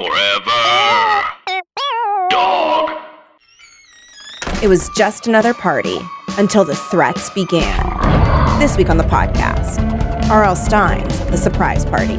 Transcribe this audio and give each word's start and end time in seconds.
Forever. 0.00 1.26
Dog. 2.30 2.90
It 4.62 4.66
was 4.66 4.88
just 4.96 5.26
another 5.26 5.52
party 5.52 5.98
until 6.38 6.64
the 6.64 6.74
threats 6.74 7.28
began. 7.28 8.58
This 8.58 8.78
week 8.78 8.88
on 8.88 8.96
the 8.96 9.04
podcast, 9.04 9.78
R.L. 10.30 10.56
Stine's 10.56 11.18
The 11.26 11.36
Surprise 11.36 11.84
Party. 11.84 12.16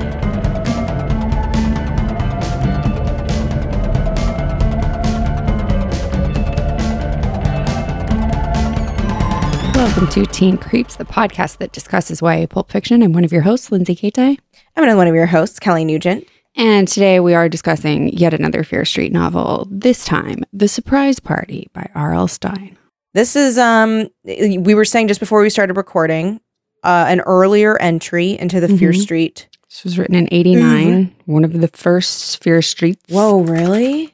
Welcome 9.75 10.07
to 10.09 10.27
Teen 10.27 10.59
Creeps, 10.59 10.97
the 10.97 11.05
podcast 11.05 11.57
that 11.57 11.71
discusses 11.71 12.21
YA 12.21 12.45
pulp 12.45 12.71
fiction. 12.71 13.01
I'm 13.01 13.13
one 13.13 13.23
of 13.23 13.31
your 13.31 13.41
hosts, 13.41 13.71
Lindsay 13.71 13.95
Katai. 13.95 14.37
I'm 14.77 14.83
another 14.83 14.97
one 14.97 15.07
of 15.07 15.15
your 15.15 15.25
hosts, 15.25 15.57
Kelly 15.57 15.83
Nugent. 15.83 16.27
And 16.61 16.87
today 16.87 17.19
we 17.19 17.33
are 17.33 17.49
discussing 17.49 18.09
yet 18.09 18.35
another 18.35 18.63
Fear 18.63 18.85
Street 18.85 19.11
novel, 19.11 19.67
this 19.71 20.05
time 20.05 20.43
The 20.53 20.67
Surprise 20.67 21.19
Party 21.19 21.67
by 21.73 21.89
R.L. 21.95 22.27
Stine. 22.27 22.77
This 23.15 23.35
is, 23.35 23.57
um, 23.57 24.09
we 24.25 24.75
were 24.75 24.85
saying 24.85 25.07
just 25.07 25.19
before 25.19 25.41
we 25.41 25.49
started 25.49 25.75
recording, 25.75 26.39
uh, 26.83 27.05
an 27.09 27.21
earlier 27.21 27.81
entry 27.81 28.37
into 28.37 28.59
the 28.59 28.67
Fear 28.67 28.91
Mhm. 28.91 29.01
Street. 29.01 29.47
This 29.71 29.83
was 29.83 29.97
written 29.97 30.13
in 30.13 30.27
89, 30.31 31.11
one 31.25 31.43
of 31.43 31.59
the 31.61 31.67
first 31.69 32.43
Fear 32.43 32.61
Streets. 32.61 33.01
Whoa, 33.09 33.39
really? 33.41 34.13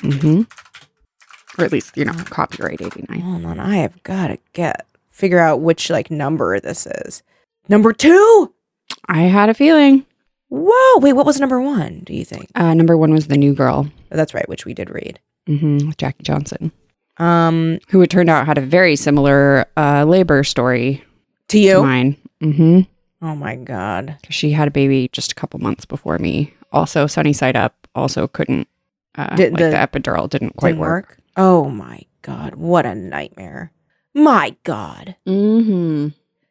Mm 0.00 0.20
hmm 0.22 0.42
Or 1.60 1.66
at 1.66 1.72
least, 1.72 1.94
you 1.94 2.06
know, 2.06 2.14
copyright 2.30 2.80
89. 2.80 3.20
Hold 3.20 3.44
on, 3.44 3.60
I 3.60 3.76
have 3.76 4.02
got 4.02 4.28
to 4.28 4.38
get, 4.54 4.86
figure 5.10 5.40
out 5.40 5.60
which, 5.60 5.90
like, 5.90 6.10
number 6.10 6.58
this 6.58 6.86
is. 6.86 7.22
Number 7.68 7.92
two? 7.92 8.50
I 9.08 9.22
had 9.24 9.50
a 9.50 9.54
feeling. 9.54 10.06
Whoa, 10.56 10.98
wait, 11.00 11.12
what 11.12 11.26
was 11.26 11.38
number 11.40 11.60
one, 11.60 12.00
do 12.04 12.14
you 12.14 12.24
think? 12.24 12.48
Uh, 12.54 12.74
number 12.74 12.96
one 12.96 13.12
was 13.12 13.26
The 13.28 13.36
New 13.36 13.54
Girl 13.54 13.86
Oh, 14.12 14.16
that's 14.16 14.34
right, 14.34 14.48
which 14.48 14.64
we 14.64 14.72
did 14.74 14.90
read. 14.90 15.18
hmm 15.46 15.78
with 15.86 15.96
Jackie 15.98 16.22
Johnson, 16.22 16.72
Um, 17.18 17.78
who 17.90 18.00
it 18.02 18.10
turned 18.10 18.30
out 18.30 18.46
had 18.46 18.58
a 18.58 18.62
very 18.62 18.96
similar 18.96 19.66
uh, 19.76 20.04
labor 20.04 20.42
story 20.44 21.02
to 21.48 21.58
to 21.58 21.58
you? 21.58 21.82
mine. 21.82 22.16
hmm 22.40 22.80
Oh 23.22 23.34
my 23.34 23.56
God. 23.56 24.16
She 24.28 24.50
had 24.52 24.68
a 24.68 24.70
baby 24.70 25.08
just 25.12 25.32
a 25.32 25.34
couple 25.34 25.58
months 25.58 25.84
before 25.86 26.18
me. 26.18 26.52
Also, 26.72 27.06
Sunny 27.06 27.32
Side 27.32 27.56
Up 27.56 27.74
also 27.94 28.26
couldn't. 28.28 28.68
Uh, 29.14 29.34
Did 29.36 29.52
like 29.54 29.60
the- 29.62 29.70
the, 29.70 29.76
epidural 29.76 30.28
didn't 30.28 30.56
quite 30.56 30.70
Didn't 30.72 30.80
work. 30.80 31.18
Oh 31.36 31.70
my 31.70 32.02
God, 32.22 32.54
what 32.56 32.84
a 32.84 32.94
nightmare. 32.94 33.72
My 34.14 34.54
God. 34.64 35.16
Mm-hmm. 35.26 36.08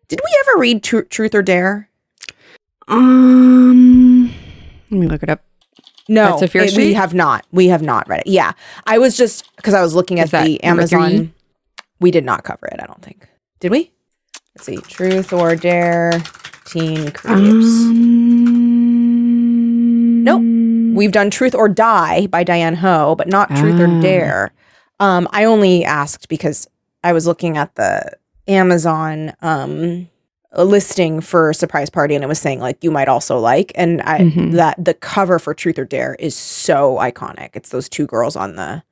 Did 0.07 0.19
we 0.23 0.37
ever 0.41 0.59
read 0.59 0.83
Tru- 0.83 1.05
Truth 1.05 1.35
or 1.35 1.41
Dare? 1.43 1.89
Um, 2.87 4.27
let 4.91 4.99
me 4.99 5.07
look 5.07 5.23
it 5.23 5.29
up. 5.29 5.43
No, 6.07 6.31
That's 6.31 6.43
a 6.43 6.47
Fear 6.47 6.61
it- 6.63 6.65
we 6.65 6.71
Street? 6.71 6.93
have 6.93 7.13
not. 7.13 7.45
We 7.51 7.67
have 7.69 7.81
not 7.81 8.07
read 8.07 8.21
it. 8.21 8.27
Yeah, 8.27 8.51
I 8.85 8.99
was 8.99 9.17
just 9.17 9.55
because 9.55 9.73
I 9.73 9.81
was 9.81 9.95
looking 9.95 10.19
Is 10.19 10.25
at 10.25 10.31
that 10.31 10.43
the 10.45 10.59
number 10.63 10.81
Amazon. 10.83 11.33
We 11.99 12.11
did 12.11 12.25
not 12.25 12.43
cover 12.43 12.67
it. 12.67 12.79
I 12.81 12.85
don't 12.85 13.01
think. 13.01 13.27
Did 13.59 13.71
we? 13.71 13.91
Let's 14.55 14.65
see. 14.65 14.77
Truth 14.77 15.33
or 15.33 15.55
Dare, 15.55 16.21
Teen 16.65 17.11
Creeps. 17.11 17.65
Um, 17.65 18.23
Nope. 20.23 20.41
We've 20.95 21.11
done 21.11 21.29
Truth 21.29 21.55
or 21.55 21.67
Die 21.69 22.27
by 22.27 22.43
Diane 22.43 22.75
Hoh, 22.75 23.15
but 23.17 23.27
not 23.27 23.49
Truth 23.55 23.79
or 23.79 23.87
Ah. 23.87 24.01
Dare. 24.01 24.51
Um, 24.99 25.27
I 25.31 25.43
only 25.45 25.83
asked 25.83 26.29
because 26.29 26.67
I 27.03 27.13
was 27.13 27.27
looking 27.27 27.57
at 27.57 27.75
the 27.75 28.11
Amazon 28.47 29.33
um 29.41 30.07
listing 30.63 31.19
for 31.21 31.51
Surprise 31.53 31.89
Party 31.89 32.15
and 32.15 32.23
it 32.23 32.27
was 32.27 32.39
saying 32.39 32.59
like 32.59 32.83
you 32.83 32.91
might 32.91 33.07
also 33.07 33.37
like 33.39 33.71
and 33.75 34.01
I 34.03 34.19
Mhm. 34.19 34.53
that 34.53 34.83
the 34.83 34.93
cover 34.93 35.37
for 35.39 35.53
Truth 35.53 35.77
or 35.79 35.85
Dare 35.85 36.15
is 36.19 36.35
so 36.35 36.95
iconic. 36.97 37.49
It's 37.55 37.69
those 37.69 37.89
two 37.89 38.05
girls 38.07 38.35
on 38.35 38.55
the 38.55 38.83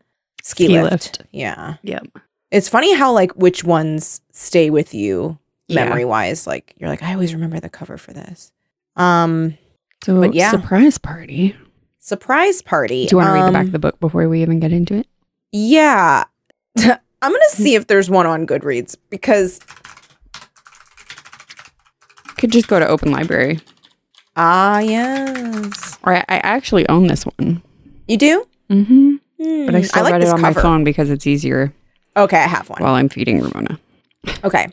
ski, 0.43 0.65
Ski 0.65 0.81
lift. 0.81 0.91
lift. 0.91 1.21
Yeah. 1.31 1.75
Yep. 1.83 2.07
It's 2.51 2.67
funny 2.69 2.93
how 2.95 3.11
like 3.13 3.31
which 3.33 3.63
ones 3.63 4.21
stay 4.31 4.69
with 4.69 4.93
you 4.93 5.37
Yeah. 5.67 5.85
memory 5.85 6.05
wise. 6.05 6.45
Like 6.45 6.73
you're 6.77 6.89
like, 6.89 7.01
I 7.03 7.13
always 7.13 7.33
remember 7.33 7.59
the 7.59 7.69
cover 7.69 7.97
for 7.97 8.11
this. 8.13 8.51
Um 8.95 9.57
So, 10.03 10.19
But 10.19 10.33
yeah. 10.33 10.51
surprise 10.51 10.97
party. 10.97 11.55
Surprise 11.99 12.61
Party. 12.61 13.05
Do 13.05 13.13
you 13.13 13.17
want 13.17 13.29
to 13.29 13.33
read 13.33 13.47
the 13.47 13.51
back 13.53 13.61
Um, 13.61 13.67
of 13.67 13.71
the 13.71 13.79
book 13.79 13.97
before 14.01 14.27
we 14.27 14.41
even 14.41 14.59
get 14.59 14.73
into 14.73 14.95
it? 14.95 15.07
Yeah. 15.53 16.25
I'm 16.77 17.31
going 17.31 17.41
to 17.49 17.55
see 17.55 17.75
if 17.75 17.87
there's 17.87 18.09
one 18.09 18.25
on 18.25 18.45
Goodreads 18.45 18.97
because, 19.09 19.61
Could 22.37 22.51
just 22.51 22.67
go 22.67 22.79
to 22.79 22.87
Open 22.87 23.11
Library. 23.11 23.59
ah, 24.35 24.79
yes. 24.79 25.97
Or 26.03 26.15
I, 26.15 26.19
I 26.29 26.37
actually 26.37 26.87
own 26.89 27.07
this 27.07 27.23
one. 27.23 27.61
You 28.07 28.17
do? 28.17 28.47
Mm-hmm. 28.69 29.15
Hmm, 29.41 29.65
But 29.65 29.75
I 29.75 29.81
still 29.81 30.03
like 30.03 30.13
read 30.13 30.23
it 30.23 30.29
on 30.29 30.41
cover. 30.41 30.53
my 30.55 30.61
phone 30.61 30.83
because 30.83 31.09
it's 31.09 31.25
easier 31.27 31.73
Okay, 32.15 32.37
I 32.37 32.47
have 32.47 32.69
one. 32.69 32.81
while 32.83 32.93
I'm 32.95 33.09
feeding 33.09 33.41
Ramona. 33.41 33.79
Okay. 34.43 34.67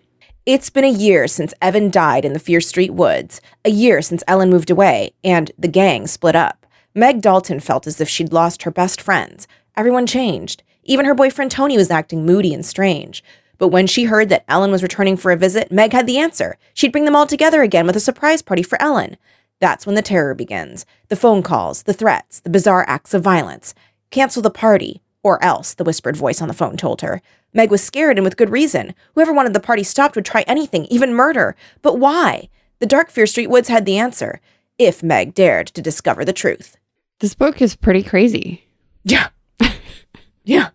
It's 0.47 0.71
been 0.71 0.85
a 0.85 0.91
year 0.91 1.27
since 1.29 1.55
Evan 1.63 1.91
died 1.91 2.25
in 2.25 2.33
the 2.33 2.39
Fear 2.39 2.61
Street 2.61 2.91
woods, 2.93 3.41
a 3.65 3.71
year 3.71 4.03
since 4.03 4.23
Ellen 4.27 4.51
moved 4.51 4.71
away, 4.71 5.13
and 5.23 5.51
the 5.59 5.69
gang 5.69 6.07
split 6.07 6.35
up. 6.35 6.67
Meg 6.95 7.21
Dalton 7.21 7.61
felt 7.61 7.87
as 7.87 8.01
if 8.01 8.09
she'd 8.09 8.33
lost 8.33 8.63
her 8.63 8.71
best 8.71 9.01
friends. 9.01 9.47
Everyone 9.77 10.07
changed. 10.07 10.63
Even 10.85 11.05
her 11.07 11.15
boyfriend 11.15 11.51
Tony 11.51 11.77
was 11.77 11.91
acting 11.91 12.27
moody 12.27 12.53
and 12.53 12.65
strange. 12.67 13.23
But 13.61 13.69
when 13.69 13.87
she 13.87 14.05
heard 14.05 14.31
that 14.31 14.45
Ellen 14.49 14.71
was 14.71 14.83
returning 14.83 15.19
for 15.19 15.31
a 15.31 15.37
visit, 15.37 15.71
Meg 15.71 15.93
had 15.93 16.07
the 16.07 16.17
answer. 16.17 16.57
She'd 16.73 16.93
bring 16.93 17.05
them 17.05 17.15
all 17.15 17.27
together 17.27 17.61
again 17.61 17.87
with 17.87 17.95
a 17.95 18.01
surprise 18.01 18.41
party 18.41 18.63
for 18.63 18.81
Ellen. 18.81 19.19
That's 19.61 19.85
when 19.85 19.95
the 19.95 20.03
terror 20.03 20.35
begins. 20.35 20.87
The 21.09 21.17
phone 21.17 21.43
calls, 21.43 21.83
the 21.83 21.93
threats, 21.93 22.41
the 22.41 22.49
bizarre 22.49 22.87
acts 22.89 23.13
of 23.13 23.23
violence. 23.23 23.75
Cancel 24.11 24.41
the 24.41 24.51
party, 24.51 25.03
or 25.23 25.45
else, 25.45 25.75
the 25.75 25.85
whispered 25.85 26.17
voice 26.17 26.41
on 26.41 26.49
the 26.49 26.55
phone 26.55 26.79
told 26.79 27.03
her. 27.03 27.21
Meg 27.53 27.71
was 27.71 27.85
scared 27.85 28.17
and 28.17 28.25
with 28.25 28.39
good 28.39 28.49
reason. 28.49 28.95
Whoever 29.15 29.35
wanted 29.35 29.53
the 29.53 29.61
party 29.61 29.83
stopped 29.83 30.17
would 30.17 30.25
try 30.25 30.41
anything, 30.47 30.87
even 30.87 31.13
murder. 31.13 31.55
But 31.83 31.99
why? 31.99 32.49
The 32.79 32.87
Dark 32.87 33.11
Fear 33.11 33.27
Street 33.27 33.51
Woods 33.51 33.69
had 33.69 33.85
the 33.85 33.99
answer. 33.99 34.41
If 34.79 35.03
Meg 35.03 35.35
dared 35.35 35.67
to 35.69 35.83
discover 35.83 36.25
the 36.25 36.33
truth. 36.33 36.79
This 37.19 37.35
book 37.35 37.61
is 37.61 37.77
pretty 37.77 38.03
crazy. 38.03 38.65
Yeah. 39.05 39.29
yeah. 40.45 40.71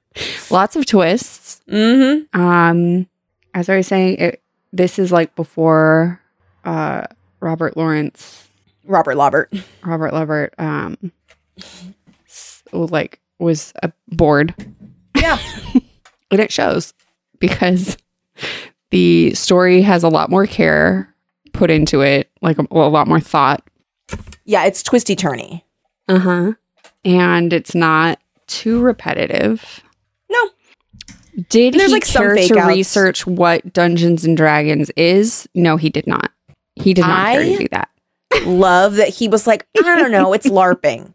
Lots 0.51 0.75
of 0.75 0.85
twists. 0.85 1.44
Mm-hmm. 1.69 2.39
Um, 2.39 3.07
as 3.53 3.69
I 3.69 3.77
was 3.77 3.87
saying, 3.87 4.17
it, 4.17 4.41
this 4.73 4.99
is 4.99 5.11
like 5.11 5.35
before 5.35 6.21
uh, 6.63 7.03
Robert 7.39 7.75
Lawrence, 7.77 8.47
Robert 8.85 9.15
Lobert. 9.15 9.53
Robert 9.83 10.13
Lovert, 10.13 10.53
um, 10.59 11.11
s- 12.27 12.63
like 12.71 13.19
was 13.39 13.73
uh, 13.83 13.89
bored, 14.09 14.53
Yeah. 15.15 15.37
and 16.31 16.39
it 16.39 16.51
shows 16.51 16.93
because 17.39 17.97
the 18.91 19.33
story 19.33 19.81
has 19.81 20.03
a 20.03 20.09
lot 20.09 20.29
more 20.29 20.45
care 20.45 21.13
put 21.53 21.71
into 21.71 22.01
it, 22.01 22.29
like 22.41 22.59
a, 22.59 22.65
a 22.71 22.89
lot 22.89 23.07
more 23.07 23.19
thought. 23.19 23.63
Yeah, 24.45 24.65
it's 24.65 24.83
twisty 24.83 25.15
turny. 25.15 25.63
Uh 26.07 26.19
huh. 26.19 26.53
And 27.03 27.51
it's 27.53 27.73
not 27.73 28.19
too 28.47 28.79
repetitive. 28.81 29.81
No. 30.29 30.49
Did 31.49 31.73
There's, 31.73 31.87
he 31.87 31.93
like, 31.93 32.05
some 32.05 32.23
care 32.23 32.35
fake 32.35 32.53
to 32.53 32.61
research 32.61 33.27
what 33.27 33.73
Dungeons 33.73 34.23
and 34.23 34.37
Dragons 34.37 34.89
is? 34.91 35.47
No, 35.53 35.75
he 35.77 35.89
did 35.89 36.07
not. 36.07 36.31
He 36.75 36.93
did 36.93 37.01
not 37.01 37.33
care 37.33 37.43
to 37.43 37.57
do 37.57 37.67
that. 37.71 37.89
Love 38.45 38.95
that 38.95 39.09
he 39.09 39.27
was 39.27 39.47
like, 39.47 39.67
I 39.77 39.81
don't 39.81 40.11
know, 40.11 40.33
it's 40.33 40.47
LARPing. 40.49 41.13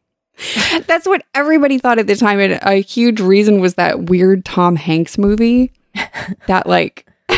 That's 0.87 1.07
what 1.07 1.23
everybody 1.35 1.79
thought 1.79 1.99
at 1.99 2.07
the 2.07 2.17
time, 2.17 2.41
and 2.41 2.59
a 2.63 2.77
huge 2.77 3.21
reason 3.21 3.61
was 3.61 3.75
that 3.75 4.05
weird 4.05 4.45
Tom 4.45 4.77
Hanks 4.77 5.19
movie, 5.19 5.73
that 6.47 6.67
like 6.67 7.07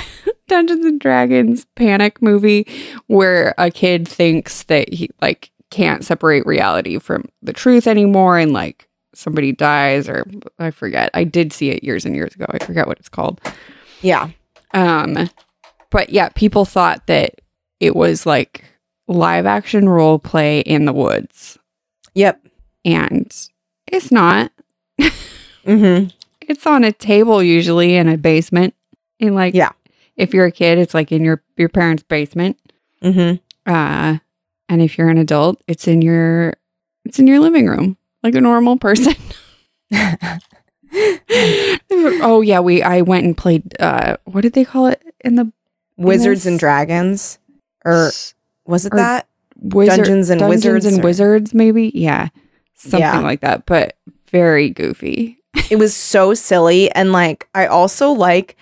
Dungeons 0.48 0.84
and 0.84 1.00
Dragons 1.00 1.66
panic 1.74 2.22
movie, 2.22 2.66
where 3.08 3.54
a 3.58 3.70
kid 3.70 4.06
thinks 4.06 4.64
that 4.64 4.92
he 4.92 5.10
like 5.20 5.50
can't 5.70 6.04
separate 6.04 6.46
reality 6.46 6.98
from 6.98 7.24
the 7.42 7.52
truth 7.52 7.86
anymore, 7.88 8.38
and 8.38 8.52
like 8.52 8.88
somebody 9.14 9.52
dies, 9.52 10.08
or 10.08 10.26
I 10.58 10.70
forget. 10.70 11.10
I 11.14 11.24
did 11.24 11.52
see 11.52 11.70
it 11.70 11.84
years 11.84 12.04
and 12.04 12.14
years 12.14 12.34
ago. 12.34 12.46
I 12.48 12.58
forget 12.64 12.86
what 12.86 12.98
it's 12.98 13.08
called. 13.08 13.40
Yeah. 14.00 14.30
Um, 14.74 15.28
but 15.90 16.10
yeah, 16.10 16.30
people 16.30 16.64
thought 16.64 17.06
that 17.06 17.40
it 17.80 17.94
was 17.94 18.24
like 18.26 18.64
live 19.08 19.44
action 19.46 19.88
role 19.88 20.18
play 20.18 20.60
in 20.60 20.84
the 20.86 20.92
woods, 20.92 21.58
Yep. 22.14 22.40
and 22.84 23.32
it's 23.86 24.10
not. 24.12 24.50
Mm-hmm. 25.64 26.08
It's 26.40 26.66
on 26.66 26.82
a 26.82 26.90
table 26.90 27.40
usually 27.40 27.94
in 27.94 28.08
a 28.08 28.18
basement. 28.18 28.74
In 29.20 29.34
like 29.36 29.54
Yeah. 29.54 29.70
if 30.16 30.34
you're 30.34 30.46
a 30.46 30.50
kid, 30.50 30.76
it's 30.78 30.92
like 30.92 31.12
in 31.12 31.22
your 31.22 31.40
your 31.56 31.68
parents' 31.68 32.02
basement. 32.02 32.58
Mm-hmm. 33.00 33.36
Uh, 33.72 34.18
and 34.68 34.82
if 34.82 34.98
you're 34.98 35.08
an 35.08 35.18
adult, 35.18 35.62
it's 35.68 35.86
in 35.86 36.02
your 36.02 36.54
it's 37.04 37.20
in 37.20 37.28
your 37.28 37.38
living 37.38 37.68
room 37.68 37.96
like 38.22 38.34
a 38.34 38.40
normal 38.40 38.76
person. 38.76 39.14
oh 42.20 42.42
yeah, 42.44 42.60
we 42.60 42.82
I 42.82 43.02
went 43.02 43.24
and 43.24 43.36
played. 43.36 43.74
Uh, 43.80 44.16
what 44.24 44.42
did 44.42 44.52
they 44.52 44.64
call 44.64 44.86
it 44.86 45.02
in 45.24 45.36
the 45.36 45.52
Wizards 45.96 46.46
and 46.46 46.58
Dragons. 46.58 47.38
Or 47.84 48.10
was 48.66 48.86
it 48.86 48.92
or 48.92 48.96
that? 48.96 49.26
Wizard, 49.56 49.96
Dungeons 49.98 50.30
and 50.30 50.40
Dungeons 50.40 50.64
Wizards 50.64 50.86
and 50.86 51.00
or- 51.00 51.02
Wizards, 51.04 51.54
maybe. 51.54 51.92
Yeah, 51.94 52.28
something 52.74 53.00
Yeah. 53.00 53.20
like 53.20 53.40
that, 53.40 53.66
but 53.66 53.96
very 54.30 54.70
goofy. 54.70 55.38
It 55.70 55.76
was 55.76 55.94
so 55.94 56.34
silly. 56.34 56.90
And 56.90 57.12
like, 57.12 57.48
I 57.54 57.66
also 57.66 58.10
like, 58.10 58.56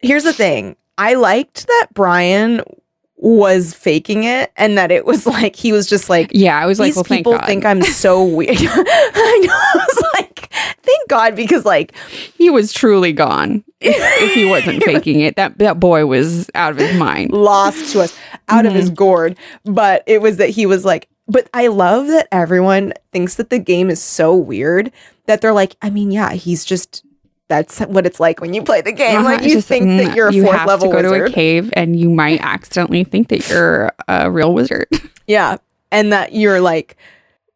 here's 0.00 0.24
the 0.24 0.32
thing 0.32 0.76
I 0.96 1.14
liked 1.14 1.66
that 1.66 1.88
Brian 1.92 2.62
was 3.20 3.74
faking 3.74 4.24
it 4.24 4.52
and 4.56 4.76
that 4.78 4.90
it 4.90 5.04
was 5.04 5.26
like, 5.26 5.56
he 5.56 5.72
was 5.72 5.86
just 5.86 6.08
like, 6.08 6.30
Yeah, 6.32 6.58
I 6.58 6.66
was 6.66 6.80
like, 6.80 6.94
well, 6.94 7.04
thank 7.04 7.20
people 7.20 7.32
God. 7.32 7.46
think 7.46 7.64
I'm 7.64 7.82
so 7.82 8.24
weird. 8.36 8.56
I 8.58 9.40
know. 9.46 9.52
I 9.52 9.72
was 9.74 10.04
like, 10.14 10.52
thank 10.82 11.08
God, 11.08 11.36
because 11.36 11.64
like, 11.64 11.94
he 12.36 12.50
was 12.50 12.72
truly 12.72 13.12
gone. 13.12 13.64
If, 13.80 13.96
if 14.22 14.34
he 14.34 14.44
wasn't 14.44 14.82
faking 14.82 15.20
it, 15.20 15.36
that 15.36 15.56
that 15.56 15.80
boy 15.80 16.04
was 16.04 16.50
out 16.54 16.72
of 16.72 16.78
his 16.78 16.98
mind. 16.98 17.32
lost 17.32 17.92
to 17.92 18.02
us 18.02 18.18
out 18.48 18.66
of 18.66 18.74
his 18.74 18.86
mm-hmm. 18.86 18.96
gourd. 18.96 19.38
But 19.64 20.02
it 20.06 20.20
was 20.20 20.36
that 20.36 20.50
he 20.50 20.66
was 20.66 20.84
like, 20.84 21.08
but 21.26 21.48
I 21.54 21.68
love 21.68 22.08
that 22.08 22.28
everyone 22.30 22.92
thinks 23.12 23.36
that 23.36 23.50
the 23.50 23.58
game 23.58 23.88
is 23.88 24.02
so 24.02 24.34
weird 24.34 24.92
that 25.26 25.40
they're 25.40 25.52
like, 25.52 25.76
I 25.80 25.88
mean, 25.88 26.10
yeah, 26.10 26.32
he's 26.32 26.64
just 26.64 27.04
that's 27.50 27.80
what 27.80 28.06
it's 28.06 28.18
like 28.18 28.40
when 28.40 28.54
you 28.54 28.62
play 28.62 28.80
the 28.80 28.92
game. 28.92 29.18
Uh-huh, 29.18 29.24
Like 29.24 29.42
you 29.42 29.54
just, 29.54 29.68
think 29.68 29.84
mm, 29.84 29.98
that 30.06 30.16
you're 30.16 30.28
a 30.28 30.32
you 30.32 30.44
fourth 30.44 30.56
have 30.56 30.66
level 30.68 30.90
to 30.90 31.02
go 31.02 31.02
to 31.02 31.24
a 31.24 31.28
cave, 31.30 31.70
and 31.74 31.94
you 32.00 32.08
might 32.08 32.40
accidentally 32.54 33.04
think 33.04 33.28
that 33.28 33.46
you're 33.50 33.92
a 34.08 34.30
real 34.30 34.54
wizard. 34.54 34.86
Yeah. 35.26 35.58
And 35.92 36.12
that 36.12 36.32
you're 36.32 36.60
like 36.60 36.96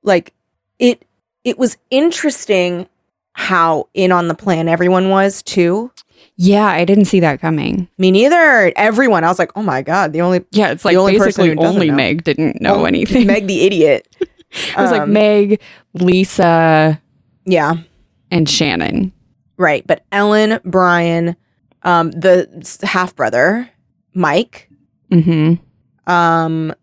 like 0.02 0.32
it 0.79 1.05
it 1.44 1.58
was 1.58 1.76
interesting 1.91 2.87
how 3.32 3.88
in 3.94 4.12
on 4.12 4.29
the 4.29 4.35
plan 4.35 4.69
everyone 4.69 5.08
was 5.08 5.43
too. 5.43 5.91
yeah, 6.37 6.67
I 6.67 6.85
didn't 6.85 7.06
see 7.06 7.19
that 7.20 7.41
coming. 7.41 7.88
Me 7.99 8.11
neither. 8.12 8.73
Everyone. 8.76 9.25
I 9.25 9.29
was 9.29 9.38
like, 9.41 9.50
oh 9.56 9.62
my 9.62 9.82
God, 9.82 10.12
the 10.12 10.20
only 10.20 10.44
Yeah, 10.52 10.70
it's 10.70 10.82
The 10.85 10.91
like 10.91 10.96
only 10.96 11.19
person 11.19 11.26
basically 11.44 11.50
who 11.64 11.69
only 11.69 11.91
know. 11.91 11.96
Meg 11.96 12.23
didn't 12.25 12.61
know 12.61 12.82
Oh, 12.82 12.85
anything. 12.85 13.26
Meg 13.26 13.46
the 13.49 13.62
idiot. 13.67 14.06
it 14.20 14.76
was 14.76 14.91
like 14.93 15.02
Um, 15.02 15.12
Meg, 15.12 15.61
Lisa, 15.94 17.00
Yeah. 17.44 17.75
and 18.31 18.49
Shannon. 18.49 19.12
Right. 19.56 19.86
But 19.86 20.04
Ellen, 20.12 20.60
Brian, 20.64 21.36
um, 21.82 22.10
the 22.12 22.48
half 22.82 23.14
brother, 23.16 23.68
Mike, 24.14 24.68
Mm 25.10 25.58
hmm. 26.06 26.10
um, 26.12 26.74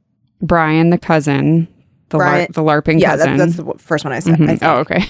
Brian, 0.41 0.89
the 0.89 0.97
cousin, 0.97 1.67
the 2.09 2.17
lar- 2.17 2.47
the 2.47 2.61
LARPing 2.61 2.99
yeah, 3.01 3.11
cousin. 3.17 3.37
that, 3.37 3.45
that's 3.45 3.57
the 3.57 3.73
first 3.77 4.03
one 4.05 4.13
I 4.13 4.19
said. 4.19 4.33
I 4.35 4.37
Mhm. 4.37 4.45
think, 4.47 4.63
Oh, 4.63 4.77
okay. 4.77 5.03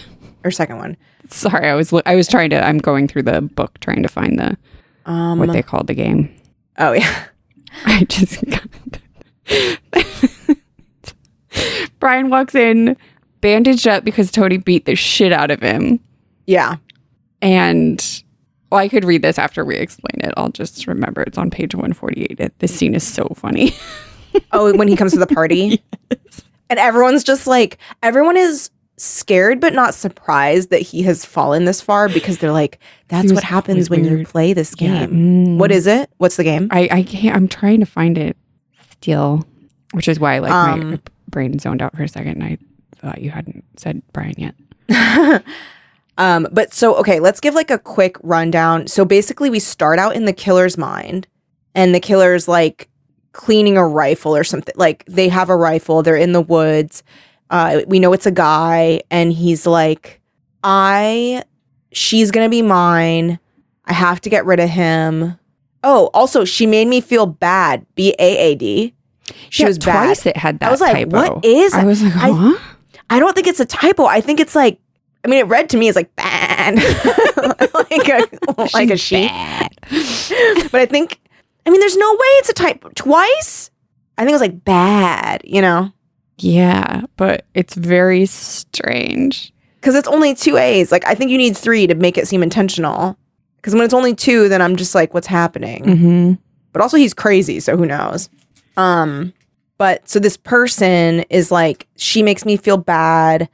or 0.43 0.51
second 0.51 0.77
one. 0.77 0.97
Sorry, 1.29 1.69
I 1.69 1.75
was 1.75 1.93
I 2.05 2.15
was 2.15 2.27
trying 2.27 2.49
to. 2.49 2.65
I'm 2.65 2.77
going 2.79 3.07
through 3.07 3.23
the 3.23 3.41
book 3.41 3.79
trying 3.79 4.01
to 4.03 4.09
find 4.09 4.37
the 4.39 4.57
Um, 5.05 5.39
what 5.39 5.51
they 5.51 5.61
called 5.61 5.87
the 5.87 5.93
game. 5.93 6.29
oh 6.79 6.91
yeah, 6.93 7.23
I 7.85 8.03
just 8.05 8.43
got 8.49 8.63
Brian 11.99 12.29
walks 12.29 12.55
in, 12.55 12.95
bandaged 13.41 13.87
up 13.87 14.03
because 14.03 14.31
Tony 14.31 14.57
beat 14.57 14.85
the 14.85 14.95
shit 14.95 15.31
out 15.33 15.51
of 15.51 15.59
him. 15.61 15.99
yeah. 16.47 16.77
And 17.41 18.23
well, 18.71 18.79
I 18.79 18.87
could 18.87 19.03
read 19.03 19.21
this 19.21 19.37
after 19.39 19.65
we 19.65 19.75
explain 19.75 20.21
it. 20.27 20.33
I'll 20.37 20.49
just 20.49 20.87
remember 20.87 21.21
it's 21.23 21.37
on 21.37 21.49
page 21.49 21.75
148. 21.75 22.39
It, 22.39 22.59
this 22.59 22.73
scene 22.75 22.95
is 22.95 23.03
so 23.05 23.27
funny. 23.35 23.73
Oh, 24.53 24.73
when 24.77 24.87
he 24.87 24.95
comes 24.95 25.11
to 25.11 25.19
the 25.19 25.27
party, 25.27 25.83
and 26.69 26.79
everyone's 26.79 27.21
just 27.21 27.47
like, 27.47 27.77
everyone 28.01 28.37
is 28.37 28.69
scared 28.95 29.59
but 29.59 29.73
not 29.73 29.93
surprised 29.93 30.69
that 30.69 30.79
he 30.81 31.01
has 31.01 31.25
fallen 31.25 31.65
this 31.65 31.81
far 31.81 32.07
because 32.07 32.37
they're 32.37 32.53
like, 32.53 32.79
that's 33.09 33.33
what 33.33 33.43
happens 33.43 33.89
when 33.89 34.05
you 34.05 34.25
play 34.25 34.53
this 34.53 34.73
Yeah. 34.79 35.01
game. 35.05 35.09
Mm. 35.11 35.57
What 35.57 35.69
is 35.69 35.85
it? 35.85 36.09
What's 36.17 36.37
the 36.37 36.45
game? 36.45 36.69
I, 36.71 36.87
I 36.89 37.03
can't, 37.03 37.35
I'm 37.35 37.49
trying 37.49 37.81
to 37.81 37.85
find 37.85 38.17
it 38.17 38.37
still, 38.91 39.45
which 39.91 40.07
is 40.07 40.17
why 40.17 40.39
like 40.39 40.51
my 40.51 40.71
Um, 40.71 41.01
brain 41.29 41.59
zoned 41.59 41.81
out 41.81 41.93
for 41.93 42.03
a 42.03 42.07
second. 42.07 42.41
And 42.41 42.43
I 42.45 42.57
thought 42.99 43.19
you 43.21 43.31
hadn't 43.31 43.65
said 43.75 44.01
Brian 44.13 44.35
yet. 44.37 44.55
Um, 46.21 46.47
but 46.51 46.73
so 46.73 46.95
okay, 46.97 47.19
let's 47.19 47.39
give 47.39 47.53
like 47.55 47.71
a 47.71 47.79
quick 47.79 48.15
rundown. 48.21 48.87
So 48.87 49.03
basically, 49.05 49.49
we 49.49 49.59
start 49.59 49.97
out 49.99 50.15
in 50.15 50.25
the 50.25 50.33
killer's 50.33 50.77
mind, 50.77 51.27
and 51.73 51.95
the 51.95 51.99
killer's 51.99 52.47
like 52.47 52.89
cleaning 53.33 53.77
a 53.77 53.87
rifle 53.87 54.35
or 54.35 54.43
something. 54.43 54.75
Like 54.77 55.03
they 55.07 55.29
have 55.29 55.49
a 55.49 55.55
rifle, 55.55 56.03
they're 56.03 56.15
in 56.15 56.33
the 56.33 56.41
woods. 56.41 57.01
Uh, 57.49 57.81
we 57.87 57.99
know 57.99 58.13
it's 58.13 58.25
a 58.27 58.31
guy, 58.31 59.01
and 59.09 59.33
he's 59.33 59.65
like, 59.65 60.21
"I, 60.63 61.43
she's 61.91 62.31
gonna 62.31 62.49
be 62.49 62.61
mine. 62.61 63.39
I 63.85 63.93
have 63.93 64.21
to 64.21 64.29
get 64.29 64.45
rid 64.45 64.59
of 64.59 64.69
him." 64.69 65.37
Oh, 65.83 66.11
also, 66.13 66.45
she 66.45 66.67
made 66.67 66.87
me 66.87 67.01
feel 67.01 67.25
bad. 67.25 67.85
B 67.95 68.13
A 68.19 68.37
A 68.37 68.55
D. 68.55 68.93
She 69.49 69.63
Yeah, 69.63 69.69
was 69.69 69.79
bad. 69.79 70.03
twice 70.05 70.25
it 70.25 70.37
had 70.37 70.59
that 70.59 70.67
I 70.67 70.71
was 70.71 70.81
like, 70.81 70.93
typo. 70.93 71.35
"What 71.35 71.45
is?" 71.45 71.73
I 71.73 71.83
was 71.83 72.03
like, 72.03 72.13
I- 72.15 72.57
I 73.09 73.19
don't 73.19 73.33
think 73.35 73.47
it's 73.47 73.59
a 73.59 73.65
typo. 73.65 74.05
I 74.05 74.21
think 74.21 74.39
it's 74.39 74.55
like, 74.55 74.79
I 75.23 75.27
mean, 75.27 75.39
it 75.39 75.47
read 75.47 75.69
to 75.69 75.77
me 75.77 75.87
as 75.87 75.95
like 75.95 76.15
bad, 76.15 76.75
like 77.73 78.07
a 78.09 78.27
like 78.73 78.89
a 78.89 78.97
sheep. 78.97 79.29
bad. 79.29 79.69
But 80.71 80.81
I 80.81 80.85
think, 80.85 81.19
I 81.65 81.69
mean, 81.69 81.79
there's 81.79 81.97
no 81.97 82.11
way 82.11 82.27
it's 82.39 82.49
a 82.49 82.53
type 82.53 82.85
twice. 82.95 83.69
I 84.17 84.21
think 84.21 84.29
it 84.31 84.35
was 84.35 84.41
like 84.41 84.63
bad, 84.63 85.41
you 85.43 85.61
know, 85.61 85.91
Yeah, 86.37 87.01
but 87.17 87.45
it's 87.53 87.75
very 87.75 88.25
strange. 88.25 89.51
because 89.75 89.95
it's 89.95 90.07
only 90.07 90.33
two 90.35 90.57
A's. 90.57 90.91
Like 90.91 91.05
I 91.07 91.15
think 91.15 91.31
you 91.31 91.37
need 91.37 91.55
three 91.57 91.87
to 91.87 91.95
make 91.95 92.17
it 92.17 92.27
seem 92.27 92.41
intentional. 92.43 93.17
Because 93.57 93.75
when 93.75 93.83
it's 93.83 93.93
only 93.93 94.15
two, 94.15 94.49
then 94.49 94.59
I'm 94.61 94.75
just 94.75 94.95
like, 94.95 95.13
what's 95.13 95.27
happening? 95.27 95.83
Mm-hmm. 95.83 96.33
But 96.73 96.81
also, 96.81 96.97
he's 96.97 97.13
crazy, 97.13 97.59
so 97.59 97.77
who 97.77 97.85
knows? 97.85 98.27
Um, 98.75 99.33
but 99.77 100.07
so 100.09 100.17
this 100.19 100.35
person 100.37 101.19
is 101.29 101.51
like, 101.51 101.87
she 101.95 102.23
makes 102.23 102.43
me 102.43 102.57
feel 102.57 102.77
bad, 102.77 103.47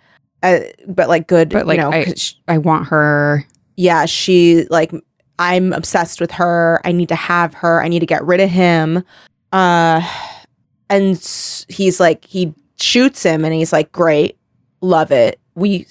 uh, 0.55 0.59
but 0.87 1.07
like 1.09 1.27
good, 1.27 1.49
But, 1.49 1.65
like, 1.67 1.77
you 1.77 1.83
know, 1.83 1.91
I- 1.91 2.13
I 2.47 2.57
want 2.57 2.87
her. 2.87 3.45
yeah, 3.75 4.05
she 4.05 4.65
like 4.69 4.91
I'm 5.39 5.71
obsessed 5.73 6.19
with 6.19 6.31
her. 6.31 6.81
I 6.83 6.91
need 6.91 7.09
to 7.09 7.15
have 7.15 7.53
her. 7.55 7.83
I 7.83 7.87
need 7.89 7.99
to 7.99 8.05
get 8.07 8.25
rid 8.25 8.39
of 8.39 8.49
him. 8.49 9.03
Uh 9.51 10.01
and 10.89 11.15
he's 11.69 11.99
like 11.99 12.25
he 12.25 12.53
shoots 12.79 13.23
him 13.23 13.43
and 13.45 13.53
he's 13.53 13.71
like 13.73 13.91
great. 13.91 14.37
Love 14.81 15.11
it. 15.11 15.39
We 15.55 15.85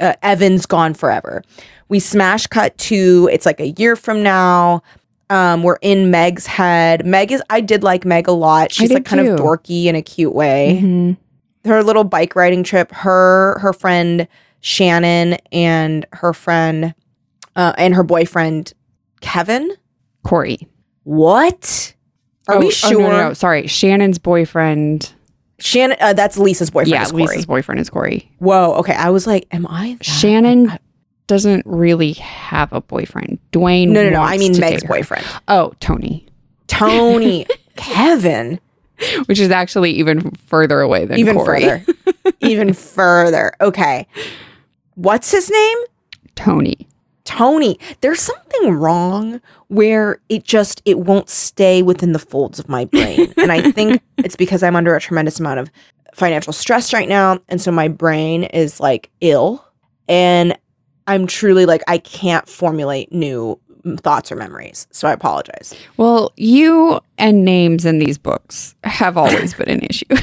uh, 0.00 0.14
Evan's 0.22 0.66
gone 0.66 0.94
forever. 0.94 1.42
We 1.88 1.98
smash 2.00 2.46
cut 2.46 2.76
to 2.78 3.28
it's 3.32 3.46
like 3.46 3.60
a 3.60 3.68
year 3.78 3.96
from 3.96 4.22
now. 4.22 4.82
Um 5.30 5.62
we're 5.62 5.78
in 5.82 6.10
Meg's 6.10 6.46
head. 6.46 7.04
Meg 7.06 7.32
is 7.32 7.42
I 7.50 7.60
did 7.60 7.82
like 7.82 8.04
Meg 8.04 8.28
a 8.28 8.32
lot. 8.32 8.72
She's 8.72 8.92
like 8.92 9.04
kind 9.04 9.26
of 9.26 9.38
dorky 9.38 9.86
in 9.86 9.94
a 9.96 10.02
cute 10.02 10.34
way 10.34 10.78
Mhm. 10.82 11.16
Her 11.64 11.82
little 11.82 12.04
bike 12.04 12.34
riding 12.36 12.62
trip 12.62 12.90
her 12.92 13.58
her 13.60 13.72
friend 13.72 14.26
shannon 14.60 15.34
and 15.52 16.06
her 16.12 16.32
friend 16.32 16.94
uh, 17.56 17.72
and 17.78 17.94
her 17.94 18.02
boyfriend 18.02 18.72
kevin 19.20 19.70
Corey. 20.24 20.68
what 21.04 21.94
are 22.48 22.56
Oh, 22.56 22.58
we 22.60 22.66
oh, 22.66 22.70
sure 22.70 23.00
no, 23.02 23.10
no, 23.10 23.28
no. 23.28 23.32
Sorry. 23.34 23.66
Shannon's 23.68 24.18
boyfriend. 24.18 25.12
shannon 25.58 25.96
uh, 26.00 26.12
that's 26.12 26.36
lisa's 26.38 26.70
boyfriend 26.70 26.90
yeah, 26.90 27.02
is 27.02 27.10
Corey. 27.12 27.22
Lisa's 27.24 27.46
boyfriend 27.46 27.80
is 27.80 27.90
Corey. 27.90 28.30
whoa 28.38 28.72
okay 28.74 28.94
i 28.94 29.10
was 29.10 29.26
like 29.26 29.46
am 29.52 29.66
i 29.68 29.94
that- 29.94 30.04
Shannon 30.04 30.78
doesn't 31.28 31.64
really 31.66 32.12
have 32.14 32.72
a 32.72 32.80
boyfriend. 32.80 33.38
Dwayne. 33.52 33.88
no 33.88 34.02
no 34.02 34.10
no 34.10 34.20
i 34.22 34.36
mean 34.38 34.58
meg's 34.58 34.84
boyfriend 34.84 35.24
Oh, 35.48 35.72
Tony, 35.80 36.26
tony 36.66 37.46
kevin 37.76 38.60
which 39.26 39.38
is 39.40 39.50
actually 39.50 39.92
even 39.92 40.30
further 40.46 40.80
away 40.80 41.04
than 41.04 41.18
even 41.18 41.36
Corey. 41.36 41.62
further. 41.62 41.84
Even 42.40 42.72
further. 42.72 43.52
Okay. 43.60 44.06
What's 44.96 45.30
his 45.30 45.48
name? 45.48 45.78
Tony. 46.34 46.88
Tony, 47.24 47.78
there's 48.00 48.20
something 48.20 48.72
wrong 48.72 49.40
where 49.68 50.20
it 50.28 50.42
just 50.42 50.82
it 50.84 50.98
won't 51.00 51.28
stay 51.30 51.82
within 51.82 52.12
the 52.12 52.18
folds 52.18 52.58
of 52.58 52.68
my 52.68 52.84
brain. 52.84 53.32
and 53.36 53.52
I 53.52 53.70
think 53.70 54.02
it's 54.18 54.34
because 54.34 54.62
I'm 54.64 54.74
under 54.74 54.94
a 54.96 55.00
tremendous 55.00 55.38
amount 55.38 55.60
of 55.60 55.70
financial 56.14 56.52
stress 56.52 56.92
right 56.92 57.08
now. 57.08 57.38
And 57.48 57.60
so 57.60 57.70
my 57.70 57.86
brain 57.88 58.44
is 58.44 58.80
like 58.80 59.08
ill. 59.20 59.64
And 60.08 60.58
I'm 61.06 61.26
truly 61.26 61.64
like 61.64 61.82
I 61.86 61.98
can't 61.98 62.48
formulate 62.48 63.12
new 63.12 63.58
thoughts 63.98 64.30
or 64.32 64.36
memories. 64.36 64.86
So 64.90 65.08
I 65.08 65.12
apologize. 65.12 65.74
Well, 65.96 66.32
you 66.36 67.00
and 67.18 67.44
names 67.44 67.84
in 67.84 67.98
these 67.98 68.18
books 68.18 68.74
have 68.84 69.16
always 69.16 69.54
been 69.54 69.68
an 69.68 69.80
issue. 69.80 70.06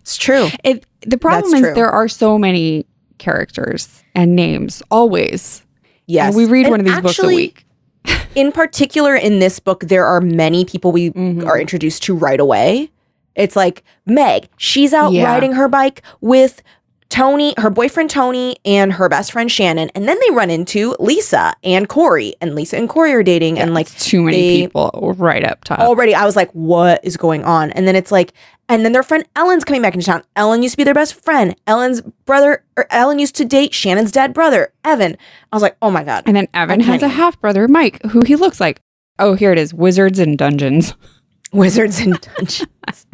It's 0.00 0.16
true. 0.16 0.48
It, 0.64 0.86
the 1.02 1.18
problem 1.18 1.50
That's 1.50 1.60
is 1.64 1.66
true. 1.66 1.74
there 1.74 1.90
are 1.90 2.08
so 2.08 2.38
many 2.38 2.86
characters 3.18 4.02
and 4.14 4.34
names 4.34 4.82
always. 4.90 5.62
Yes. 6.06 6.28
And 6.28 6.36
we 6.36 6.46
read 6.46 6.64
And 6.64 6.70
one 6.70 6.80
of 6.80 6.86
these 6.86 7.00
books 7.00 7.18
a 7.18 7.26
week. 7.26 7.66
in 8.34 8.50
particular 8.52 9.14
in 9.14 9.38
this 9.38 9.60
book 9.60 9.80
there 9.80 10.06
are 10.06 10.22
many 10.22 10.64
people 10.64 10.92
we 10.92 11.10
Mhm. 11.10 11.46
are 11.46 11.60
introduced 11.60 12.02
to 12.04 12.14
right 12.14 12.40
away 12.40 12.90
it's 13.34 13.54
like 13.56 13.82
meg 14.06 14.48
she's 14.56 14.94
out 14.94 15.12
Yeah. 15.12 15.24
riding 15.24 15.52
her 15.52 15.68
bike 15.68 16.00
with 16.22 16.62
Tony, 17.10 17.54
her 17.56 17.70
boyfriend 17.70 18.10
Tony, 18.10 18.56
and 18.64 18.92
her 18.92 19.08
best 19.08 19.32
friend 19.32 19.50
Shannon, 19.50 19.90
and 19.94 20.06
then 20.06 20.18
they 20.20 20.30
run 20.34 20.50
into 20.50 20.94
Lisa 21.00 21.54
and 21.64 21.88
Corey, 21.88 22.34
and 22.40 22.54
Lisa 22.54 22.76
and 22.76 22.88
Corey 22.88 23.12
are 23.12 23.22
dating, 23.22 23.58
and 23.58 23.72
like 23.72 23.88
too 23.98 24.22
many 24.22 24.60
people 24.62 25.14
right 25.18 25.44
up 25.44 25.64
top. 25.64 25.78
already 25.80 26.14
I 26.14 26.24
was 26.26 26.36
like, 26.36 26.50
what 26.52 27.02
is 27.04 27.16
going 27.16 27.44
on? 27.44 27.70
And 27.70 27.88
then 27.88 27.96
it's 27.96 28.12
like, 28.12 28.34
and 28.68 28.84
then 28.84 28.92
their 28.92 29.02
friend 29.02 29.26
Ellen's 29.36 29.64
coming 29.64 29.80
back 29.80 29.94
into 29.94 30.04
town. 30.04 30.22
Ellen 30.36 30.62
used 30.62 30.74
to 30.74 30.76
be 30.76 30.84
their 30.84 30.92
best 30.92 31.14
friend. 31.24 31.56
Ellen's 31.66 32.02
brother, 32.26 32.62
or 32.76 32.86
Ellen 32.90 33.18
used 33.18 33.34
to 33.36 33.44
date 33.46 33.72
Shannon's 33.72 34.12
dead 34.12 34.34
brother, 34.34 34.72
Evan. 34.84 35.16
I 35.50 35.56
was 35.56 35.62
like, 35.62 35.76
oh 35.80 35.90
my 35.90 36.04
God. 36.04 36.24
and 36.26 36.36
then 36.36 36.48
Evan 36.52 36.80
has 36.80 37.02
a 37.02 37.08
half 37.08 37.40
brother, 37.40 37.66
Mike, 37.68 38.02
who 38.10 38.22
he 38.22 38.36
looks 38.36 38.60
like. 38.60 38.80
Oh, 39.18 39.32
here 39.34 39.50
it 39.50 39.58
is 39.58 39.72
Wizards 39.72 40.18
and 40.18 40.36
Dungeons. 40.36 40.94
Wizards 41.52 41.98
and 42.00 42.20
Dungeons. 42.20 43.06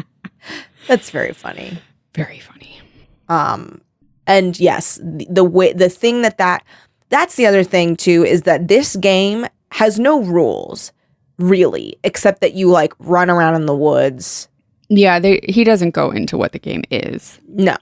That's 0.89 1.11
very 1.11 1.33
funny. 1.33 1.79
Very 2.15 2.41
funny. 2.41 2.81
Um, 3.29 3.81
and 4.27 4.59
yes, 4.59 4.99
the, 5.03 5.27
the 5.31 5.45
way 5.45 5.73
the 5.73 5.89
thing 5.89 6.23
that 6.23 6.39
that 6.39 6.65
that's 7.11 7.37
the 7.37 7.47
other 7.47 7.63
thing 7.65 7.97
too 7.97 8.25
is 8.25 8.43
that 8.43 8.69
this 8.69 8.97
game 8.97 9.47
has 9.73 9.99
no 9.99 10.21
rules 10.23 10.93
really, 11.39 11.97
except 12.05 12.41
that 12.41 12.55
you 12.55 12.71
like 12.71 12.93
run 12.99 13.29
around 13.31 13.55
in 13.57 13.67
the 13.67 13.75
woods. 13.77 14.49
Yeah, 14.89 15.19
they, 15.19 15.41
he 15.49 15.65
doesn't 15.65 15.91
go 15.93 16.11
into 16.11 16.37
what 16.37 16.53
the 16.53 16.59
game 16.59 16.83
is 16.91 17.39
No, 17.49 17.77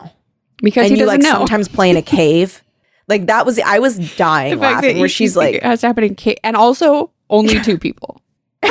because 0.63 0.87
and 0.87 0.95
he 0.95 1.01
you 1.01 1.05
doesn't 1.07 1.21
like 1.23 1.33
know. 1.33 1.39
sometimes 1.41 1.69
play 1.69 1.91
in 1.91 1.97
a 1.97 2.03
cave. 2.03 2.63
Like 3.09 3.27
that 3.27 3.45
was 3.45 3.59
I 3.59 3.79
was 3.81 3.99
dying 4.17 4.59
laughing 4.59 4.99
where 4.99 5.09
she's 5.09 5.37
like, 5.37 5.57
it 5.57 5.63
has 5.65 5.81
to 5.83 5.89
happen 5.89 6.05
in 6.05 6.17
ca- 6.17 6.39
and 6.45 6.57
also 6.57 7.11
only 7.31 7.61
two 7.61 7.77
people. 7.79 8.21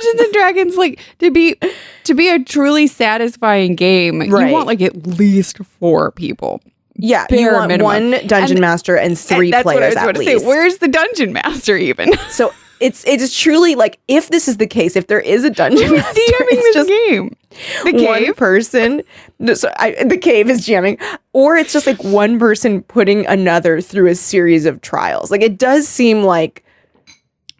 Dungeons 0.00 0.20
and 0.20 0.32
Dragons, 0.32 0.76
like 0.76 1.00
to 1.18 1.30
be 1.30 1.56
to 2.04 2.14
be 2.14 2.28
a 2.28 2.38
truly 2.42 2.86
satisfying 2.86 3.74
game, 3.76 4.20
Right. 4.30 4.46
you 4.48 4.52
want 4.52 4.66
like 4.66 4.80
at 4.80 5.06
least 5.06 5.58
four 5.78 6.10
people. 6.12 6.60
yeah, 6.96 7.26
you 7.30 7.36
bare 7.38 7.52
want 7.54 7.68
minimum. 7.68 7.84
one 7.84 8.26
dungeon 8.26 8.56
And- 8.58 8.60
master 8.60 8.96
and 8.96 9.18
three 9.18 9.46
And 9.46 9.52
that's 9.54 9.64
what 9.64 9.76
I 9.76 9.78
players 9.92 9.96
at 9.96 10.12
to 10.12 10.18
least. 10.20 10.40
say. 10.40 10.46
Where's 10.46 10.78
the 10.78 10.88
dungeon 10.88 11.32
master 11.32 11.76
even? 11.76 12.12
so 12.30 12.52
it's 12.80 13.06
it 13.06 13.20
is 13.20 13.36
truly 13.36 13.74
like 13.74 13.98
if 14.08 14.28
this 14.30 14.48
is 14.48 14.56
the 14.56 14.66
case, 14.66 14.96
if 14.96 15.06
there 15.06 15.20
is 15.20 15.44
a 15.44 15.50
dungeon 15.50 15.86
Who's 15.86 16.00
master, 16.02 16.12
it's 16.16 16.62
this 16.62 16.74
just 16.74 16.88
game? 16.88 17.36
The 17.84 18.04
one 18.06 18.24
cave. 18.24 18.36
person 18.36 19.02
no, 19.38 19.54
so 19.54 19.70
I, 19.76 20.04
the 20.04 20.16
cave 20.16 20.48
is 20.48 20.64
jamming 20.64 20.98
or 21.32 21.56
it's 21.56 21.72
just 21.72 21.86
like 21.86 22.02
one 22.04 22.38
person 22.38 22.82
putting 22.82 23.26
another 23.26 23.80
through 23.80 24.06
a 24.08 24.14
series 24.14 24.66
of 24.66 24.80
trials 24.82 25.30
like 25.32 25.42
it 25.42 25.58
does 25.58 25.88
seem 25.88 26.22
like 26.22 26.64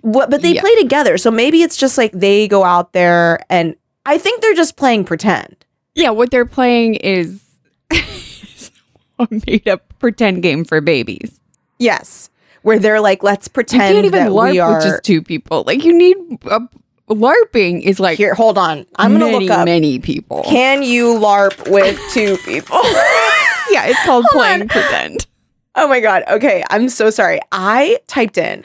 what 0.03 0.31
but 0.31 0.43
they 0.43 0.55
Yeah. 0.55 0.61
play 0.63 0.75
together 0.77 1.19
so 1.19 1.31
maybe 1.31 1.63
it's 1.63 1.77
just 1.77 1.97
like 1.99 2.13
they 2.13 2.49
go 2.49 2.65
out 2.65 2.93
there 2.93 3.41
and 3.51 3.75
i 4.07 4.19
think 4.19 4.41
they're 4.43 4.55
just 4.55 4.77
playing 4.77 5.05
pretend 5.05 5.57
Yeah, 5.95 6.11
what 6.11 6.31
they're 6.31 6.47
playing 6.47 6.95
is 6.97 7.41
a 9.19 9.29
made 9.47 9.69
up 9.69 9.83
pretend 9.99 10.43
game 10.43 10.65
for 10.65 10.81
babies. 10.81 11.41
yes 11.79 12.31
where 12.63 12.79
they're 12.79 13.01
like 13.01 13.23
let's 13.23 13.49
pretend 13.49 13.83
You 13.89 13.95
can't 14.03 14.07
even 14.07 14.25
that 14.25 14.33
LARP 14.33 14.51
we 14.53 14.59
are 14.59 14.75
with 14.75 14.83
just 14.85 15.03
two 15.03 15.23
people. 15.23 15.65
Like 15.67 15.83
you 15.85 15.97
need 15.97 16.17
a 16.51 16.61
LARPing 17.09 17.83
is 17.83 17.99
like 17.99 18.17
here 18.19 18.35
hold 18.35 18.57
on 18.59 18.87
i'm 18.97 19.19
gonna 19.19 19.37
look 19.37 19.51
up 19.51 19.65
many 19.65 19.99
people. 19.99 20.43
can 20.45 20.83
you 20.83 21.15
larp 21.19 21.69
with 21.71 21.99
two 22.13 22.37
people 22.45 22.77
yeah, 23.71 23.87
it's 23.87 24.05
called 24.05 24.25
Hold 24.31 24.43
playing 24.43 24.63
on. 24.63 24.69
pretend. 24.69 25.27
Oh 25.77 25.87
my 25.87 26.01
god. 26.01 26.25
Okay, 26.29 26.65
I'm 26.71 26.89
so 26.89 27.11
sorry. 27.11 27.39
I 27.53 27.99
typed 28.09 28.37
in. 28.37 28.65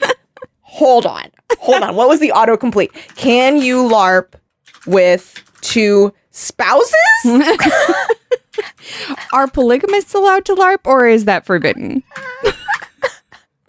Hold 0.76 1.06
on. 1.06 1.30
Hold 1.58 1.82
on. 1.82 1.96
What 1.96 2.08
was 2.08 2.20
the 2.20 2.32
autocomplete? 2.34 2.92
Can 3.16 3.56
you 3.56 3.82
LARP 3.88 4.34
with 4.86 5.42
two 5.62 6.12
spouses? 6.30 6.94
Are 9.32 9.48
polygamists 9.48 10.12
allowed 10.12 10.44
to 10.44 10.54
LARP 10.54 10.80
or 10.84 11.06
is 11.06 11.24
that 11.24 11.46
forbidden? 11.46 12.02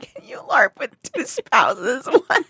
Can 0.01 0.25
you 0.25 0.39
LARP 0.49 0.77
with 0.79 0.95
two 1.01 1.25
spouses? 1.25 2.05
What? 2.05 2.45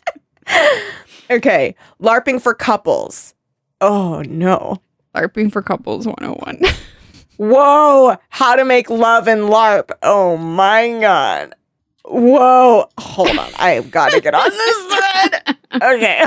okay, 1.29 1.75
LARPing 2.01 2.41
for 2.41 2.55
couples. 2.55 3.35
Oh 3.79 4.23
no. 4.23 4.81
LARPing 5.15 5.51
for 5.51 5.61
couples 5.61 6.07
101. 6.07 6.61
Whoa, 7.37 8.17
how 8.29 8.55
to 8.55 8.65
make 8.65 8.89
love 8.89 9.27
and 9.27 9.41
LARP. 9.41 9.91
Oh 10.01 10.35
my 10.37 10.99
god. 10.99 11.53
Whoa. 12.09 12.89
Hold 12.97 13.37
on. 13.37 13.51
I've 13.57 13.91
got 13.91 14.11
to 14.11 14.21
get 14.21 14.33
on 14.33 14.49
this 14.49 14.93
thread. 14.93 15.57
Okay. 15.81 16.23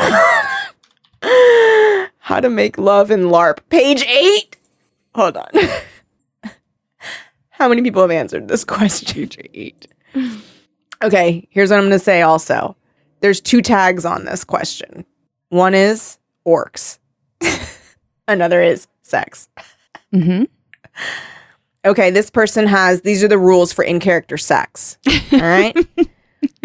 how 2.19 2.41
to 2.41 2.49
make 2.49 2.79
love 2.79 3.11
in 3.11 3.25
LARP. 3.25 3.59
Page 3.71 4.03
eight. 4.03 4.57
Hold 5.15 5.37
on. 5.37 5.49
how 7.51 7.69
many 7.69 7.83
people 7.83 8.03
have 8.03 8.11
answered 8.11 8.49
this 8.49 8.65
question? 8.77 9.15
Page 9.15 9.39
eight. 9.55 9.87
Okay, 11.03 11.49
here's 11.51 11.71
what 11.71 11.77
I'm 11.77 11.85
going 11.85 11.93
to 11.93 11.99
say 11.99 12.23
also. 12.23 12.77
There's 13.21 13.41
two 13.41 13.63
tags 13.63 14.05
on 14.05 14.25
this 14.25 14.45
question. 14.45 15.05
One 15.49 15.75
is 15.75 16.19
orcs. 16.47 16.99
Another 18.29 18.63
is 18.63 18.87
sex. 19.03 19.49
Mm-hmm. 20.15 20.45
Okay, 21.85 22.11
this 22.11 22.31
person 22.31 22.67
has 22.67 23.03
these 23.03 23.23
are 23.25 23.29
the 23.29 23.39
rules 23.39 23.73
for 23.73 23.85
in 23.85 24.01
character 24.01 24.37
sex. 24.39 24.99
All 25.33 25.41
right. 25.41 25.77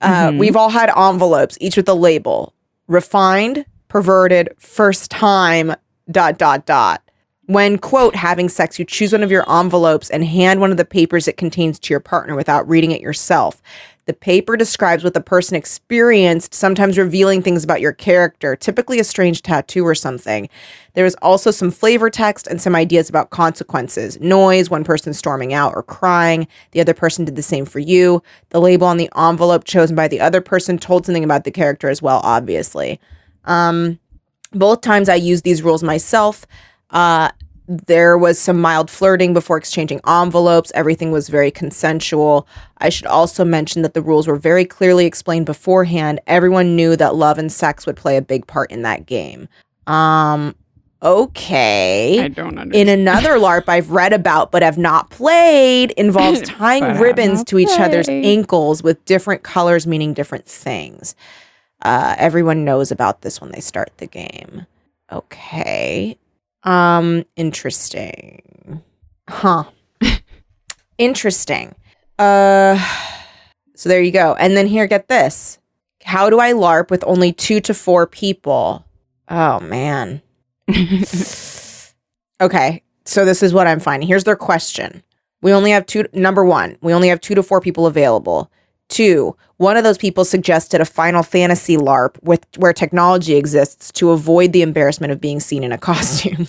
uh, 0.00 0.28
Mhm. 0.30 0.38
We've 0.38 0.56
all 0.56 0.70
had 0.70 0.90
envelopes, 0.96 1.56
each 1.60 1.76
with 1.76 1.88
a 1.88 1.94
label 1.94 2.54
refined, 2.86 3.64
perverted, 3.88 4.48
first 4.58 5.10
time, 5.10 5.74
dot, 6.10 6.38
dot, 6.38 6.66
dot. 6.66 7.02
When, 7.46 7.78
quote, 7.78 8.14
having 8.14 8.48
sex, 8.48 8.78
you 8.78 8.84
choose 8.84 9.12
one 9.12 9.22
of 9.22 9.30
your 9.30 9.50
envelopes 9.50 10.10
and 10.10 10.24
hand 10.24 10.60
one 10.60 10.70
of 10.70 10.76
the 10.76 10.84
papers 10.84 11.26
it 11.28 11.36
contains 11.38 11.78
to 11.80 11.92
your 11.94 12.00
partner 12.00 12.34
without 12.34 12.68
reading 12.68 12.90
it 12.90 13.00
yourself. 13.00 13.62
The 14.08 14.14
paper 14.14 14.56
describes 14.56 15.04
what 15.04 15.12
the 15.12 15.20
person 15.20 15.54
experienced, 15.54 16.54
sometimes 16.54 16.96
revealing 16.96 17.42
things 17.42 17.62
about 17.62 17.82
your 17.82 17.92
character, 17.92 18.56
typically 18.56 18.98
a 18.98 19.04
strange 19.04 19.42
tattoo 19.42 19.86
or 19.86 19.94
something. 19.94 20.48
There 20.94 21.04
is 21.04 21.14
also 21.20 21.50
some 21.50 21.70
flavor 21.70 22.08
text 22.08 22.46
and 22.46 22.58
some 22.58 22.74
ideas 22.74 23.10
about 23.10 23.28
consequences. 23.28 24.18
Noise, 24.18 24.70
one 24.70 24.82
person 24.82 25.12
storming 25.12 25.52
out 25.52 25.74
or 25.76 25.82
crying. 25.82 26.48
The 26.70 26.80
other 26.80 26.94
person 26.94 27.26
did 27.26 27.36
the 27.36 27.42
same 27.42 27.66
for 27.66 27.80
you. 27.80 28.22
The 28.48 28.62
label 28.62 28.86
on 28.86 28.96
the 28.96 29.10
envelope 29.14 29.64
chosen 29.64 29.94
by 29.94 30.08
the 30.08 30.20
other 30.20 30.40
person 30.40 30.78
told 30.78 31.04
something 31.04 31.22
about 31.22 31.44
the 31.44 31.50
character 31.50 31.90
as 31.90 32.00
well, 32.00 32.22
obviously. 32.24 32.98
Um, 33.44 33.98
both 34.52 34.80
times 34.80 35.10
I 35.10 35.16
used 35.16 35.44
these 35.44 35.62
rules 35.62 35.82
myself. 35.82 36.46
Uh, 36.88 37.28
there 37.68 38.16
was 38.16 38.38
some 38.38 38.58
mild 38.58 38.90
flirting 38.90 39.34
before 39.34 39.58
exchanging 39.58 40.00
envelopes. 40.06 40.72
Everything 40.74 41.10
was 41.10 41.28
very 41.28 41.50
consensual. 41.50 42.48
I 42.78 42.88
should 42.88 43.06
also 43.06 43.44
mention 43.44 43.82
that 43.82 43.92
the 43.92 44.00
rules 44.00 44.26
were 44.26 44.36
very 44.36 44.64
clearly 44.64 45.04
explained 45.04 45.44
beforehand. 45.44 46.18
Everyone 46.26 46.74
knew 46.74 46.96
that 46.96 47.14
love 47.14 47.36
and 47.36 47.52
sex 47.52 47.84
would 47.84 47.96
play 47.96 48.16
a 48.16 48.22
big 48.22 48.46
part 48.46 48.70
in 48.70 48.82
that 48.82 49.04
game. 49.04 49.48
Um, 49.86 50.54
okay. 51.02 52.20
I 52.20 52.28
don't 52.28 52.58
understand. 52.58 52.88
In 52.88 53.00
another 53.00 53.30
LARP 53.38 53.68
I've 53.68 53.90
read 53.90 54.14
about 54.14 54.50
but 54.50 54.62
have 54.62 54.78
not 54.78 55.10
played 55.10 55.90
involves 55.92 56.40
tying 56.44 56.98
ribbons 56.98 57.44
to 57.44 57.58
each 57.58 57.78
other's 57.78 58.08
ankles 58.08 58.82
with 58.82 59.04
different 59.04 59.42
colors 59.42 59.86
meaning 59.86 60.14
different 60.14 60.46
things. 60.46 61.14
Uh, 61.82 62.14
everyone 62.16 62.64
knows 62.64 62.90
about 62.90 63.20
this 63.20 63.42
when 63.42 63.52
they 63.52 63.60
start 63.60 63.92
the 63.98 64.06
game. 64.06 64.66
Okay. 65.12 66.16
Um, 66.64 67.24
interesting. 67.36 68.82
Huh. 69.28 69.64
interesting. 70.98 71.74
Uh, 72.18 72.78
so 73.74 73.88
there 73.88 74.02
you 74.02 74.10
go. 74.10 74.34
And 74.34 74.56
then 74.56 74.66
here, 74.66 74.86
get 74.86 75.08
this. 75.08 75.58
How 76.04 76.30
do 76.30 76.40
I 76.40 76.52
LARP 76.52 76.90
with 76.90 77.04
only 77.04 77.32
two 77.32 77.60
to 77.60 77.74
four 77.74 78.06
people? 78.06 78.84
Oh 79.28 79.60
man. 79.60 80.22
Okay, 82.40 82.82
so 83.04 83.24
this 83.24 83.42
is 83.42 83.52
what 83.52 83.66
I'm 83.66 83.80
finding. 83.80 84.06
Here's 84.08 84.24
their 84.24 84.36
question. 84.36 85.02
We 85.42 85.52
only 85.52 85.72
have 85.72 85.86
two. 85.86 86.06
Number 86.12 86.44
one, 86.44 86.76
we 86.80 86.92
only 86.92 87.08
have 87.08 87.20
two 87.20 87.34
to 87.34 87.42
four 87.42 87.60
people 87.60 87.86
available. 87.86 88.50
Two, 88.88 89.36
one 89.58 89.76
of 89.76 89.84
those 89.84 89.98
people 89.98 90.24
suggested 90.24 90.80
a 90.80 90.86
Final 90.86 91.22
Fantasy 91.22 91.76
LARP 91.76 92.22
with 92.22 92.46
where 92.56 92.72
technology 92.72 93.36
exists 93.36 93.92
to 93.92 94.10
avoid 94.10 94.52
the 94.52 94.62
embarrassment 94.62 95.12
of 95.12 95.20
being 95.20 95.40
seen 95.40 95.62
in 95.62 95.72
a 95.72 95.78
costume. 95.78 96.48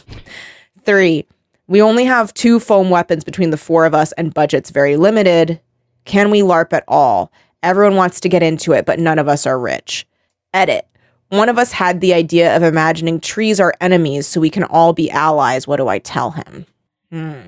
Three, 0.84 1.26
we 1.68 1.82
only 1.82 2.06
have 2.06 2.34
two 2.34 2.60
foam 2.60 2.90
weapons 2.90 3.24
between 3.24 3.52
the 3.52 3.58
four 3.58 3.86
of 3.86 3.94
us, 3.94 4.12
and 4.14 4.34
budget's 4.34 4.70
very 4.72 4.96
limited. 4.98 5.60
Can 6.06 6.32
we 6.32 6.42
LARP 6.42 6.74
at 6.74 6.84
all? 6.88 7.32
Everyone 7.62 7.96
wants 7.96 8.20
to 8.22 8.30
get 8.30 8.42
into 8.42 8.72
it, 8.72 8.86
but 8.86 9.00
none 9.00 9.20
of 9.20 9.28
us 9.28 9.46
are 9.46 9.60
rich. 9.60 10.08
Edit. 10.54 10.88
One 11.30 11.50
of 11.50 11.60
us 11.60 11.72
had 11.72 12.02
the 12.02 12.14
idea 12.14 12.56
of 12.56 12.64
imagining 12.64 13.20
trees 13.20 13.60
are 13.60 13.76
enemies 13.82 14.26
so 14.26 14.42
we 14.42 14.50
can 14.50 14.64
all 14.64 14.94
be 14.94 15.12
allies. 15.12 15.68
What 15.68 15.78
do 15.78 15.88
I 15.88 16.00
tell 16.00 16.32
him? 16.32 16.66
Hmm. 17.12 17.40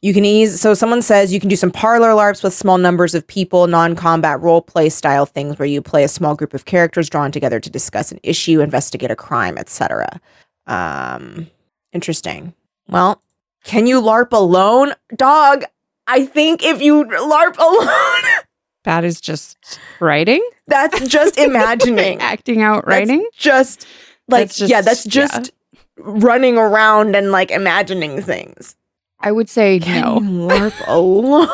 You 0.00 0.14
can 0.14 0.24
ease. 0.24 0.60
So 0.60 0.74
someone 0.74 1.02
says 1.02 1.32
you 1.32 1.40
can 1.40 1.48
do 1.48 1.56
some 1.56 1.72
parlor 1.72 2.10
LARPs 2.10 2.42
with 2.44 2.54
small 2.54 2.78
numbers 2.78 3.14
of 3.16 3.26
people, 3.26 3.66
non-combat 3.66 4.40
role 4.40 4.62
play 4.62 4.88
style 4.90 5.26
things 5.26 5.58
where 5.58 5.66
you 5.66 5.82
play 5.82 6.04
a 6.04 6.08
small 6.08 6.36
group 6.36 6.54
of 6.54 6.66
characters 6.66 7.10
drawn 7.10 7.32
together 7.32 7.58
to 7.58 7.68
discuss 7.68 8.12
an 8.12 8.20
issue, 8.22 8.60
investigate 8.60 9.10
a 9.10 9.16
crime, 9.16 9.58
etc. 9.58 10.20
Um, 10.68 11.48
interesting. 11.92 12.54
Well, 12.88 13.20
can 13.64 13.86
you 13.88 14.00
LARP 14.00 14.32
alone? 14.32 14.92
Dog, 15.16 15.64
I 16.06 16.24
think 16.26 16.62
if 16.62 16.80
you 16.80 17.04
LARP 17.04 17.58
alone, 17.58 18.44
That 18.84 19.02
is 19.04 19.20
just 19.20 19.80
writing, 19.98 20.48
that's 20.68 21.08
just 21.08 21.36
imagining. 21.38 22.20
acting 22.20 22.62
out 22.62 22.84
That's 22.86 22.88
writing. 23.08 23.28
just 23.36 23.86
like, 24.28 24.42
That's 24.48 24.58
just- 24.58 24.70
yeah, 24.70 24.80
that's 24.80 25.06
yeah. 25.06 25.10
just 25.26 25.50
running 25.98 26.56
around 26.56 27.16
and 27.16 27.32
like 27.32 27.50
imagining 27.50 28.22
things. 28.22 28.76
I 29.20 29.32
would 29.32 29.48
say 29.48 29.78
Can 29.80 30.02
no. 30.02 30.20
LARP 30.48 30.72
alone? 30.86 31.48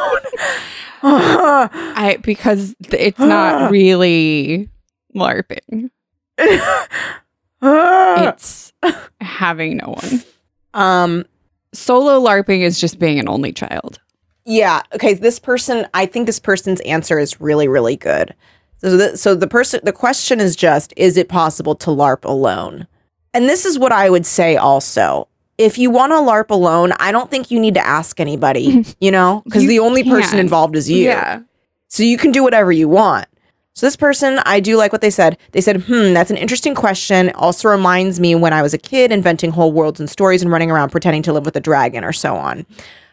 I 1.02 2.18
because 2.22 2.74
it's 2.90 3.18
not 3.18 3.70
really 3.72 4.68
LARPing. 5.14 5.90
It's 7.62 8.72
having 9.20 9.78
no 9.78 9.96
one. 10.00 10.22
um, 10.74 11.24
Solo 11.72 12.20
LARPing 12.20 12.60
is 12.60 12.80
just 12.80 12.98
being 12.98 13.18
an 13.18 13.28
only 13.28 13.52
child. 13.52 14.00
Yeah. 14.44 14.82
Okay. 14.94 15.14
This 15.14 15.38
person, 15.38 15.86
I 15.94 16.06
think 16.06 16.26
this 16.26 16.38
person's 16.38 16.80
answer 16.82 17.18
is 17.18 17.40
really, 17.40 17.66
really 17.66 17.96
good. 17.96 18.34
So 18.78 18.96
the, 18.96 19.16
so 19.16 19.34
the 19.34 19.46
person, 19.48 19.80
the 19.82 19.92
question 19.92 20.40
is 20.40 20.54
just, 20.54 20.92
is 20.96 21.16
it 21.16 21.28
possible 21.28 21.74
to 21.76 21.90
LARP 21.90 22.24
alone? 22.24 22.86
And 23.32 23.48
this 23.48 23.64
is 23.64 23.78
what 23.78 23.90
I 23.92 24.10
would 24.10 24.26
say 24.26 24.56
also. 24.56 25.26
If 25.56 25.78
you 25.78 25.90
want 25.90 26.12
to 26.12 26.16
LARP 26.16 26.50
alone, 26.50 26.92
I 26.98 27.12
don't 27.12 27.30
think 27.30 27.50
you 27.50 27.60
need 27.60 27.74
to 27.74 27.86
ask 27.86 28.18
anybody, 28.18 28.84
you 29.00 29.10
know, 29.10 29.42
because 29.44 29.66
the 29.66 29.78
only 29.78 30.02
person 30.02 30.30
can. 30.30 30.38
involved 30.40 30.76
is 30.76 30.90
you. 30.90 31.04
Yeah. 31.04 31.42
So 31.88 32.02
you 32.02 32.18
can 32.18 32.32
do 32.32 32.42
whatever 32.42 32.72
you 32.72 32.88
want. 32.88 33.26
So 33.76 33.86
this 33.86 33.96
person, 33.96 34.38
I 34.46 34.60
do 34.60 34.76
like 34.76 34.92
what 34.92 35.00
they 35.00 35.10
said. 35.10 35.36
They 35.50 35.60
said, 35.60 35.82
hmm, 35.82 36.12
that's 36.12 36.30
an 36.30 36.36
interesting 36.36 36.76
question. 36.76 37.30
Also 37.34 37.68
reminds 37.68 38.20
me 38.20 38.36
when 38.36 38.52
I 38.52 38.62
was 38.62 38.72
a 38.72 38.78
kid 38.78 39.10
inventing 39.10 39.50
whole 39.50 39.72
worlds 39.72 39.98
and 39.98 40.08
stories 40.08 40.42
and 40.42 40.50
running 40.50 40.70
around 40.70 40.90
pretending 40.90 41.22
to 41.24 41.32
live 41.32 41.44
with 41.44 41.56
a 41.56 41.60
dragon 41.60 42.04
or 42.04 42.12
so 42.12 42.36
on. 42.36 42.66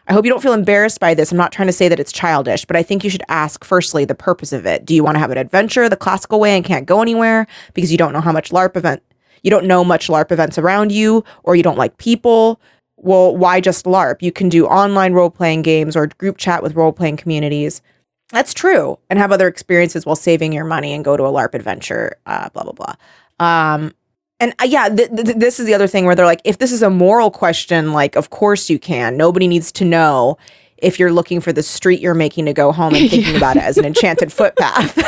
I 0.06 0.12
hope 0.12 0.24
you 0.24 0.30
don't 0.30 0.42
feel 0.42 0.52
embarrassed 0.52 1.00
by 1.00 1.14
this. 1.14 1.32
I'm 1.32 1.38
not 1.38 1.52
trying 1.52 1.68
to 1.68 1.72
say 1.72 1.88
that 1.88 1.98
it's 1.98 2.12
childish, 2.12 2.64
but 2.64 2.76
I 2.76 2.82
think 2.82 3.02
you 3.02 3.10
should 3.10 3.22
ask 3.28 3.64
firstly 3.64 4.04
the 4.04 4.14
purpose 4.14 4.52
of 4.52 4.66
it. 4.66 4.84
Do 4.84 4.94
you 4.94 5.02
want 5.02 5.16
to 5.16 5.20
have 5.20 5.30
an 5.30 5.38
adventure 5.38 5.88
the 5.88 5.96
classical 5.96 6.38
way 6.38 6.56
and 6.56 6.64
can't 6.64 6.86
go 6.86 7.02
anywhere 7.02 7.46
because 7.74 7.90
you 7.90 7.98
don't 7.98 8.12
know 8.12 8.20
how 8.20 8.32
much 8.32 8.50
LARP 8.50 8.76
event 8.76 9.02
you 9.42 9.50
don't 9.50 9.66
know 9.66 9.84
much 9.84 10.08
LARP 10.08 10.30
events 10.32 10.58
around 10.58 10.92
you 10.92 11.24
or 11.42 11.56
you 11.56 11.62
don't 11.62 11.78
like 11.78 11.96
people? 11.98 12.60
Well, 12.96 13.36
why 13.36 13.60
just 13.60 13.84
LARP? 13.84 14.22
You 14.22 14.32
can 14.32 14.48
do 14.48 14.66
online 14.66 15.12
role 15.12 15.30
playing 15.30 15.62
games 15.62 15.96
or 15.96 16.06
group 16.06 16.38
chat 16.38 16.62
with 16.62 16.74
role 16.74 16.92
playing 16.92 17.16
communities. 17.16 17.82
That's 18.30 18.54
true. 18.54 18.98
And 19.10 19.18
have 19.18 19.32
other 19.32 19.48
experiences 19.48 20.06
while 20.06 20.16
saving 20.16 20.52
your 20.52 20.64
money 20.64 20.92
and 20.92 21.04
go 21.04 21.16
to 21.16 21.24
a 21.24 21.30
LARP 21.30 21.54
adventure, 21.54 22.16
uh, 22.26 22.48
blah, 22.50 22.62
blah, 22.62 22.72
blah. 22.72 22.94
Um, 23.38 23.92
and 24.40 24.54
uh, 24.60 24.64
yeah, 24.64 24.88
th- 24.88 25.10
th- 25.10 25.36
this 25.36 25.60
is 25.60 25.66
the 25.66 25.74
other 25.74 25.86
thing 25.86 26.04
where 26.04 26.14
they're 26.14 26.26
like, 26.26 26.40
if 26.44 26.58
this 26.58 26.72
is 26.72 26.82
a 26.82 26.90
moral 26.90 27.30
question, 27.30 27.92
like, 27.92 28.16
of 28.16 28.30
course 28.30 28.70
you 28.70 28.78
can. 28.78 29.16
Nobody 29.16 29.46
needs 29.46 29.70
to 29.72 29.84
know 29.84 30.38
if 30.78 30.98
you're 30.98 31.12
looking 31.12 31.40
for 31.40 31.52
the 31.52 31.62
street 31.62 32.00
you're 32.00 32.14
making 32.14 32.46
to 32.46 32.52
go 32.52 32.72
home 32.72 32.94
and 32.94 33.08
thinking 33.08 33.36
about 33.36 33.56
it 33.56 33.62
as 33.62 33.78
an 33.78 33.84
enchanted 33.86 34.32
footpath. 34.32 34.98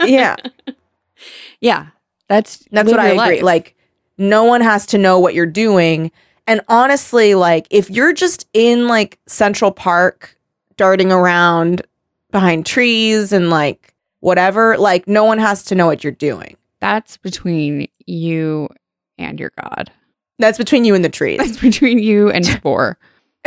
yeah, 0.06 0.36
Yeah. 1.60 1.86
That's 2.28 2.64
that's 2.70 2.90
what 2.90 3.00
I 3.00 3.08
agree. 3.08 3.16
life. 3.18 3.42
Like, 3.42 3.76
no 4.18 4.44
one 4.44 4.60
has 4.60 4.86
to 4.86 4.98
know 4.98 5.18
what 5.18 5.34
you're 5.34 5.46
doing. 5.46 6.12
And 6.46 6.60
honestly, 6.68 7.34
like, 7.34 7.66
if 7.70 7.90
you're 7.90 8.12
just 8.12 8.46
in 8.52 8.86
like 8.86 9.18
Central 9.26 9.72
Park, 9.72 10.36
darting 10.76 11.10
around 11.12 11.82
behind 12.30 12.66
trees 12.66 13.32
and 13.32 13.50
like 13.50 13.94
whatever, 14.20 14.76
like, 14.78 15.08
no 15.08 15.24
one 15.24 15.38
has 15.38 15.62
to 15.64 15.74
know 15.74 15.86
what 15.86 16.04
you're 16.04 16.12
doing. 16.12 16.56
that's 16.80 17.16
between 17.16 17.88
you 18.06 18.68
and 19.18 19.38
your 19.40 19.52
God. 19.60 19.90
That's 20.38 20.56
between 20.58 20.84
you 20.84 20.94
and 20.94 21.04
the 21.04 21.08
trees. 21.10 21.38
That's 21.38 21.58
between 21.60 21.98
you 21.98 22.30
and 22.30 22.46
Spore. 22.46 22.96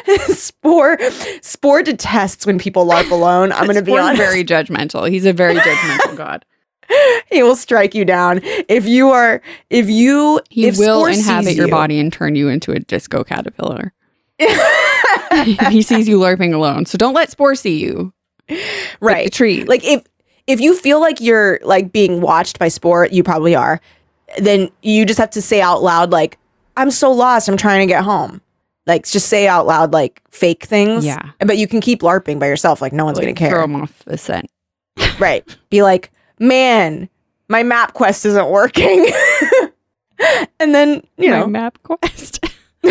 Spore 0.28 0.98
Spore 1.42 1.82
detests 1.82 2.46
when 2.46 2.58
people 2.58 2.86
LARP 2.86 3.10
alone. 3.10 3.52
I'm 3.52 3.64
going 3.64 3.76
to 3.76 3.82
be 3.82 3.96
honest. 3.96 4.20
very 4.20 4.44
judgmental. 4.44 5.08
He's 5.10 5.24
a 5.26 5.32
very 5.32 5.56
judgmental 5.56 6.16
God. 6.16 6.44
he 7.30 7.42
will 7.42 7.56
strike 7.56 7.94
you 7.94 8.04
down 8.04 8.40
if 8.68 8.86
you 8.86 9.10
are 9.10 9.40
if 9.70 9.88
you 9.88 10.40
He 10.50 10.66
if 10.66 10.76
will 10.78 11.00
Spore 11.00 11.10
inhabit 11.10 11.54
your 11.54 11.66
you- 11.66 11.70
body 11.70 11.98
and 11.98 12.12
turn 12.12 12.34
you 12.36 12.48
into 12.48 12.72
a 12.72 12.78
disco 12.80 13.24
caterpillar. 13.24 13.92
if 14.38 15.68
he 15.72 15.82
sees 15.82 16.08
you 16.08 16.18
LARPing 16.18 16.52
alone. 16.54 16.84
So 16.86 16.98
don't 16.98 17.14
let 17.14 17.30
Spore 17.30 17.54
see 17.54 17.78
you. 17.80 18.12
right 19.00 19.24
The 19.26 19.30
tree. 19.30 19.64
like 19.64 19.84
if 19.84 20.02
if 20.46 20.60
you 20.60 20.76
feel 20.76 21.00
like 21.00 21.20
you're 21.20 21.60
like 21.62 21.92
being 21.92 22.20
watched 22.20 22.58
by 22.58 22.68
Spore, 22.68 23.06
you 23.06 23.22
probably 23.22 23.54
are 23.54 23.80
then 24.38 24.70
you 24.82 25.04
just 25.04 25.18
have 25.18 25.30
to 25.30 25.42
say 25.42 25.60
out 25.60 25.82
loud 25.82 26.10
like 26.10 26.38
i'm 26.78 26.90
so 26.90 27.12
lost 27.12 27.48
i'm 27.50 27.56
trying 27.58 27.86
to 27.86 27.92
get 27.92 28.02
home 28.02 28.40
like 28.86 29.06
just 29.06 29.28
say 29.28 29.46
out 29.46 29.66
loud 29.66 29.92
like 29.92 30.20
fake 30.30 30.64
things 30.64 31.04
Yeah. 31.04 31.30
but 31.40 31.56
you 31.58 31.66
can 31.68 31.80
keep 31.80 32.00
larping 32.02 32.38
by 32.38 32.46
yourself 32.48 32.80
like 32.82 32.92
no 32.92 33.04
one's 33.04 33.18
like, 33.18 33.26
gonna 33.26 33.34
care. 33.34 33.50
throw 33.50 33.62
them 33.62 33.76
off 33.82 34.02
the 34.06 34.18
scent. 34.18 34.50
right 35.18 35.44
be 35.70 35.82
like 35.82 36.10
man 36.38 37.08
my 37.48 37.62
map 37.62 37.94
quest 37.94 38.24
isn't 38.26 38.48
working 38.50 39.06
and 40.60 40.74
then 40.74 41.02
you 41.16 41.30
my 41.30 41.40
know 41.40 41.46
map 41.46 41.78
quest. 41.82 42.44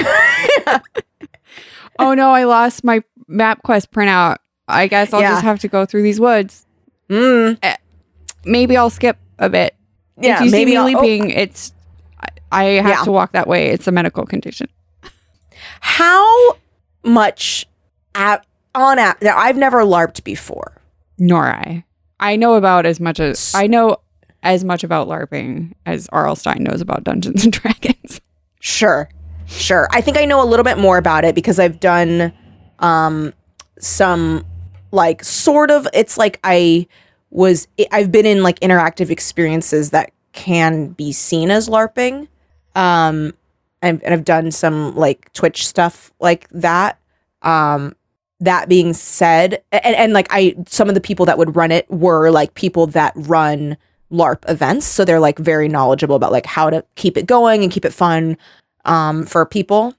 oh 2.00 2.14
no, 2.14 2.32
I 2.32 2.44
lost 2.46 2.84
my 2.84 3.02
map 3.28 3.62
quest 3.64 3.92
printout. 3.92 4.38
I 4.68 4.88
guess 4.88 5.14
I'll 5.14 5.22
Yeah. 5.22 5.32
just 5.32 5.44
have 5.44 5.60
to 5.60 5.68
go 5.68 5.86
through 5.86 6.04
these 6.04 6.20
woods. 6.20 6.66
mm, 7.10 7.58
Maybe 8.46 8.78
I'll 8.78 8.90
skip 8.90 9.18
a 9.40 9.50
bit. 9.50 9.76
yeah 10.20 10.36
if 10.40 10.46
you 10.46 10.52
maybe 10.52 10.72
see 10.72 10.76
me 10.78 10.96
I'll- 10.96 10.98
oh, 10.98 11.26
it's 11.30 11.74
I, 12.20 12.28
I 12.52 12.64
have 12.82 12.86
Yeah. 12.88 13.04
to 13.04 13.12
walk 13.12 13.32
that 13.34 13.48
way. 13.48 13.70
It's 13.70 13.88
a 13.88 13.92
medical 13.92 14.26
condition. 14.26 14.68
How 15.82 16.58
much 17.04 17.67
at, 18.15 18.46
on 18.74 19.00
app 19.00 19.22
now 19.22 19.38
i've 19.38 19.58
never 19.58 19.82
larped 19.84 20.24
before 20.24 20.82
Nor 21.17 21.46
I. 21.48 21.86
I 22.20 22.36
know 22.36 22.56
about 22.56 22.88
as 22.88 23.00
much 23.00 23.20
as 23.20 23.54
I 23.56 23.67
know 23.67 23.98
as 24.41 24.63
much 24.63 24.84
about 24.84 25.08
LARPing 25.08 25.74
as 25.86 26.10
R.L. 26.12 26.36
Stine 26.36 26.63
knows 26.63 26.82
about 26.82 27.04
Dungeons 27.04 27.44
and 27.44 27.54
Dragons. 27.62 28.22
Sure. 28.60 29.08
Sure. 29.46 29.88
I 29.91 30.02
think 30.02 30.17
I 30.17 30.26
know 30.26 30.41
a 30.41 30.46
little 30.46 30.63
bit 30.63 30.80
more 30.80 30.98
about 30.98 31.24
it 31.26 31.36
because 31.36 31.60
I've 31.60 31.80
done 31.80 32.34
um 32.80 33.34
some 33.80 34.44
like 34.91 35.24
sort 35.24 35.70
of 35.70 35.88
it's 35.94 36.17
like 36.17 36.39
I 36.44 36.88
was 37.30 37.67
I've 37.91 38.12
been 38.12 38.26
in 38.26 38.41
like 38.41 38.60
interactive 38.62 39.12
experiences 39.12 39.91
that 39.91 40.12
can 40.34 40.88
be 40.88 41.12
seen 41.12 41.52
as 41.52 41.70
larping. 41.70 42.28
Um 42.76 43.34
and, 43.82 44.04
and 44.04 44.13
I've 44.13 44.26
done 44.26 44.52
some 44.52 44.96
like 44.96 45.32
Twitch 45.34 45.67
stuff 45.67 46.12
like 46.20 46.48
that. 46.50 47.00
Um 47.41 47.96
that 48.39 48.67
being 48.67 48.94
said 48.94 49.62
and, 49.72 49.96
and 49.96 50.13
like 50.13 50.28
I 50.32 50.56
some 50.67 50.89
of 50.89 50.96
the 50.96 51.02
people 51.02 51.26
that 51.28 51.38
would 51.38 51.56
run 51.56 51.72
it 51.72 51.89
were 51.91 52.32
like 52.32 52.56
people 52.56 52.88
that 52.88 53.13
run 53.15 53.78
LARP 54.12 54.48
events. 54.50 54.86
So 54.86 55.06
they're 55.06 55.20
like 55.20 55.39
very 55.39 55.67
knowledgeable 55.67 56.15
about 56.15 56.32
like 56.32 56.46
how 56.46 56.70
to 56.70 56.84
keep 56.96 57.17
it 57.17 57.26
going 57.26 57.63
and 57.63 57.72
keep 57.72 57.86
it 57.86 57.94
fun 57.94 58.38
um, 58.86 59.26
for 59.26 59.46
people. 59.46 59.96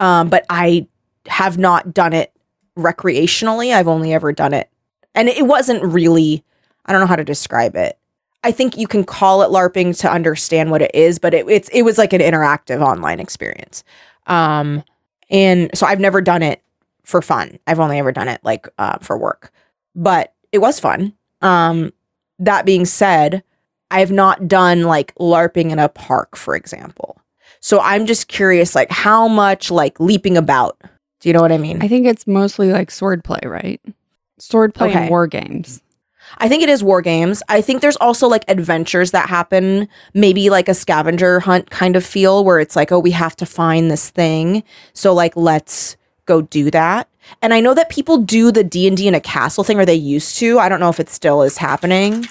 Um, 0.00 0.28
but 0.28 0.44
I 0.50 0.86
have 1.26 1.58
not 1.58 1.94
done 1.94 2.12
it 2.12 2.32
recreationally. 2.76 3.74
I've 3.74 3.88
only 3.88 4.12
ever 4.12 4.32
done 4.32 4.54
it. 4.54 4.70
And 5.14 5.28
it 5.28 5.46
wasn't 5.46 5.82
really, 5.82 6.44
I 6.86 6.92
don't 6.92 7.00
know 7.00 7.06
how 7.06 7.16
to 7.16 7.24
describe 7.24 7.76
it. 7.76 7.98
I 8.44 8.52
think 8.52 8.76
you 8.76 8.86
can 8.86 9.04
call 9.04 9.42
it 9.42 9.48
LARPing 9.50 9.98
to 10.00 10.10
understand 10.10 10.70
what 10.70 10.82
it 10.82 10.92
is, 10.94 11.18
but 11.18 11.34
it, 11.34 11.48
it's 11.48 11.68
it 11.70 11.82
was 11.82 11.98
like 11.98 12.12
an 12.12 12.20
interactive 12.20 12.80
online 12.80 13.20
experience. 13.20 13.82
Um, 14.26 14.84
and 15.30 15.70
so 15.76 15.86
I've 15.86 16.00
never 16.00 16.20
done 16.20 16.42
it 16.42 16.62
for 17.04 17.20
fun. 17.20 17.58
I've 17.66 17.80
only 17.80 17.98
ever 17.98 18.12
done 18.12 18.28
it 18.28 18.40
like 18.44 18.68
uh, 18.78 18.98
for 18.98 19.18
work, 19.18 19.50
but 19.94 20.34
it 20.52 20.58
was 20.58 20.78
fun. 20.78 21.14
Um, 21.42 21.92
that 22.38 22.64
being 22.64 22.84
said, 22.84 23.42
I 23.90 24.00
have 24.00 24.12
not 24.12 24.46
done 24.46 24.82
like 24.82 25.14
LARPing 25.16 25.70
in 25.70 25.78
a 25.78 25.88
park, 25.88 26.36
for 26.36 26.54
example. 26.54 27.18
So 27.60 27.80
I'm 27.80 28.06
just 28.06 28.28
curious, 28.28 28.74
like 28.74 28.90
how 28.90 29.26
much 29.26 29.70
like 29.70 29.98
leaping 29.98 30.36
about. 30.36 30.78
Do 31.20 31.28
you 31.28 31.32
know 31.32 31.40
what 31.40 31.50
I 31.50 31.58
mean? 31.58 31.82
I 31.82 31.88
think 31.88 32.06
it's 32.06 32.26
mostly 32.26 32.70
like 32.70 32.90
swordplay, 32.90 33.44
right? 33.44 33.80
Swordplay 34.40 34.90
Okay. 34.90 35.00
and 35.00 35.10
war 35.10 35.26
games. 35.26 35.82
I 36.36 36.48
think 36.48 36.62
it 36.62 36.68
is 36.68 36.84
war 36.84 37.00
games. 37.00 37.42
I 37.48 37.60
think 37.62 37.80
there's 37.80 37.96
also 37.96 38.28
like 38.28 38.44
adventures 38.48 39.10
that 39.12 39.28
happen, 39.28 39.88
maybe 40.14 40.50
like 40.50 40.68
a 40.68 40.74
scavenger 40.74 41.40
hunt 41.40 41.70
kind 41.70 41.96
of 41.96 42.04
feel 42.04 42.44
where 42.44 42.60
it's 42.60 42.76
like, 42.76 42.92
oh, 42.92 42.98
we 42.98 43.10
have 43.12 43.34
to 43.36 43.46
find 43.46 43.90
this 43.90 44.10
thing. 44.10 44.62
So 44.92 45.14
like 45.14 45.34
let's 45.36 45.96
go 46.26 46.42
do 46.42 46.70
that. 46.70 47.08
And 47.42 47.52
I 47.52 47.60
know 47.60 47.74
that 47.74 47.88
people 47.88 48.18
do 48.18 48.52
the 48.52 48.64
D&D 48.64 49.08
in 49.08 49.14
a 49.14 49.20
castle 49.20 49.64
thing 49.64 49.78
or 49.78 49.84
they 49.84 49.94
used 49.94 50.38
to. 50.38 50.58
I 50.58 50.68
don't 50.68 50.80
know 50.80 50.88
if 50.88 51.00
it 51.00 51.08
still 51.08 51.42
is 51.42 51.56
happening. 51.56 52.26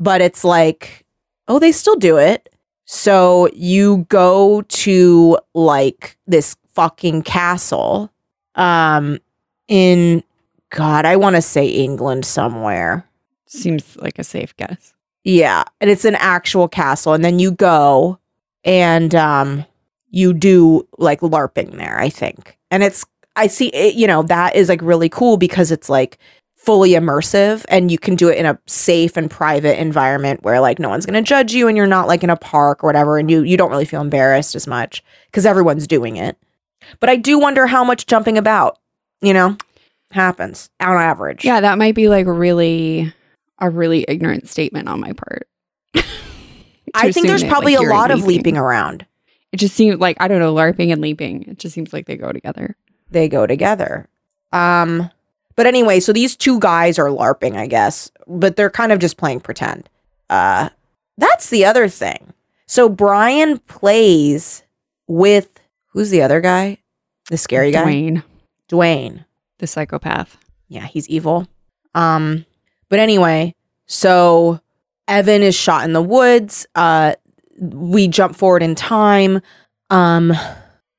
But 0.00 0.20
it's 0.20 0.44
like, 0.44 1.04
oh, 1.48 1.58
they 1.58 1.72
still 1.72 1.96
do 1.96 2.18
it. 2.18 2.48
So 2.84 3.48
you 3.52 4.06
go 4.08 4.62
to 4.62 5.38
like 5.54 6.16
this 6.26 6.56
fucking 6.72 7.22
castle 7.22 8.10
um 8.54 9.18
in 9.66 10.22
God, 10.70 11.04
I 11.04 11.16
want 11.16 11.36
to 11.36 11.42
say 11.42 11.66
England 11.66 12.24
somewhere. 12.24 13.06
Seems 13.46 13.96
like 13.96 14.18
a 14.18 14.24
safe 14.24 14.56
guess. 14.56 14.94
Yeah, 15.24 15.64
and 15.80 15.90
it's 15.90 16.04
an 16.04 16.16
actual 16.16 16.68
castle, 16.68 17.14
and 17.14 17.24
then 17.24 17.38
you 17.38 17.50
go 17.50 18.18
and 18.64 19.14
um 19.14 19.64
you 20.10 20.32
do 20.32 20.86
like 20.98 21.20
LARPing 21.20 21.76
there, 21.76 21.98
I 21.98 22.08
think. 22.08 22.58
And 22.70 22.82
it's 22.82 23.04
I 23.36 23.46
see 23.46 23.68
it, 23.68 23.94
you 23.94 24.06
know, 24.06 24.22
that 24.24 24.56
is 24.56 24.68
like 24.68 24.82
really 24.82 25.08
cool 25.08 25.36
because 25.36 25.70
it's 25.70 25.88
like 25.88 26.18
fully 26.56 26.90
immersive 26.90 27.64
and 27.68 27.90
you 27.90 27.98
can 27.98 28.16
do 28.16 28.28
it 28.28 28.36
in 28.36 28.44
a 28.44 28.58
safe 28.66 29.16
and 29.16 29.30
private 29.30 29.80
environment 29.80 30.42
where 30.42 30.60
like 30.60 30.78
no 30.78 30.88
one's 30.88 31.06
going 31.06 31.14
to 31.14 31.26
judge 31.26 31.52
you 31.54 31.68
and 31.68 31.76
you're 31.76 31.86
not 31.86 32.08
like 32.08 32.24
in 32.24 32.30
a 32.30 32.36
park 32.36 32.82
or 32.82 32.88
whatever 32.88 33.16
and 33.16 33.30
you 33.30 33.42
you 33.42 33.56
don't 33.56 33.70
really 33.70 33.84
feel 33.84 34.00
embarrassed 34.00 34.54
as 34.54 34.66
much 34.66 35.04
cuz 35.32 35.46
everyone's 35.46 35.86
doing 35.86 36.16
it. 36.16 36.36
But 37.00 37.10
I 37.10 37.16
do 37.16 37.38
wonder 37.38 37.66
how 37.66 37.84
much 37.84 38.06
jumping 38.06 38.38
about, 38.38 38.78
you 39.20 39.32
know, 39.32 39.56
happens 40.10 40.70
on 40.80 40.96
average. 40.96 41.44
Yeah, 41.44 41.60
that 41.60 41.78
might 41.78 41.94
be 41.94 42.08
like 42.08 42.26
really 42.26 43.12
a 43.58 43.70
really 43.70 44.04
ignorant 44.08 44.48
statement 44.48 44.88
on 44.88 45.00
my 45.00 45.12
part. 45.12 45.48
I 46.94 47.12
think 47.12 47.26
there's 47.26 47.42
that, 47.42 47.50
probably 47.50 47.76
like, 47.76 47.86
a 47.86 47.90
lot 47.90 48.10
of 48.10 48.24
leaping 48.24 48.56
around. 48.56 49.06
It 49.52 49.58
just 49.58 49.74
seems 49.74 49.98
like 49.98 50.16
I 50.20 50.28
don't 50.28 50.40
know, 50.40 50.54
LARPing 50.54 50.92
and 50.92 51.00
leaping. 51.00 51.42
It 51.44 51.58
just 51.58 51.74
seems 51.74 51.92
like 51.92 52.06
they 52.06 52.16
go 52.16 52.32
together. 52.32 52.76
they 53.10 53.28
go 53.28 53.46
together. 53.46 54.08
Um, 54.52 55.10
but 55.56 55.66
anyway, 55.66 56.00
so 56.00 56.12
these 56.12 56.36
two 56.36 56.60
guys 56.60 56.98
are 56.98 57.08
LARPing, 57.08 57.56
I 57.56 57.66
guess, 57.66 58.10
but 58.26 58.56
they're 58.56 58.70
kind 58.70 58.92
of 58.92 58.98
just 58.98 59.16
playing 59.16 59.40
pretend. 59.40 59.88
Uh, 60.30 60.68
that's 61.16 61.50
the 61.50 61.64
other 61.64 61.88
thing. 61.88 62.32
So 62.66 62.88
Brian 62.88 63.58
plays 63.58 64.62
with 65.06 65.48
who's 65.88 66.10
the 66.10 66.22
other 66.22 66.40
guy? 66.40 66.78
The 67.30 67.36
scary 67.36 67.72
guy? 67.72 67.84
Dwayne, 67.84 68.22
Dwayne. 68.70 69.24
The 69.58 69.66
psychopath. 69.66 70.38
Yeah, 70.68 70.86
he's 70.86 71.08
evil. 71.08 71.46
Um, 71.94 72.44
but 72.88 72.98
anyway, 72.98 73.54
so 73.86 74.60
Evan 75.06 75.42
is 75.42 75.54
shot 75.54 75.84
in 75.84 75.92
the 75.92 76.02
woods. 76.02 76.66
Uh, 76.74 77.14
we 77.60 78.08
jump 78.08 78.36
forward 78.36 78.62
in 78.62 78.74
time. 78.74 79.40
Um, 79.90 80.32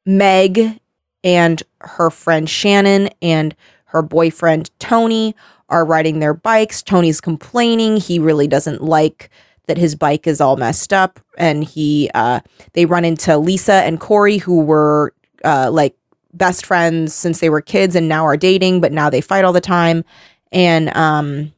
Meg 0.05 0.79
and 1.23 1.61
her 1.81 2.09
friend 2.09 2.49
Shannon 2.49 3.09
and 3.21 3.55
her 3.85 4.01
boyfriend 4.01 4.71
Tony 4.79 5.35
are 5.69 5.85
riding 5.85 6.19
their 6.19 6.33
bikes. 6.33 6.81
Tony's 6.81 7.21
complaining 7.21 7.97
he 7.97 8.19
really 8.19 8.47
doesn't 8.47 8.83
like 8.83 9.29
that 9.67 9.77
his 9.77 9.95
bike 9.95 10.25
is 10.25 10.41
all 10.41 10.57
messed 10.57 10.91
up, 10.91 11.19
and 11.37 11.63
he 11.63 12.09
uh, 12.15 12.39
they 12.73 12.85
run 12.85 13.05
into 13.05 13.37
Lisa 13.37 13.73
and 13.73 13.99
Corey 13.99 14.37
who 14.37 14.61
were 14.61 15.13
uh, 15.45 15.69
like 15.71 15.95
best 16.33 16.65
friends 16.65 17.13
since 17.13 17.39
they 17.39 17.49
were 17.49 17.61
kids 17.61 17.95
and 17.95 18.07
now 18.07 18.25
are 18.25 18.37
dating, 18.37 18.81
but 18.81 18.91
now 18.91 19.09
they 19.09 19.21
fight 19.21 19.45
all 19.45 19.53
the 19.53 19.61
time. 19.61 20.03
And 20.51 20.95
um, 20.95 21.53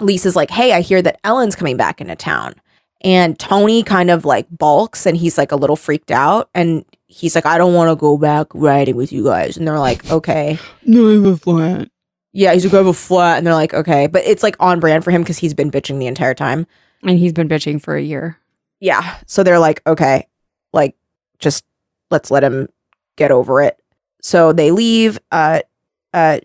Lisa's 0.00 0.36
like, 0.36 0.50
"Hey, 0.50 0.72
I 0.72 0.80
hear 0.80 1.02
that 1.02 1.20
Ellen's 1.24 1.56
coming 1.56 1.76
back 1.76 2.00
into 2.00 2.16
town." 2.16 2.54
And 3.04 3.38
Tony 3.38 3.82
kind 3.82 4.10
of 4.10 4.24
like 4.24 4.46
balks 4.50 5.04
and 5.04 5.14
he's 5.14 5.36
like 5.36 5.52
a 5.52 5.56
little 5.56 5.76
freaked 5.76 6.10
out 6.10 6.48
and 6.54 6.86
he's 7.06 7.34
like, 7.34 7.44
I 7.44 7.58
don't 7.58 7.74
want 7.74 7.90
to 7.90 7.96
go 7.96 8.16
back 8.16 8.46
riding 8.54 8.96
with 8.96 9.12
you 9.12 9.24
guys. 9.24 9.58
And 9.58 9.68
they're 9.68 9.78
like, 9.78 10.10
okay. 10.10 10.58
No, 10.86 11.08
I'm 11.08 11.26
a 11.26 11.36
flat. 11.36 11.90
Yeah, 12.32 12.52
he's 12.54 12.64
like, 12.64 12.74
I 12.74 12.78
have 12.78 12.86
a 12.86 12.94
flat. 12.94 13.38
And 13.38 13.46
they're 13.46 13.54
like, 13.54 13.74
okay. 13.74 14.06
But 14.06 14.24
it's 14.24 14.42
like 14.42 14.56
on 14.58 14.80
brand 14.80 15.04
for 15.04 15.10
him 15.10 15.22
because 15.22 15.38
he's 15.38 15.52
been 15.52 15.70
bitching 15.70 15.98
the 15.98 16.06
entire 16.06 16.34
time. 16.34 16.66
And 17.02 17.18
he's 17.18 17.34
been 17.34 17.48
bitching 17.48 17.80
for 17.80 17.94
a 17.94 18.02
year. 18.02 18.38
Yeah. 18.80 19.18
So 19.26 19.42
they're 19.42 19.58
like, 19.58 19.82
okay, 19.86 20.26
like 20.72 20.96
just 21.38 21.64
let's 22.10 22.30
let 22.30 22.42
him 22.42 22.68
get 23.16 23.30
over 23.30 23.60
it. 23.60 23.78
So 24.24 24.54
they 24.54 24.70
leave. 24.70 25.18
Uh, 25.30 25.60
uh, 26.14 26.38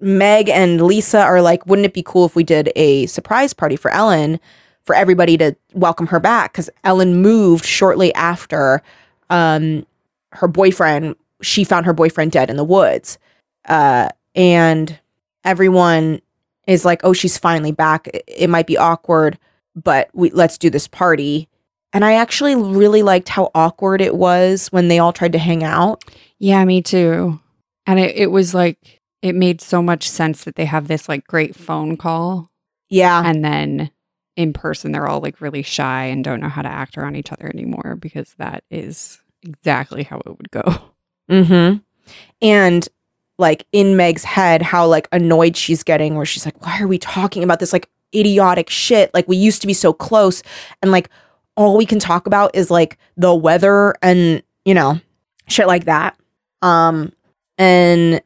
Meg 0.00 0.48
and 0.48 0.80
Lisa 0.80 1.18
are 1.20 1.42
like, 1.42 1.66
wouldn't 1.66 1.84
it 1.86 1.92
be 1.92 2.02
cool 2.04 2.24
if 2.24 2.36
we 2.36 2.44
did 2.44 2.70
a 2.76 3.06
surprise 3.06 3.52
party 3.52 3.74
for 3.74 3.90
Ellen 3.90 4.38
for 4.84 4.94
everybody 4.94 5.36
to 5.38 5.56
welcome 5.74 6.06
her 6.06 6.20
back? 6.20 6.52
Because 6.52 6.70
Ellen 6.84 7.16
moved 7.20 7.64
shortly 7.64 8.14
after 8.14 8.80
um, 9.30 9.84
her 10.30 10.46
boyfriend. 10.46 11.16
She 11.42 11.64
found 11.64 11.86
her 11.86 11.92
boyfriend 11.92 12.30
dead 12.30 12.50
in 12.50 12.56
the 12.56 12.62
woods, 12.64 13.18
uh, 13.68 14.10
and 14.36 14.96
everyone 15.44 16.20
is 16.68 16.84
like, 16.84 17.00
"Oh, 17.04 17.12
she's 17.12 17.36
finally 17.38 17.72
back. 17.72 18.08
It- 18.14 18.24
It 18.28 18.50
might 18.50 18.66
be 18.68 18.76
awkward, 18.76 19.38
but 19.74 20.08
we 20.14 20.30
let's 20.30 20.58
do 20.58 20.70
this 20.70 20.86
party." 20.88 21.48
And 21.92 22.04
I 22.04 22.14
actually 22.14 22.54
really 22.54 23.02
liked 23.02 23.28
how 23.28 23.50
awkward 23.54 24.00
it 24.00 24.14
was 24.16 24.68
when 24.68 24.88
they 24.88 24.98
all 24.98 25.12
tried 25.12 25.32
to 25.32 25.38
hang 25.38 25.64
out. 25.64 26.04
Yeah, 26.38 26.64
me 26.64 26.82
too. 26.82 27.40
And 27.86 27.98
it, 27.98 28.16
it 28.16 28.30
was 28.30 28.54
like, 28.54 29.00
it 29.22 29.34
made 29.34 29.60
so 29.60 29.82
much 29.82 30.08
sense 30.08 30.44
that 30.44 30.54
they 30.54 30.64
have 30.64 30.88
this 30.88 31.08
like 31.08 31.26
great 31.26 31.56
phone 31.56 31.96
call. 31.96 32.50
Yeah, 32.90 33.22
And 33.24 33.44
then 33.44 33.90
in 34.36 34.52
person, 34.52 34.92
they're 34.92 35.08
all 35.08 35.20
like 35.20 35.40
really 35.40 35.62
shy 35.62 36.04
and 36.04 36.24
don't 36.24 36.40
know 36.40 36.48
how 36.48 36.62
to 36.62 36.68
act 36.68 36.96
around 36.96 37.16
each 37.16 37.32
other 37.32 37.46
anymore 37.46 37.96
because 38.00 38.34
that 38.38 38.64
is 38.70 39.20
exactly 39.42 40.04
how 40.04 40.18
it 40.18 40.36
would 40.36 40.50
go. 40.50 40.62
Mm-hmm. 41.28 41.76
And 42.40 42.88
like 43.38 43.66
in 43.70 43.98
Meg's 43.98 44.24
head, 44.24 44.62
how 44.62 44.86
like 44.86 45.08
annoyed 45.12 45.58
she's 45.58 45.82
getting, 45.82 46.14
where 46.14 46.24
she's 46.24 46.46
like, 46.46 46.64
why 46.64 46.80
are 46.80 46.88
we 46.88 46.96
talking 46.96 47.44
about 47.44 47.60
this 47.60 47.72
like 47.72 47.90
idiotic 48.14 48.70
shit? 48.70 49.12
Like 49.12 49.28
we 49.28 49.36
used 49.36 49.60
to 49.60 49.66
be 49.66 49.74
so 49.74 49.92
close. 49.92 50.42
And 50.80 50.90
like 50.90 51.10
all 51.54 51.76
we 51.76 51.84
can 51.84 51.98
talk 51.98 52.26
about 52.26 52.54
is 52.54 52.70
like 52.70 52.96
the 53.18 53.34
weather 53.34 53.94
and, 54.00 54.42
you 54.64 54.72
know, 54.72 55.00
shit 55.48 55.66
like 55.66 55.84
that. 55.84 56.16
Um, 56.62 57.12
and 57.56 58.20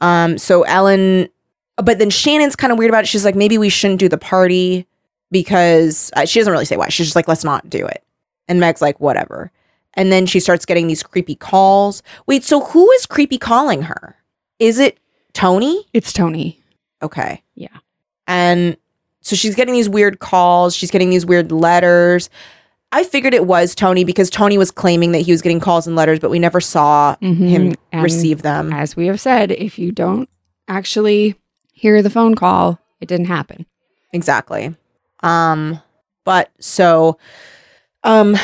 um, 0.00 0.38
so 0.38 0.62
Ellen, 0.62 1.28
but 1.76 1.98
then 1.98 2.10
Shannon's 2.10 2.56
kind 2.56 2.72
of 2.72 2.78
weird 2.78 2.90
about 2.90 3.04
it. 3.04 3.08
She's 3.08 3.24
like, 3.24 3.34
maybe 3.34 3.58
we 3.58 3.68
shouldn't 3.68 4.00
do 4.00 4.08
the 4.08 4.18
party 4.18 4.86
because 5.30 6.10
uh, 6.16 6.24
she 6.24 6.40
doesn't 6.40 6.52
really 6.52 6.64
say 6.64 6.76
why. 6.76 6.88
She's 6.88 7.06
just 7.06 7.16
like, 7.16 7.28
let's 7.28 7.44
not 7.44 7.68
do 7.68 7.86
it. 7.86 8.02
And 8.48 8.60
Meg's 8.60 8.80
like, 8.80 8.98
whatever. 9.00 9.50
And 9.94 10.12
then 10.12 10.26
she 10.26 10.40
starts 10.40 10.64
getting 10.64 10.86
these 10.86 11.02
creepy 11.02 11.34
calls. 11.34 12.02
Wait, 12.26 12.44
so 12.44 12.60
who 12.60 12.90
is 12.92 13.06
creepy 13.06 13.38
calling 13.38 13.82
her? 13.82 14.16
Is 14.58 14.78
it 14.78 14.98
Tony? 15.32 15.86
It's 15.92 16.12
Tony. 16.12 16.60
Okay. 17.02 17.42
Yeah. 17.54 17.76
And 18.26 18.76
so 19.20 19.36
she's 19.36 19.54
getting 19.54 19.74
these 19.74 19.88
weird 19.88 20.20
calls, 20.20 20.74
she's 20.74 20.90
getting 20.90 21.10
these 21.10 21.26
weird 21.26 21.52
letters. 21.52 22.30
I 22.92 23.04
figured 23.04 23.34
it 23.34 23.46
was 23.46 23.74
Tony 23.74 24.04
because 24.04 24.30
Tony 24.30 24.56
was 24.56 24.70
claiming 24.70 25.12
that 25.12 25.18
he 25.20 25.30
was 25.32 25.42
getting 25.42 25.60
calls 25.60 25.86
and 25.86 25.94
letters, 25.94 26.18
but 26.20 26.30
we 26.30 26.38
never 26.38 26.60
saw 26.60 27.16
Mhm. 27.22 27.48
him 27.48 27.74
And 27.92 28.02
receive 28.02 28.42
them. 28.42 28.72
As 28.72 28.96
we 28.96 29.06
have 29.08 29.20
said, 29.20 29.50
if 29.52 29.78
you 29.78 29.92
don't 29.92 30.28
actually 30.68 31.34
hear 31.72 32.00
the 32.02 32.10
phone 32.10 32.34
call, 32.34 32.78
it 33.00 33.08
didn't 33.08 33.26
happen. 33.26 33.66
Exactly. 34.12 34.74
Um, 35.22 35.80
but 36.24 36.50
so 36.60 37.18
um 38.04 38.36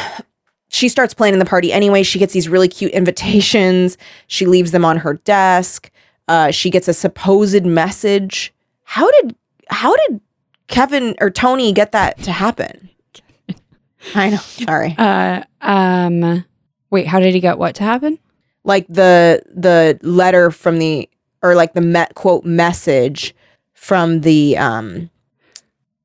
she 0.68 0.88
starts 0.88 1.14
planning 1.14 1.38
the 1.38 1.44
party 1.46 1.72
anyway. 1.72 2.02
She 2.02 2.18
gets 2.18 2.32
these 2.32 2.48
really 2.48 2.66
cute 2.68 2.90
invitations. 2.92 3.96
She 4.26 4.44
leaves 4.44 4.72
them 4.72 4.84
on 4.84 4.96
her 4.98 5.14
desk. 5.24 5.90
Uh, 6.26 6.50
she 6.50 6.68
gets 6.68 6.88
a 6.88 6.92
supposed 6.94 7.64
message. 7.64 8.52
How 8.82 9.08
did 9.22 9.36
how 9.70 9.94
did 10.08 10.20
Kevin 10.66 11.14
or 11.20 11.30
Tony 11.30 11.72
get 11.72 11.92
that 11.92 12.18
to 12.24 12.32
happen? 12.32 12.90
I 14.14 14.30
know. 14.30 14.36
Sorry. 14.38 14.94
Uh, 14.98 15.42
um, 15.60 16.44
wait, 16.90 17.06
how 17.06 17.20
did 17.20 17.34
he 17.34 17.40
get 17.40 17.58
what 17.58 17.74
to 17.76 17.84
happen? 17.84 18.18
Like 18.64 18.86
the 18.88 19.42
the 19.54 19.98
letter 20.02 20.50
from 20.50 20.78
the 20.78 21.08
or 21.42 21.54
like 21.54 21.74
the 21.74 21.80
met 21.80 22.14
quote 22.14 22.44
message 22.44 23.34
from 23.74 24.20
the 24.22 24.56
um 24.56 25.10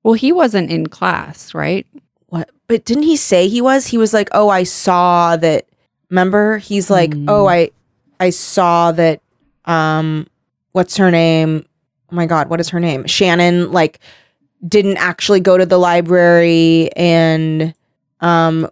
Well, 0.03 0.13
he 0.13 0.31
wasn't 0.31 0.69
in 0.69 0.87
class, 0.87 1.53
right? 1.53 1.85
what 2.27 2.49
but 2.67 2.85
didn't 2.85 3.03
he 3.03 3.15
say 3.17 3.47
he 3.47 3.59
was 3.59 3.87
he 3.87 3.97
was 3.97 4.13
like 4.13 4.29
oh 4.33 4.49
i 4.49 4.61
saw 4.61 5.35
that 5.35 5.65
remember 6.11 6.59
he's 6.59 6.87
like 6.87 7.11
Hmm. 7.11 7.25
oh 7.27 7.47
i 7.47 7.71
i 8.19 8.29
saw 8.29 8.91
that 8.91 9.19
um 9.65 10.27
what's 10.73 10.95
her 10.97 11.09
name 11.09 11.65
oh 12.11 12.15
my 12.15 12.27
god 12.27 12.47
what 12.47 12.59
is 12.59 12.69
her 12.69 12.79
name 12.79 13.07
shannon 13.07 13.71
like 13.71 13.97
didn't 14.67 14.97
actually 14.97 15.39
go 15.39 15.57
to 15.57 15.65
the 15.65 15.79
library 15.79 16.91
and 16.95 17.73
um 18.21 18.69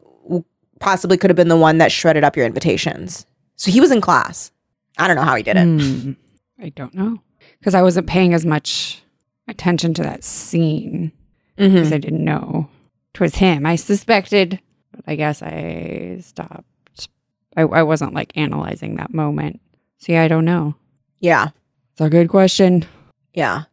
possibly 0.80 1.18
could 1.18 1.30
have 1.30 1.36
been 1.38 1.48
the 1.48 1.58
one 1.58 1.78
that 1.80 1.92
shredded 1.92 2.24
up 2.24 2.36
your 2.36 2.46
invitations 2.46 3.26
so 3.56 3.72
he 3.72 3.80
was 3.82 3.92
in 3.92 4.00
class 4.02 4.52
i 4.98 5.08
don't 5.08 5.16
know 5.16 5.24
how 5.24 5.36
he 5.36 5.44
did 5.44 5.58
it 5.58 5.64
Hmm. 5.66 6.12
I 6.60 6.70
don't 6.70 6.94
know 6.96 7.20
because 7.60 7.76
I 7.76 7.84
wasn't 7.84 8.08
paying 8.08 8.34
as 8.34 8.44
much 8.46 9.02
attention 9.48 9.94
to 9.96 10.02
that 10.04 10.24
scene 10.24 11.12
because 11.56 11.94
I 11.94 11.98
didn't 12.00 12.24
know 12.24 12.68
it 13.14 13.20
was 13.20 13.36
him. 13.36 13.66
I 13.66 13.76
suspected, 13.76 14.60
but 14.92 15.04
I 15.08 15.16
guess 15.16 15.42
I 15.44 16.18
stopped. 16.24 17.10
I, 17.56 17.62
I 17.62 17.84
wasn't 17.84 18.14
like 18.16 18.32
analyzing 18.36 18.96
that 18.96 19.14
moment. 19.14 19.60
See, 20.00 20.16
I 20.18 20.28
don't 20.28 20.46
know. 20.46 20.76
yeah 21.20 21.50
It's 21.92 22.02
a 22.02 22.10
good 22.10 22.28
question. 22.30 22.86
Yeah. 23.34 23.64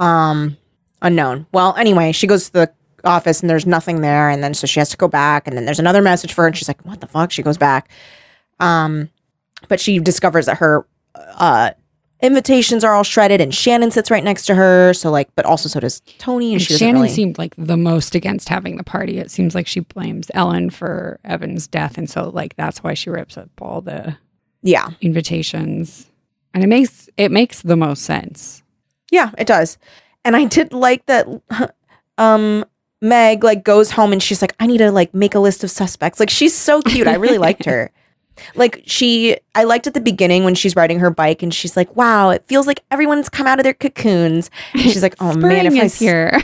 Um 0.00 0.56
unknown. 1.00 1.46
Well, 1.52 1.74
anyway, 1.76 2.10
she 2.12 2.26
goes 2.26 2.46
to 2.46 2.52
the 2.52 2.72
office 3.04 3.40
and 3.40 3.50
there's 3.50 3.66
nothing 3.66 4.00
there 4.00 4.28
and 4.30 4.42
then 4.42 4.54
so 4.54 4.66
she 4.66 4.80
has 4.80 4.88
to 4.90 4.96
go 4.96 5.08
back 5.08 5.46
and 5.46 5.56
then 5.56 5.64
there's 5.64 5.78
another 5.80 6.02
message 6.02 6.32
for 6.32 6.42
her 6.42 6.48
and 6.48 6.56
she's 6.56 6.68
like, 6.68 6.84
"What 6.84 7.00
the 7.00 7.06
fuck?" 7.06 7.30
She 7.30 7.42
goes 7.42 7.58
back. 7.58 7.90
Um 8.60 9.10
but 9.68 9.80
she 9.80 9.98
discovers 9.98 10.46
that 10.46 10.58
her 10.58 10.86
uh 11.16 11.70
invitations 12.20 12.84
are 12.84 12.94
all 12.94 13.02
shredded, 13.02 13.40
and 13.40 13.52
Shannon 13.52 13.90
sits 13.90 14.08
right 14.08 14.22
next 14.22 14.46
to 14.46 14.54
her. 14.54 14.94
So 14.94 15.10
like, 15.10 15.28
but 15.34 15.44
also 15.44 15.68
so 15.68 15.80
does 15.80 16.00
Tony, 16.18 16.52
and, 16.54 16.60
And 16.68 16.78
Shannon 16.78 17.02
really- 17.02 17.08
seemed 17.08 17.36
like 17.36 17.52
the 17.58 17.76
most 17.76 18.14
against 18.14 18.48
having 18.48 18.76
the 18.76 18.84
party. 18.84 19.18
It 19.18 19.30
seems 19.30 19.54
like 19.56 19.66
she 19.66 19.80
blames 19.80 20.30
Ellen 20.32 20.70
for 20.70 21.18
Evan's 21.24 21.66
death, 21.66 21.98
and 21.98 22.08
so 22.08 22.28
like 22.30 22.54
that's 22.56 22.82
why 22.84 22.94
she 22.94 23.10
rips 23.10 23.36
up 23.36 23.50
all 23.60 23.80
the 23.80 24.16
yeah, 24.62 24.90
invitations. 25.00 26.06
And 26.54 26.62
it 26.62 26.68
makes 26.68 27.08
it 27.16 27.32
makes 27.32 27.62
the 27.62 27.76
most 27.76 28.02
sense. 28.04 28.62
yeah, 29.10 29.30
it 29.36 29.46
does. 29.48 29.76
And 30.24 30.36
I 30.36 30.44
did 30.44 30.72
like 30.72 31.06
that. 31.06 31.26
Um, 32.18 32.64
Meg 33.02 33.44
like 33.44 33.64
goes 33.64 33.90
home 33.90 34.12
and 34.12 34.22
she's 34.22 34.40
like, 34.40 34.54
I 34.60 34.66
need 34.66 34.78
to 34.78 34.90
like 34.90 35.12
make 35.12 35.34
a 35.34 35.40
list 35.40 35.62
of 35.64 35.70
suspects. 35.70 36.18
Like 36.20 36.30
she's 36.30 36.54
so 36.56 36.80
cute. 36.80 37.06
I 37.06 37.16
really 37.16 37.38
liked 37.38 37.64
her. 37.66 37.90
Like 38.54 38.82
she, 38.86 39.36
I 39.54 39.64
liked 39.64 39.86
at 39.86 39.92
the 39.92 40.00
beginning 40.00 40.42
when 40.42 40.54
she's 40.54 40.74
riding 40.74 40.98
her 41.00 41.10
bike 41.10 41.42
and 41.42 41.52
she's 41.52 41.76
like, 41.76 41.94
"Wow, 41.96 42.30
it 42.30 42.42
feels 42.46 42.66
like 42.66 42.82
everyone's 42.90 43.28
come 43.28 43.46
out 43.46 43.60
of 43.60 43.62
their 43.64 43.74
cocoons." 43.74 44.50
And 44.72 44.82
she's 44.82 45.02
like, 45.02 45.14
"Oh 45.20 45.34
man, 45.34 45.66
if 45.66 45.74
I 45.74 45.84
is 45.84 45.98
here. 45.98 46.42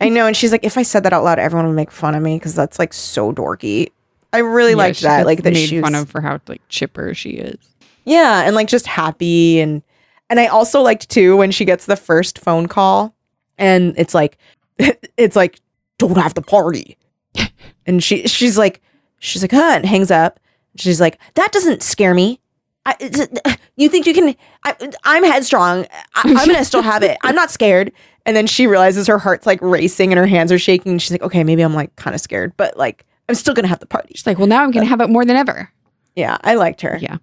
I 0.00 0.08
know. 0.08 0.26
And 0.26 0.36
she's 0.36 0.50
like, 0.50 0.64
if 0.64 0.76
I 0.76 0.82
said 0.82 1.04
that 1.04 1.12
out 1.12 1.22
loud, 1.22 1.38
everyone 1.38 1.68
would 1.68 1.76
make 1.76 1.92
fun 1.92 2.16
of 2.16 2.22
me 2.22 2.34
because 2.36 2.56
that's 2.56 2.80
like 2.80 2.92
so 2.92 3.32
dorky. 3.32 3.90
I 4.32 4.38
really 4.38 4.72
Yeah, 4.72 4.76
liked 4.76 5.00
that. 5.02 5.24
Like 5.24 5.44
that 5.44 5.52
made 5.54 5.68
she 5.68 5.76
was, 5.80 5.84
fun 5.84 5.94
of 5.94 6.10
for 6.10 6.20
how 6.20 6.40
like 6.48 6.62
chipper 6.68 7.14
she 7.14 7.30
is. 7.30 7.58
yeah, 8.04 8.42
and 8.42 8.56
like 8.56 8.66
just 8.66 8.88
happy 8.88 9.60
and 9.60 9.82
and 10.30 10.40
I 10.40 10.48
also 10.48 10.82
liked 10.82 11.08
too 11.10 11.36
when 11.36 11.52
she 11.52 11.64
gets 11.64 11.86
the 11.86 11.96
first 11.96 12.40
phone 12.40 12.66
call 12.66 13.14
and 13.56 13.94
it's 13.96 14.14
like 14.14 14.36
it's 15.16 15.36
like 15.36 15.60
don't 16.00 16.18
have 16.18 16.34
the 16.34 16.42
party, 16.42 16.98
and 17.86 18.02
she 18.02 18.26
she's 18.26 18.58
like 18.58 18.80
she's 19.18 19.42
like 19.42 19.52
huh 19.52 19.72
and 19.76 19.86
hangs 19.86 20.10
up. 20.10 20.40
She's 20.76 21.00
like 21.00 21.18
that 21.34 21.52
doesn't 21.52 21.82
scare 21.82 22.14
me. 22.14 22.40
I, 22.86 23.58
you 23.76 23.88
think 23.88 24.06
you 24.06 24.14
can? 24.14 24.34
I, 24.64 24.74
I'm 25.04 25.22
headstrong. 25.22 25.86
I, 26.14 26.22
I'm 26.24 26.46
gonna 26.46 26.64
still 26.64 26.82
have 26.82 27.02
it. 27.02 27.18
I'm 27.22 27.34
not 27.34 27.50
scared. 27.50 27.92
And 28.26 28.36
then 28.36 28.46
she 28.46 28.66
realizes 28.66 29.06
her 29.06 29.18
heart's 29.18 29.46
like 29.46 29.60
racing 29.62 30.12
and 30.12 30.18
her 30.18 30.26
hands 30.26 30.52
are 30.52 30.58
shaking. 30.58 30.98
She's 30.98 31.10
like, 31.10 31.22
okay, 31.22 31.44
maybe 31.44 31.62
I'm 31.62 31.74
like 31.74 31.94
kind 31.96 32.14
of 32.14 32.20
scared, 32.20 32.52
but 32.56 32.76
like 32.76 33.04
I'm 33.28 33.34
still 33.34 33.54
gonna 33.54 33.68
have 33.68 33.80
the 33.80 33.86
party. 33.86 34.12
She's 34.14 34.26
like, 34.26 34.38
well, 34.38 34.46
now 34.46 34.62
I'm 34.62 34.70
going 34.70 34.84
to 34.84 34.90
have 34.90 35.00
it 35.00 35.08
more 35.08 35.24
than 35.24 35.36
ever. 35.36 35.70
Yeah, 36.16 36.36
I 36.42 36.54
liked 36.54 36.80
her. 36.80 36.98
Yeah. 37.00 37.18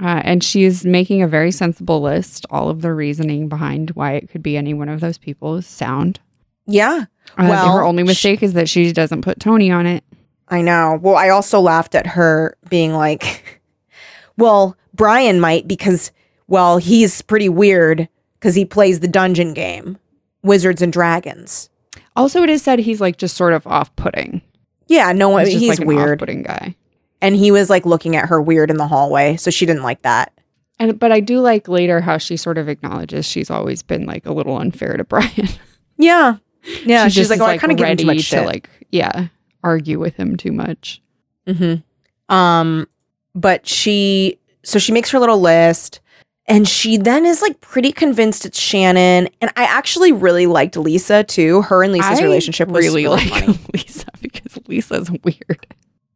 Uh, 0.00 0.20
and 0.24 0.42
she's 0.42 0.84
making 0.84 1.22
a 1.22 1.28
very 1.28 1.52
sensible 1.52 2.00
list. 2.00 2.44
All 2.50 2.68
of 2.68 2.82
the 2.82 2.92
reasoning 2.92 3.48
behind 3.48 3.90
why 3.90 4.12
it 4.12 4.28
could 4.28 4.42
be 4.42 4.56
any 4.56 4.74
one 4.74 4.88
of 4.88 5.00
those 5.00 5.18
people 5.18 5.56
is 5.56 5.66
sound. 5.66 6.18
Yeah, 6.66 7.04
Uh, 7.38 7.46
Well, 7.48 7.72
her 7.76 7.84
only 7.84 8.02
mistake 8.02 8.42
is 8.42 8.52
that 8.54 8.68
she 8.68 8.92
doesn't 8.92 9.22
put 9.22 9.40
Tony 9.40 9.70
on 9.70 9.86
it. 9.86 10.04
I 10.48 10.60
know. 10.60 10.98
Well, 11.00 11.16
I 11.16 11.30
also 11.30 11.60
laughed 11.60 11.94
at 11.94 12.06
her 12.06 12.56
being 12.68 12.92
like, 12.94 13.60
well, 14.36 14.76
Brian 14.94 15.40
might 15.40 15.66
because, 15.66 16.12
well, 16.46 16.78
he's 16.78 17.22
pretty 17.22 17.48
weird 17.48 18.08
because 18.38 18.54
he 18.54 18.64
plays 18.64 19.00
the 19.00 19.08
dungeon 19.08 19.54
game, 19.54 19.98
Wizards 20.42 20.82
and 20.82 20.92
Dragons. 20.92 21.70
Also, 22.16 22.42
it 22.42 22.50
is 22.50 22.62
said 22.62 22.78
he's 22.80 23.00
like 23.00 23.16
just 23.16 23.36
sort 23.36 23.54
of 23.54 23.66
off-putting. 23.66 24.42
Yeah, 24.88 25.12
no 25.12 25.30
one, 25.30 25.46
He's, 25.46 25.60
he's, 25.60 25.78
like 25.78 25.88
weird. 25.88 26.18
off-putting 26.20 26.42
guy. 26.42 26.76
And 27.22 27.36
he 27.36 27.50
was 27.50 27.70
like 27.70 27.86
looking 27.86 28.16
at 28.16 28.28
her 28.28 28.42
weird 28.42 28.70
in 28.70 28.76
the 28.76 28.86
hallway. 28.88 29.36
So 29.36 29.50
she 29.50 29.64
didn't 29.64 29.84
like 29.84 30.02
that. 30.02 30.32
And 30.78 30.98
but 30.98 31.12
I 31.12 31.20
do 31.20 31.38
like 31.40 31.68
later 31.68 32.00
how 32.00 32.18
she 32.18 32.36
sort 32.36 32.58
of 32.58 32.68
acknowledges 32.68 33.24
she's 33.24 33.48
always 33.50 33.82
been 33.82 34.04
like 34.04 34.26
a 34.26 34.32
little 34.32 34.56
unfair 34.58 34.96
to 34.96 35.04
Brian. 35.12 35.48
Yeah. 35.96 36.36
Yeah. 36.84 37.08
She 37.08 37.20
she's 37.20 37.30
like, 37.30 37.40
oh, 37.40 37.46
I 37.46 37.58
kind 37.58 37.72
of 37.72 37.78
give 37.78 37.88
him 37.88 37.96
too 37.96 38.06
much 38.06 38.20
shit. 38.20 38.40
to 38.40 38.46
like 38.46 38.70
yeah 38.90 39.28
argue 39.64 39.98
with 39.98 40.16
him 40.16 40.36
too 40.36 40.52
much. 40.52 41.00
Mm-hmm. 41.46 42.34
Um, 42.34 42.86
but 43.34 43.66
she 43.66 44.38
so 44.64 44.78
she 44.78 44.92
makes 44.92 45.10
her 45.10 45.18
little 45.18 45.40
list 45.40 46.00
and 46.46 46.68
she 46.68 46.96
then 46.96 47.24
is 47.24 47.40
like 47.42 47.60
pretty 47.60 47.92
convinced 47.92 48.44
it's 48.44 48.58
Shannon. 48.58 49.28
And 49.40 49.50
I 49.56 49.64
actually 49.64 50.12
really 50.12 50.46
liked 50.46 50.76
Lisa 50.76 51.24
too. 51.24 51.62
Her 51.62 51.82
and 51.82 51.92
Lisa's 51.92 52.20
I 52.20 52.22
relationship 52.22 52.68
was 52.68 52.84
really 52.84 53.04
really, 53.04 53.28
like 53.28 53.44
funny. 53.44 53.58
Lisa 53.74 54.06
because 54.20 54.58
Lisa's 54.66 55.10
weird. 55.24 55.66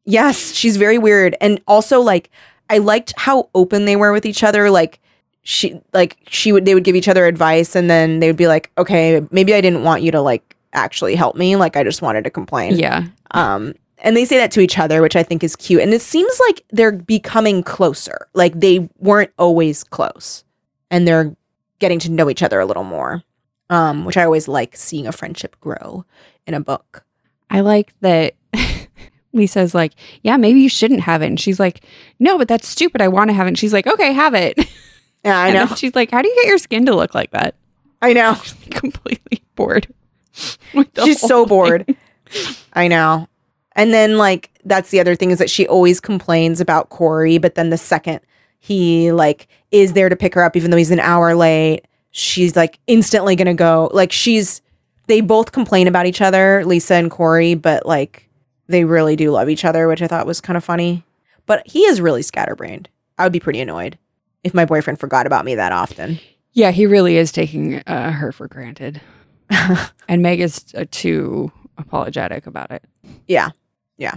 Yes, 0.04 0.52
she's 0.52 0.76
very 0.76 0.98
weird. 0.98 1.36
And 1.40 1.60
also 1.66 2.00
like 2.00 2.30
I 2.68 2.78
liked 2.78 3.14
how 3.16 3.48
open 3.54 3.84
they 3.84 3.96
were 3.96 4.12
with 4.12 4.26
each 4.26 4.42
other. 4.42 4.70
Like 4.70 5.00
she 5.48 5.80
like 5.92 6.16
she 6.28 6.50
would 6.50 6.64
they 6.64 6.74
would 6.74 6.82
give 6.82 6.96
each 6.96 7.06
other 7.06 7.24
advice 7.26 7.76
and 7.76 7.88
then 7.88 8.18
they 8.18 8.26
would 8.26 8.36
be 8.36 8.48
like, 8.48 8.72
Okay, 8.76 9.24
maybe 9.30 9.54
I 9.54 9.60
didn't 9.60 9.84
want 9.84 10.02
you 10.02 10.10
to 10.10 10.20
like 10.20 10.56
actually 10.72 11.14
help 11.14 11.36
me. 11.36 11.54
Like 11.54 11.76
I 11.76 11.84
just 11.84 12.02
wanted 12.02 12.24
to 12.24 12.30
complain. 12.30 12.76
Yeah, 12.76 13.04
Um, 13.30 13.74
and 13.98 14.16
they 14.16 14.24
say 14.24 14.36
that 14.38 14.50
to 14.52 14.60
each 14.60 14.76
other, 14.76 15.00
which 15.00 15.14
I 15.14 15.22
think 15.22 15.44
is 15.44 15.54
cute. 15.54 15.82
And 15.82 15.94
it 15.94 16.02
seems 16.02 16.38
like 16.48 16.64
they're 16.70 16.90
becoming 16.90 17.62
closer. 17.62 18.26
Like 18.34 18.58
they 18.58 18.88
weren't 18.98 19.30
always 19.38 19.84
close, 19.84 20.42
and 20.90 21.06
they're 21.06 21.34
getting 21.78 22.00
to 22.00 22.10
know 22.10 22.28
each 22.28 22.42
other 22.42 22.58
a 22.58 22.66
little 22.66 22.84
more. 22.84 23.22
Um, 23.70 24.04
which 24.04 24.16
I 24.16 24.24
always 24.24 24.48
like 24.48 24.76
seeing 24.76 25.06
a 25.06 25.12
friendship 25.12 25.56
grow 25.60 26.04
in 26.46 26.54
a 26.54 26.60
book. 26.60 27.04
I 27.50 27.60
like 27.60 27.94
that. 28.00 28.34
Lisa's 29.32 29.74
like, 29.74 29.92
yeah, 30.22 30.36
maybe 30.36 30.60
you 30.60 30.68
shouldn't 30.68 31.00
have 31.00 31.22
it, 31.22 31.26
and 31.26 31.38
she's 31.38 31.60
like, 31.60 31.82
no, 32.18 32.36
but 32.36 32.48
that's 32.48 32.66
stupid. 32.66 33.00
I 33.00 33.08
want 33.08 33.30
to 33.30 33.34
have 33.34 33.46
it. 33.46 33.50
And 33.50 33.58
she's 33.58 33.72
like, 33.72 33.86
okay, 33.86 34.12
have 34.12 34.34
it. 34.34 34.58
Yeah, 35.26 35.40
I 35.40 35.50
know. 35.50 35.66
she's 35.74 35.96
like, 35.96 36.12
how 36.12 36.22
do 36.22 36.28
you 36.28 36.34
get 36.36 36.46
your 36.46 36.58
skin 36.58 36.86
to 36.86 36.94
look 36.94 37.12
like 37.12 37.32
that? 37.32 37.56
I 38.00 38.12
know. 38.12 38.36
Completely 38.70 39.42
bored. 39.56 39.88
She's 40.32 41.20
so 41.20 41.44
thing. 41.44 41.48
bored. 41.48 41.96
I 42.74 42.86
know. 42.86 43.28
And 43.72 43.92
then 43.92 44.18
like 44.18 44.50
that's 44.64 44.90
the 44.90 45.00
other 45.00 45.16
thing 45.16 45.32
is 45.32 45.38
that 45.38 45.50
she 45.50 45.66
always 45.66 46.00
complains 46.00 46.60
about 46.60 46.90
Corey, 46.90 47.38
but 47.38 47.56
then 47.56 47.70
the 47.70 47.78
second 47.78 48.20
he 48.60 49.10
like 49.12 49.48
is 49.72 49.94
there 49.94 50.08
to 50.08 50.16
pick 50.16 50.34
her 50.34 50.42
up 50.44 50.56
even 50.56 50.70
though 50.70 50.76
he's 50.76 50.90
an 50.90 51.00
hour 51.00 51.34
late, 51.34 51.86
she's 52.12 52.54
like 52.54 52.78
instantly 52.86 53.34
going 53.34 53.46
to 53.46 53.54
go. 53.54 53.90
Like 53.92 54.12
she's 54.12 54.62
they 55.08 55.20
both 55.20 55.52
complain 55.52 55.88
about 55.88 56.06
each 56.06 56.20
other, 56.20 56.64
Lisa 56.64 56.94
and 56.94 57.10
Corey, 57.10 57.54
but 57.54 57.84
like 57.84 58.28
they 58.68 58.84
really 58.84 59.16
do 59.16 59.30
love 59.32 59.48
each 59.48 59.64
other, 59.64 59.88
which 59.88 60.02
I 60.02 60.06
thought 60.06 60.26
was 60.26 60.40
kind 60.40 60.56
of 60.56 60.62
funny. 60.64 61.02
But 61.46 61.66
he 61.66 61.80
is 61.80 62.00
really 62.00 62.22
scatterbrained. 62.22 62.88
I 63.18 63.24
would 63.24 63.32
be 63.32 63.40
pretty 63.40 63.60
annoyed 63.60 63.98
if 64.46 64.54
my 64.54 64.64
boyfriend 64.64 65.00
forgot 65.00 65.26
about 65.26 65.44
me 65.44 65.56
that 65.56 65.72
often. 65.72 66.20
Yeah, 66.52 66.70
he 66.70 66.86
really 66.86 67.16
is 67.16 67.32
taking 67.32 67.82
uh, 67.86 68.12
her 68.12 68.32
for 68.32 68.48
granted, 68.48 69.00
and 70.08 70.22
Meg 70.22 70.40
is 70.40 70.64
uh, 70.76 70.86
too 70.90 71.50
apologetic 71.78 72.46
about 72.46 72.70
it. 72.70 72.84
Yeah. 73.26 73.50
Yeah. 73.98 74.16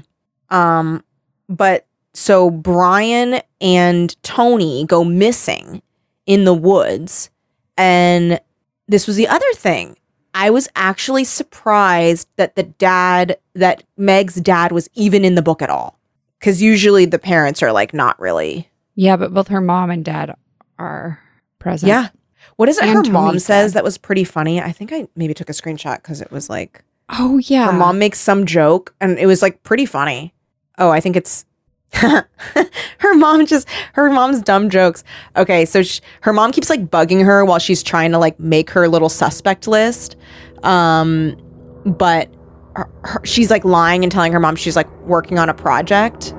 Um 0.49 1.03
but 1.47 1.85
so 2.13 2.49
Brian 2.49 3.41
and 3.59 4.21
Tony 4.23 4.85
go 4.85 5.03
missing 5.03 5.81
in 6.25 6.45
the 6.45 6.53
woods 6.53 7.29
and 7.77 8.39
this 8.87 9.07
was 9.07 9.15
the 9.15 9.27
other 9.27 9.53
thing. 9.55 9.97
I 10.33 10.49
was 10.49 10.69
actually 10.75 11.23
surprised 11.23 12.29
that 12.37 12.55
the 12.55 12.63
dad 12.63 13.37
that 13.55 13.83
Meg's 13.97 14.35
dad 14.35 14.71
was 14.71 14.89
even 14.93 15.25
in 15.25 15.35
the 15.35 15.41
book 15.41 15.61
at 15.61 15.69
all. 15.69 15.99
Cuz 16.39 16.61
usually 16.61 17.05
the 17.05 17.19
parents 17.19 17.61
are 17.61 17.73
like 17.73 17.93
not 17.93 18.19
really. 18.19 18.68
Yeah, 18.99 19.15
but 19.15 19.33
both 19.33 19.47
her 19.47 19.61
mom 19.61 19.91
and 19.91 20.03
dad 20.03 20.35
are 20.77 21.21
present. 21.57 21.87
Yeah. 21.87 22.09
What 22.57 22.67
is 22.67 22.77
it 22.77 22.83
And 22.83 23.05
her 23.07 23.13
mom 23.13 23.27
Tony's 23.29 23.45
says 23.45 23.71
that 23.71 23.83
was 23.85 23.97
pretty 23.97 24.25
funny? 24.25 24.61
I 24.61 24.73
think 24.73 24.91
I 24.91 25.07
maybe 25.15 25.33
took 25.33 25.49
a 25.49 25.53
screenshot 25.53 26.03
cuz 26.03 26.19
it 26.19 26.31
was 26.31 26.49
like 26.49 26.83
Oh 27.07 27.37
yeah. 27.37 27.67
her 27.67 27.71
mom 27.71 27.97
makes 27.97 28.19
some 28.19 28.45
joke 28.45 28.93
and 28.99 29.17
it 29.17 29.25
was 29.25 29.41
like 29.41 29.63
pretty 29.63 29.85
funny. 29.85 30.33
Oh, 30.77 30.89
I 30.89 30.99
think 30.99 31.15
it's 31.15 31.45
her 31.93 33.15
mom 33.15 33.45
just 33.45 33.69
her 33.93 34.09
mom's 34.11 34.41
dumb 34.41 34.69
jokes. 34.69 35.05
Okay, 35.37 35.63
so 35.63 35.81
sh- 35.81 36.01
her 36.21 36.33
mom 36.33 36.51
keeps 36.51 36.69
like 36.69 36.87
bugging 36.89 37.23
her 37.23 37.45
while 37.45 37.59
she's 37.59 37.81
trying 37.81 38.11
to 38.11 38.17
like 38.17 38.37
make 38.37 38.69
her 38.71 38.89
little 38.89 39.07
suspect 39.07 39.65
list. 39.65 40.17
Um 40.63 41.37
but 41.85 42.27
her, 42.75 42.89
her, 43.03 43.21
she's 43.23 43.49
like 43.49 43.63
lying 43.63 44.03
and 44.03 44.11
telling 44.11 44.33
her 44.33 44.41
mom 44.41 44.57
she's 44.57 44.75
like 44.75 44.91
working 45.03 45.39
on 45.39 45.47
a 45.47 45.53
project, 45.53 46.33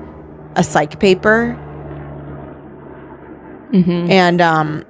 a 0.57 0.63
psych 0.63 0.99
paper, 0.99 1.57
Mhm. 3.71 4.09
and 4.09 4.41
um, 4.41 4.83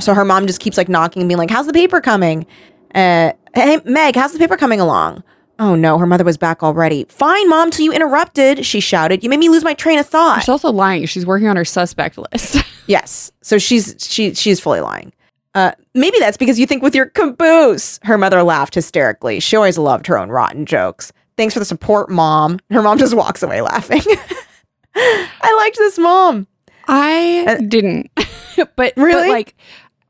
so 0.00 0.14
her 0.14 0.24
mom 0.24 0.46
just 0.46 0.60
keeps 0.60 0.76
like 0.76 0.88
knocking 0.88 1.22
and 1.22 1.28
being 1.28 1.38
like, 1.38 1.50
"How's 1.50 1.66
the 1.66 1.72
paper 1.72 2.00
coming?" 2.00 2.46
Uh, 2.94 3.32
hey 3.54 3.80
Meg, 3.84 4.16
how's 4.16 4.32
the 4.32 4.38
paper 4.38 4.56
coming 4.56 4.80
along? 4.80 5.22
Oh 5.60 5.74
no, 5.76 5.98
her 5.98 6.06
mother 6.06 6.24
was 6.24 6.36
back 6.36 6.62
already. 6.64 7.06
Fine, 7.08 7.48
mom, 7.48 7.70
till 7.70 7.84
you 7.84 7.92
interrupted. 7.92 8.66
She 8.66 8.80
shouted. 8.80 9.22
You 9.22 9.30
made 9.30 9.38
me 9.38 9.48
lose 9.48 9.62
my 9.62 9.74
train 9.74 9.98
of 10.00 10.06
thought. 10.06 10.40
She's 10.40 10.48
also 10.48 10.72
lying. 10.72 11.06
She's 11.06 11.24
working 11.24 11.46
on 11.48 11.56
her 11.56 11.64
suspect 11.64 12.18
list. 12.18 12.56
yes, 12.88 13.30
so 13.42 13.58
she's 13.58 13.94
she 14.00 14.34
she's 14.34 14.58
fully 14.60 14.80
lying. 14.80 15.12
Uh, 15.54 15.70
maybe 15.94 16.18
that's 16.18 16.36
because 16.36 16.58
you 16.58 16.66
think 16.66 16.82
with 16.82 16.96
your 16.96 17.06
caboose. 17.06 18.00
Her 18.02 18.18
mother 18.18 18.42
laughed 18.42 18.74
hysterically. 18.74 19.38
She 19.38 19.54
always 19.54 19.78
loved 19.78 20.08
her 20.08 20.18
own 20.18 20.28
rotten 20.30 20.66
jokes. 20.66 21.12
Thanks 21.36 21.54
for 21.54 21.60
the 21.60 21.64
support, 21.66 22.10
mom. 22.10 22.58
Her 22.70 22.82
mom 22.82 22.98
just 22.98 23.14
walks 23.14 23.40
away 23.42 23.60
laughing. 23.60 24.02
I 24.96 25.56
liked 25.62 25.76
this 25.78 25.98
mom. 25.98 26.46
I 26.88 27.44
Uh, 27.48 27.54
didn't. 27.66 28.10
but 28.76 28.92
Really? 28.96 29.28
but 29.28 29.28
like 29.28 29.54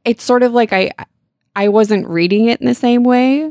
it's 0.04 0.22
sort 0.24 0.42
of 0.42 0.52
like 0.52 0.72
I 0.72 0.90
I 1.56 1.68
wasn't 1.68 2.06
reading 2.08 2.46
it 2.46 2.60
in 2.60 2.66
the 2.66 2.74
same 2.74 3.04
way. 3.04 3.44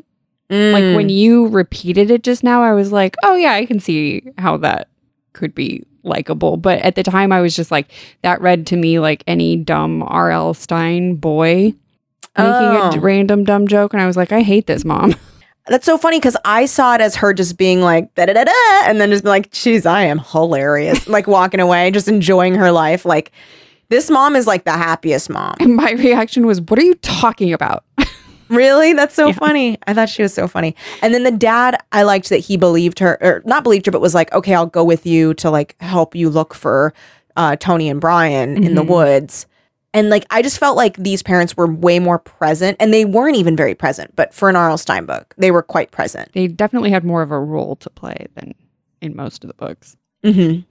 Like 0.50 0.84
Mm. 0.84 0.96
when 0.96 1.10
you 1.10 1.48
repeated 1.48 2.12
it 2.12 2.22
just 2.22 2.44
now, 2.44 2.62
I 2.62 2.74
was 2.74 2.92
like, 2.92 3.16
"Oh 3.24 3.36
yeah, 3.36 3.54
I 3.54 3.66
can 3.66 3.80
see 3.80 4.22
how 4.38 4.58
that 4.58 4.90
could 5.32 5.56
be 5.56 5.84
likable. 6.04 6.58
But 6.58 6.80
at 6.82 6.96
the 6.96 7.02
time, 7.02 7.32
I 7.32 7.42
was 7.42 7.56
just 7.56 7.72
like, 7.72 7.92
that 8.22 8.40
read 8.42 8.68
to 8.68 8.76
me 8.78 9.00
like 9.00 9.24
any 9.26 9.56
dumb 9.56 10.04
R.L. 10.04 10.54
Stine 10.54 11.16
boy 11.16 11.74
making 12.38 12.54
Oh. 12.54 12.92
a 12.94 13.00
random 13.00 13.46
dumb 13.46 13.68
joke. 13.68 13.94
And 13.94 14.02
I 14.02 14.06
was 14.06 14.18
like, 14.18 14.32
I 14.32 14.42
hate 14.42 14.68
this 14.68 14.84
mom. 14.86 15.16
That's 15.68 15.86
so 15.86 15.98
funny 15.98 16.20
because 16.20 16.36
I 16.44 16.66
saw 16.66 16.96
it 16.96 17.02
as 17.02 17.16
her 17.16 17.34
just 17.34 17.58
being 17.58 17.82
like 17.82 18.14
da 18.16 18.26
da 18.26 18.34
da 18.34 18.44
da, 18.44 18.52
and 18.86 19.00
then 19.00 19.10
just 19.12 19.24
be 19.24 19.30
like, 19.30 19.52
"Geez, 19.52 19.86
I 19.86 20.02
am 20.04 20.20
hilarious," 20.20 21.08
like 21.18 21.26
walking 21.28 21.60
away, 21.62 21.90
just 21.92 22.08
enjoying 22.10 22.56
her 22.56 22.72
life. 22.72 23.06
Like 23.06 23.32
this 23.90 24.10
mom 24.10 24.36
is 24.36 24.46
like 24.48 24.66
the 24.66 24.72
happiest 24.74 25.30
mom. 25.30 25.56
And 25.60 25.76
my 25.76 25.92
reaction 25.92 26.46
was, 26.46 26.60
What 26.62 26.80
are 26.80 26.84
you 26.84 26.96
talking 26.96 27.54
about? 27.54 27.84
Really, 28.50 28.94
that's 28.94 29.16
so 29.16 29.28
Yeah. 29.28 29.34
funny. 29.34 29.78
I 29.88 29.94
thought 29.96 30.10
she 30.10 30.22
was 30.22 30.32
so 30.34 30.48
funny. 30.48 30.76
And 31.02 31.12
then 31.12 31.24
the 31.24 31.32
dad, 31.32 31.82
I 31.92 32.04
liked 32.04 32.30
that 32.30 32.38
he 32.38 32.56
believed 32.56 33.00
her, 33.00 33.18
or 33.24 33.42
not 33.46 33.64
believed 33.64 33.86
her, 33.88 33.92
but 33.92 34.02
was 34.02 34.14
like, 34.14 34.32
"Okay, 34.34 34.54
I'll 34.54 34.68
go 34.68 34.84
with 34.84 35.08
you 35.08 35.34
to 35.36 35.50
like 35.50 35.76
help 35.82 36.14
you 36.14 36.30
look 36.30 36.54
for 36.54 36.94
uh, 37.36 37.56
Tony 37.56 37.90
and 37.90 38.00
Brian 38.02 38.64
in 38.64 38.76
the 38.76 38.84
Mhm. 38.84 38.88
woods." 38.90 39.48
And 39.94 40.10
like, 40.10 40.26
I 40.32 40.42
just 40.42 40.58
felt 40.58 40.76
like 40.76 40.98
these 40.98 41.22
parents 41.22 41.56
were 41.56 41.68
way 41.72 42.00
more 42.00 42.18
present, 42.18 42.78
and 42.80 42.92
they 42.94 43.06
weren't 43.06 43.36
even 43.38 43.56
very 43.56 43.76
present. 43.76 44.16
But 44.16 44.34
for 44.34 44.50
an 44.50 44.56
R.L. 44.56 44.78
Stine 44.78 45.06
book, 45.06 45.34
they 45.38 45.52
were 45.52 45.62
quite 45.62 45.92
present. 45.92 46.32
They 46.34 46.48
definitely 46.48 46.90
had 46.90 47.04
more 47.04 47.22
of 47.22 47.32
a 47.32 47.40
role 47.40 47.76
to 47.78 47.90
play 47.90 48.26
than 48.36 48.56
in 49.02 49.16
most 49.16 49.44
of 49.44 49.50
the 49.50 49.54
books. 49.54 49.96
Mm-hmm. 50.24 50.62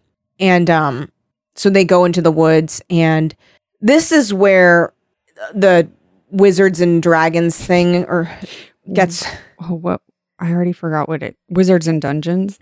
And 0.40 0.70
um, 0.70 1.12
so 1.54 1.70
they 1.70 1.84
go 1.84 2.04
into 2.04 2.20
the 2.20 2.32
woods, 2.32 2.82
and 2.90 3.34
this 3.80 4.10
is 4.10 4.34
where 4.34 4.92
the 5.54 5.88
wizards 6.30 6.80
and 6.80 7.02
dragons 7.02 7.56
thing 7.56 8.04
or 8.06 8.28
gets 8.92 9.24
Oh, 9.60 9.74
what? 9.74 10.00
I 10.40 10.50
already 10.50 10.72
forgot 10.72 11.08
what 11.08 11.22
it 11.22 11.36
Wizards 11.48 11.86
and 11.86 12.02
Dungeons. 12.02 12.58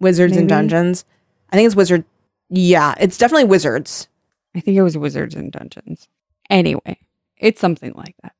wizards 0.00 0.36
and 0.36 0.48
dungeons. 0.48 1.06
I 1.50 1.56
think 1.56 1.66
it's 1.66 1.76
wizard. 1.76 2.04
Yeah, 2.50 2.94
it's 3.00 3.16
definitely 3.16 3.44
wizards. 3.44 4.08
I 4.56 4.60
think 4.60 4.76
it 4.76 4.82
was 4.82 4.96
Wizards 4.96 5.34
and 5.34 5.52
Dungeons. 5.52 6.08
Anyway, 6.50 6.98
it's 7.36 7.60
something 7.60 7.92
like 7.94 8.14
that. 8.22 8.34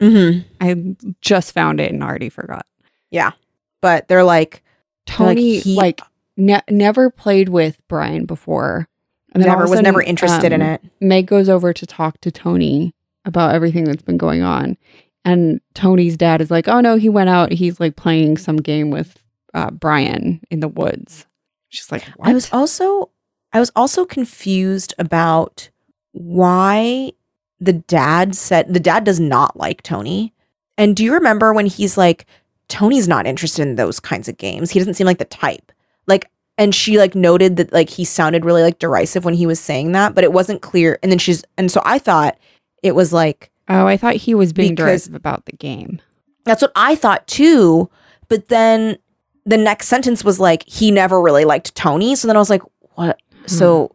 Mm-hmm. 0.00 0.40
I 0.60 0.96
just 1.20 1.52
found 1.52 1.80
it 1.80 1.92
and 1.92 2.02
already 2.02 2.28
forgot. 2.28 2.66
Yeah, 3.10 3.32
but 3.80 4.08
they're 4.08 4.24
like, 4.24 4.62
They're 5.06 5.26
like, 5.26 5.36
Tony 5.36 5.58
he- 5.60 5.74
like 5.74 6.00
ne- 6.36 6.62
never 6.68 7.10
played 7.10 7.48
with 7.48 7.78
Brian 7.88 8.26
before. 8.26 8.88
And 9.32 9.44
never 9.44 9.64
a 9.64 9.68
was 9.68 9.82
never 9.82 10.00
sudden, 10.00 10.08
interested 10.08 10.52
in 10.52 10.62
um, 10.62 10.68
it. 10.68 10.82
Meg 11.00 11.26
goes 11.26 11.48
over 11.50 11.72
to 11.74 11.86
talk 11.86 12.18
to 12.22 12.30
Tony 12.30 12.94
about 13.26 13.54
everything 13.54 13.84
that's 13.84 14.02
been 14.02 14.16
going 14.16 14.42
on. 14.42 14.78
And 15.24 15.60
Tony's 15.74 16.16
dad 16.16 16.40
is 16.40 16.50
like, 16.50 16.66
oh 16.66 16.80
no, 16.80 16.96
he 16.96 17.10
went 17.10 17.28
out. 17.28 17.52
He's 17.52 17.78
like 17.78 17.94
playing 17.96 18.38
some 18.38 18.56
game 18.56 18.90
with 18.90 19.22
uh, 19.52 19.70
Brian 19.70 20.40
in 20.50 20.60
the 20.60 20.68
woods. 20.68 21.26
She's 21.68 21.92
like, 21.92 22.04
what? 22.16 22.30
I 22.30 22.32
was 22.32 22.50
also, 22.52 23.10
I 23.52 23.60
was 23.60 23.70
also 23.74 24.04
confused 24.04 24.94
about 24.98 25.70
why 26.12 27.12
the 27.60 27.72
dad 27.72 28.34
said 28.34 28.72
the 28.72 28.80
dad 28.80 29.04
does 29.04 29.18
not 29.20 29.56
like 29.56 29.82
Tony. 29.82 30.34
And 30.76 30.94
do 30.96 31.04
you 31.04 31.12
remember 31.14 31.52
when 31.52 31.66
he's 31.66 31.96
like, 31.96 32.26
Tony's 32.68 33.08
not 33.08 33.26
interested 33.26 33.62
in 33.62 33.76
those 33.76 33.98
kinds 33.98 34.28
of 34.28 34.36
games. 34.36 34.70
He 34.70 34.78
doesn't 34.78 34.94
seem 34.94 35.06
like 35.06 35.18
the 35.18 35.24
type. 35.24 35.72
Like, 36.06 36.30
and 36.58 36.74
she 36.74 36.98
like 36.98 37.14
noted 37.14 37.56
that 37.56 37.72
like 37.72 37.88
he 37.88 38.04
sounded 38.04 38.44
really 38.44 38.62
like 38.62 38.78
derisive 38.78 39.24
when 39.24 39.34
he 39.34 39.46
was 39.46 39.58
saying 39.58 39.92
that, 39.92 40.14
but 40.14 40.24
it 40.24 40.32
wasn't 40.32 40.60
clear. 40.62 40.98
And 41.02 41.10
then 41.10 41.18
she's, 41.18 41.44
and 41.56 41.70
so 41.70 41.80
I 41.84 41.98
thought 41.98 42.38
it 42.82 42.94
was 42.94 43.12
like, 43.12 43.50
oh, 43.68 43.86
I 43.86 43.96
thought 43.96 44.16
he 44.16 44.34
was 44.34 44.52
being 44.52 44.72
Because- 44.74 44.84
derisive 44.86 45.14
about 45.14 45.46
the 45.46 45.52
game. 45.52 46.00
That's 46.44 46.62
what 46.62 46.72
I 46.76 46.94
thought 46.94 47.26
too. 47.26 47.90
But 48.28 48.48
then 48.48 48.98
the 49.44 49.56
next 49.56 49.88
sentence 49.88 50.24
was 50.24 50.38
like, 50.38 50.66
he 50.68 50.90
never 50.90 51.20
really 51.20 51.44
liked 51.44 51.74
Tony. 51.74 52.14
So 52.14 52.26
then 52.26 52.36
I 52.36 52.38
was 52.38 52.50
like, 52.50 52.62
what? 52.94 53.18
So 53.48 53.94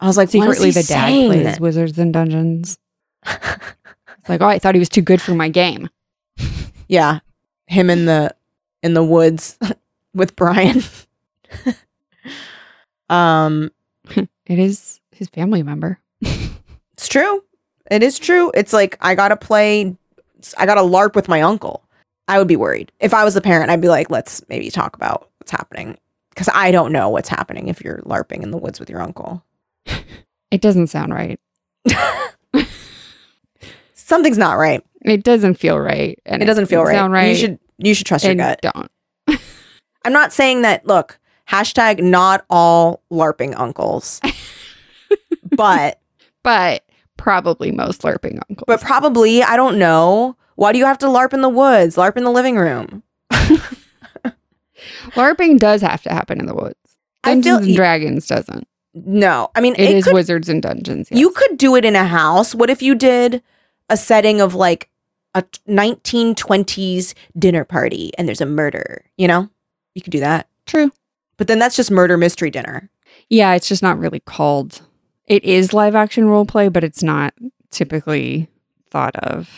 I 0.00 0.06
was 0.06 0.16
like, 0.16 0.28
Secretly, 0.30 0.66
he 0.68 0.72
the 0.72 0.82
dad 0.82 0.84
saying? 0.84 1.30
plays 1.30 1.60
Wizards 1.60 1.98
and 1.98 2.12
Dungeons. 2.12 2.78
Like, 4.28 4.42
oh, 4.42 4.46
I 4.46 4.58
thought 4.58 4.74
he 4.74 4.78
was 4.78 4.90
too 4.90 5.00
good 5.00 5.22
for 5.22 5.32
my 5.34 5.48
game. 5.48 5.88
yeah, 6.88 7.20
him 7.66 7.88
in 7.88 8.04
the 8.04 8.34
in 8.82 8.92
the 8.92 9.02
woods 9.02 9.58
with 10.14 10.36
Brian. 10.36 10.82
um, 13.08 13.70
It 14.10 14.58
is 14.58 15.00
his 15.12 15.28
family 15.28 15.62
member. 15.62 15.98
it's 16.20 17.08
true. 17.08 17.42
It 17.90 18.02
is 18.02 18.18
true. 18.18 18.50
It's 18.54 18.72
like 18.72 18.96
I 19.00 19.14
gotta 19.14 19.36
play. 19.36 19.96
I 20.58 20.66
gotta 20.66 20.82
LARP 20.82 21.14
with 21.14 21.28
my 21.28 21.40
uncle. 21.42 21.84
I 22.28 22.38
would 22.38 22.48
be 22.48 22.56
worried 22.56 22.92
if 23.00 23.14
I 23.14 23.24
was 23.24 23.32
the 23.34 23.40
parent. 23.40 23.70
I'd 23.70 23.80
be 23.80 23.88
like, 23.88 24.10
let's 24.10 24.42
maybe 24.48 24.70
talk 24.70 24.94
about 24.94 25.30
what's 25.38 25.50
happening 25.50 25.96
because 26.38 26.54
I 26.54 26.70
don't 26.70 26.92
know 26.92 27.08
what's 27.08 27.28
happening 27.28 27.66
if 27.66 27.82
you're 27.82 27.98
LARPing 28.02 28.44
in 28.44 28.52
the 28.52 28.58
woods 28.58 28.78
with 28.78 28.88
your 28.88 29.00
uncle. 29.02 29.44
It 30.50 30.62
doesn't 30.62 30.86
sound 30.86 31.12
right. 31.12 31.38
Something's 33.92 34.38
not 34.38 34.54
right. 34.54 34.82
It 35.02 35.22
doesn't 35.22 35.56
feel 35.56 35.78
right, 35.78 36.18
and 36.24 36.42
It 36.42 36.46
doesn't 36.46 36.66
feel 36.68 36.82
right. 36.84 36.94
Sound 36.94 37.12
right. 37.12 37.28
You 37.28 37.34
should 37.34 37.58
you 37.76 37.92
should 37.92 38.06
trust 38.06 38.24
your 38.24 38.34
gut. 38.34 38.58
don't. 38.62 38.90
I'm 40.06 40.12
not 40.14 40.32
saying 40.32 40.62
that. 40.62 40.86
Look, 40.86 41.18
hashtag 41.50 42.00
not 42.02 42.46
all 42.48 43.02
LARPing 43.12 43.58
uncles, 43.60 44.22
but 45.54 46.00
But 46.42 46.82
probably 47.18 47.70
most 47.70 48.00
LARPing 48.00 48.40
uncles. 48.48 48.64
but 48.66 48.80
probably 48.80 49.42
I 49.42 49.56
don't 49.56 49.78
know. 49.78 50.34
Why 50.54 50.72
do 50.72 50.78
you 50.78 50.86
have 50.86 50.96
to 50.98 51.06
LARP 51.08 51.34
in 51.34 51.42
the 51.42 51.50
woods? 51.50 51.96
LARP 51.96 52.16
in 52.16 52.24
the 52.24 52.30
living 52.32 52.56
room. 52.56 53.02
LARPing 55.14 55.58
does 55.58 55.82
have 55.82 56.02
to 56.02 56.10
happen 56.12 56.40
in 56.40 56.46
the 56.46 56.54
woods. 56.54 56.76
I 57.24 57.30
Dungeons 57.34 57.58
feel 57.60 57.66
and 57.66 57.76
Dragons 57.76 58.26
doesn't. 58.26 58.66
no. 58.94 59.50
I 59.54 59.60
mean, 59.60 59.74
it 59.74 59.80
it, 59.90 59.96
is 59.96 60.04
could, 60.04 60.14
Wizards 60.14 60.48
and 60.48 60.62
Dungeons. 60.62 61.08
yes. 61.10 61.18
You 61.18 61.30
could 61.30 61.58
do 61.58 61.74
it 61.76 61.84
in 61.84 61.96
a 61.96 62.04
house. 62.04 62.54
What 62.54 62.70
if 62.70 62.82
you 62.82 62.94
did 62.94 63.42
a 63.90 63.96
setting 63.96 64.40
of 64.40 64.54
like 64.54 64.88
a 65.34 65.42
1920s 65.68 67.14
dinner 67.38 67.64
party 67.64 68.12
and 68.18 68.28
there's 68.28 68.40
a 68.40 68.46
murder? 68.46 69.04
You 69.16 69.28
know, 69.28 69.48
you 69.94 70.02
could 70.02 70.12
do 70.12 70.20
that. 70.20 70.48
true. 70.66 70.90
But 71.36 71.46
then 71.46 71.58
that's 71.60 71.76
just 71.76 71.90
murder 71.92 72.16
mystery 72.16 72.50
dinner. 72.50 72.90
Yeah, 73.28 73.54
it's 73.54 73.68
just 73.68 73.82
not 73.82 73.96
really 73.98 74.18
called. 74.20 74.82
It 75.26 75.44
is 75.44 75.72
live 75.72 75.94
action 75.94 76.26
role 76.28 76.44
play, 76.46 76.68
but 76.68 76.82
it's 76.82 77.02
not 77.02 77.32
typically 77.70 78.48
thought 78.90 79.14
of 79.16 79.48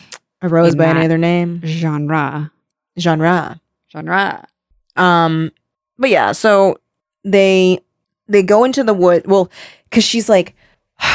A 0.43 0.47
rose 0.49 0.73
In 0.73 0.77
by 0.77 0.85
any 0.87 1.05
other 1.05 1.17
name. 1.17 1.61
genre. 1.65 2.51
Genre. 2.99 3.59
Genre. 3.91 4.47
Um, 4.95 5.51
but 5.97 6.09
yeah, 6.09 6.31
so 6.31 6.77
they 7.23 7.79
they 8.27 8.43
go 8.43 8.63
into 8.63 8.83
the 8.83 8.93
wood. 8.93 9.25
Well, 9.27 9.49
because 9.89 10.03
she's 10.03 10.29
like, 10.29 10.55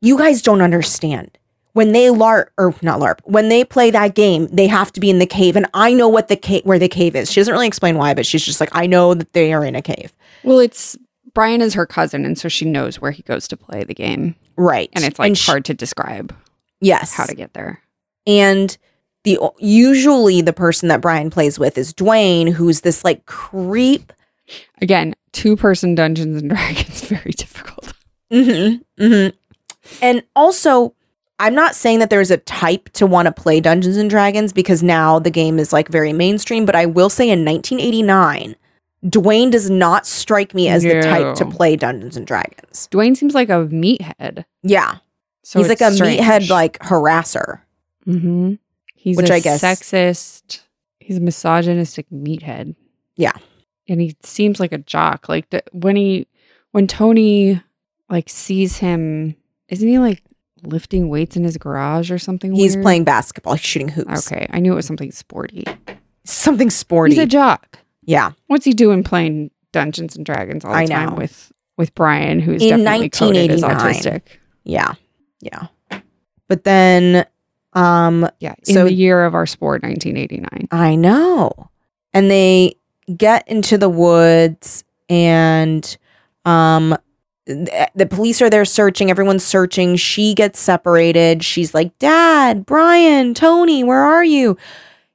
you 0.00 0.18
guys 0.18 0.42
don't 0.42 0.62
understand. 0.62 1.36
When 1.72 1.90
they 1.90 2.06
LARP 2.06 2.46
or 2.56 2.72
not 2.82 3.00
LARP, 3.00 3.18
when 3.24 3.48
they 3.48 3.64
play 3.64 3.90
that 3.90 4.14
game, 4.14 4.46
they 4.52 4.68
have 4.68 4.92
to 4.92 5.00
be 5.00 5.10
in 5.10 5.18
the 5.18 5.26
cave, 5.26 5.56
and 5.56 5.66
I 5.74 5.92
know 5.92 6.06
what 6.08 6.28
the 6.28 6.36
cave 6.36 6.62
where 6.64 6.78
the 6.78 6.88
cave 6.88 7.16
is. 7.16 7.32
She 7.32 7.40
doesn't 7.40 7.52
really 7.52 7.66
explain 7.66 7.98
why, 7.98 8.14
but 8.14 8.24
she's 8.26 8.44
just 8.44 8.60
like, 8.60 8.68
I 8.70 8.86
know 8.86 9.12
that 9.14 9.32
they 9.32 9.52
are 9.52 9.64
in 9.64 9.74
a 9.74 9.82
cave, 9.82 10.12
Well, 10.44 10.60
it's 10.60 10.96
Brian 11.34 11.60
is 11.60 11.74
her 11.74 11.84
cousin, 11.84 12.24
and 12.24 12.38
so 12.38 12.48
she 12.48 12.64
knows 12.64 13.00
where 13.00 13.10
he 13.10 13.24
goes 13.24 13.48
to 13.48 13.56
play 13.56 13.82
the 13.82 13.92
game, 13.94 14.36
right? 14.56 14.88
and 14.92 15.04
it's 15.04 15.18
like 15.18 15.34
sh- 15.36 15.46
hard 15.46 15.64
to 15.64 15.74
describe 15.74 16.32
yes, 16.80 17.12
how 17.12 17.24
to 17.24 17.34
get 17.34 17.54
there. 17.54 17.80
and 18.24 18.78
the 19.24 19.38
usually 19.58 20.40
the 20.40 20.52
person 20.52 20.88
that 20.88 21.00
Brian 21.00 21.30
plays 21.30 21.58
with 21.58 21.76
is 21.76 21.92
Dwayne, 21.92 22.52
who's 22.52 22.82
this 22.82 23.04
like 23.04 23.26
creep. 23.26 24.12
Again, 24.80 25.14
two 25.32 25.56
person 25.56 25.94
Dungeons 25.94 26.40
and 26.40 26.50
Dragons 26.54 27.00
very 27.02 27.32
difficult. 27.32 27.92
Mm-hmm. 28.32 29.02
Mm-hmm. 29.02 29.36
And 30.02 30.22
also, 30.36 30.94
I'm 31.38 31.54
not 31.54 31.74
saying 31.74 31.98
that 31.98 32.10
there's 32.10 32.30
a 32.30 32.36
type 32.38 32.88
to 32.90 33.06
want 33.06 33.26
to 33.26 33.32
play 33.32 33.60
Dungeons 33.60 33.96
and 33.96 34.08
Dragons 34.08 34.52
because 34.52 34.82
now 34.82 35.18
the 35.18 35.30
game 35.30 35.58
is 35.58 35.72
like 35.72 35.88
very 35.88 36.12
mainstream, 36.12 36.64
but 36.64 36.76
I 36.76 36.86
will 36.86 37.10
say 37.10 37.28
in 37.28 37.44
1989, 37.44 38.56
Dwayne 39.06 39.50
does 39.50 39.68
not 39.68 40.06
strike 40.06 40.54
me 40.54 40.68
as 40.68 40.82
the 40.82 41.02
type 41.02 41.34
to 41.36 41.44
play 41.44 41.76
Dungeons 41.76 42.16
and 42.16 42.26
Dragons. 42.26 42.88
Dwayne 42.90 43.16
seems 43.16 43.34
like 43.34 43.50
a 43.50 43.66
meathead. 43.66 44.44
Yeah. 44.62 44.98
So 45.42 45.58
He's 45.58 45.68
like 45.68 45.82
a 45.82 45.92
strange. 45.92 46.20
meathead 46.20 46.48
like 46.48 46.78
harasser. 46.78 47.60
Mm-hmm. 48.06 48.54
He's 49.04 49.18
Which 49.18 49.28
a 49.28 49.34
I 49.34 49.40
guess- 49.40 49.62
sexist. 49.62 50.60
He's 50.98 51.18
a 51.18 51.20
misogynistic 51.20 52.06
meathead. 52.10 52.74
Yeah. 53.16 53.32
and 53.86 54.00
he 54.00 54.16
seems 54.22 54.58
like 54.58 54.72
a 54.72 54.78
jock. 54.78 55.28
Like 55.28 55.50
the, 55.50 55.62
when 55.72 55.94
he, 55.94 56.26
when 56.72 56.86
Tony 56.86 57.60
like 58.08 58.30
sees 58.30 58.78
him, 58.78 59.36
isn't 59.68 59.86
he 59.86 59.98
like 59.98 60.22
lifting 60.62 61.10
weights 61.10 61.36
in 61.36 61.44
his 61.44 61.58
garage 61.58 62.10
or 62.10 62.18
something? 62.18 62.54
He's 62.54 62.76
weird? 62.76 62.82
playing 62.84 63.04
basketball, 63.04 63.52
he's 63.56 63.66
shooting 63.66 63.88
hoops. 63.88 64.26
Okay, 64.32 64.46
I 64.48 64.60
knew 64.60 64.72
it 64.72 64.76
was 64.76 64.86
something 64.86 65.12
sporty. 65.12 65.64
Something 66.24 66.70
sporty. 66.70 67.14
He's 67.14 67.22
a 67.22 67.26
jock. 67.26 67.78
yeah. 68.04 68.30
What's 68.46 68.64
he 68.64 68.72
doing 68.72 69.04
playing 69.04 69.50
Dungeons 69.72 70.16
and 70.16 70.24
Dragons 70.24 70.64
all 70.64 70.72
the 70.72 70.78
I 70.78 70.86
time 70.86 71.10
know. 71.10 71.16
with 71.16 71.52
with 71.76 71.94
Brian, 71.94 72.40
who's 72.40 72.62
In 72.62 72.82
definitely 72.82 73.10
coded 73.10 73.50
as 73.50 73.60
1989. 73.60 74.22
autistic? 74.22 74.38
Yeah. 74.64 74.94
Yeah. 75.42 75.66
But 76.48 76.64
then 76.64 77.26
um 77.74 78.28
Yeah, 78.40 78.54
in 78.66 78.74
So- 78.74 78.84
the 78.84 78.92
year 78.92 79.24
of 79.24 79.34
our 79.34 79.46
sport, 79.46 79.82
1989. 79.82 80.68
I 80.70 80.94
know. 80.94 81.50
And 82.12 82.30
they 82.30 82.76
get 83.16 83.46
into 83.48 83.76
the 83.76 83.88
woods 83.88 84.84
and 85.10 85.96
um 86.46 86.96
th- 87.46 87.68
the 87.94 88.06
police 88.06 88.40
are 88.40 88.48
there 88.48 88.64
searching 88.64 89.10
everyone's 89.10 89.44
searching 89.44 89.96
she 89.96 90.32
gets 90.32 90.58
separated 90.58 91.44
she's 91.44 91.74
like 91.74 91.96
dad 91.98 92.64
brian 92.64 93.34
tony 93.34 93.84
where 93.84 94.00
are 94.02 94.24
you 94.24 94.56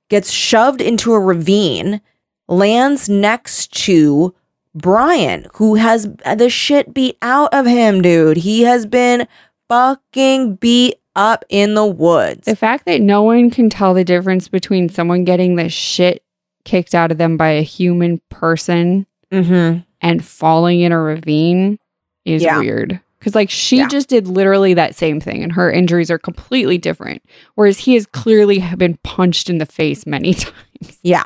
gets 0.10 0.30
shoved 0.30 0.82
into 0.82 1.14
a 1.14 1.20
ravine 1.20 2.00
lands 2.48 3.10
next 3.10 3.72
to 3.74 4.36
brian 4.76 5.48
who 5.56 5.74
has 5.74 6.08
the 6.36 6.50
shit 6.50 6.94
beat 6.94 7.18
out 7.24 7.52
of 7.52 7.66
him 7.66 8.04
dude 8.04 8.38
he 8.38 8.62
has 8.62 8.86
been 8.86 9.28
fucking 9.68 10.56
beat 10.58 10.99
up 11.20 11.44
in 11.50 11.74
the 11.74 11.86
woods 11.86 12.46
The 12.46 12.56
fact 12.56 12.86
that 12.86 13.02
no 13.02 13.22
one 13.24 13.50
can 13.52 13.70
tell 13.70 13.94
the 13.94 14.04
difference 14.06 14.48
between 14.48 14.88
someone 14.90 15.26
getting 15.26 15.56
the 15.56 15.68
shit 15.70 16.24
kicked 16.66 16.96
out 16.96 17.12
of 17.12 17.18
them 17.18 17.36
by 17.38 17.50
a 17.50 17.62
human 17.62 18.22
person 18.30 19.06
mm-hmm. 19.32 19.80
and 20.02 20.26
falling 20.26 20.82
in 20.82 20.92
a 20.92 21.00
ravine 21.00 21.78
is 22.26 22.42
Yeah. 22.42 22.60
weird. 22.60 23.00
Because, 23.20 23.36
like, 23.36 23.50
she 23.50 23.78
Yeah. 23.80 23.88
just 23.90 24.08
did 24.08 24.28
literally 24.28 24.74
that 24.76 24.96
same 24.96 25.20
thing, 25.20 25.44
and 25.44 25.52
her 25.52 25.70
injuries 25.70 26.10
are 26.10 26.18
completely 26.18 26.78
different. 26.78 27.22
Whereas 27.56 27.80
he 27.80 27.96
has 27.96 28.06
clearly 28.06 28.64
been 28.78 28.98
punched 29.04 29.50
in 29.50 29.58
the 29.58 29.66
face 29.66 30.06
many 30.06 30.34
times. 30.36 31.00
Yeah. 31.04 31.26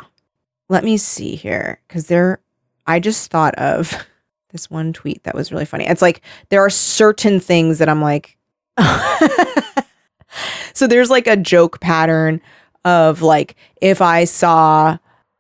Let 0.70 0.84
me 0.84 0.98
see 0.98 1.36
here 1.36 1.80
because 1.88 2.08
there, 2.08 2.40
I 2.88 3.00
just 3.00 3.30
thought 3.30 3.54
of 3.56 3.96
this 4.52 4.72
one 4.72 4.92
tweet 4.92 5.24
that 5.24 5.36
was 5.36 5.52
really 5.52 5.66
funny. 5.66 5.86
It's 5.86 6.02
like 6.02 6.22
there 6.50 6.62
are 6.62 6.70
certain 6.72 7.40
things 7.40 7.78
that 7.78 7.90
I'm 7.90 8.02
like, 8.02 8.38
so 10.74 10.88
there's 10.88 11.10
like 11.10 11.28
a 11.28 11.38
joke 11.38 11.80
pattern 11.80 12.42
of 12.86 13.22
like 13.22 13.56
if 13.82 14.02
I 14.02 14.26
saw 14.26 14.98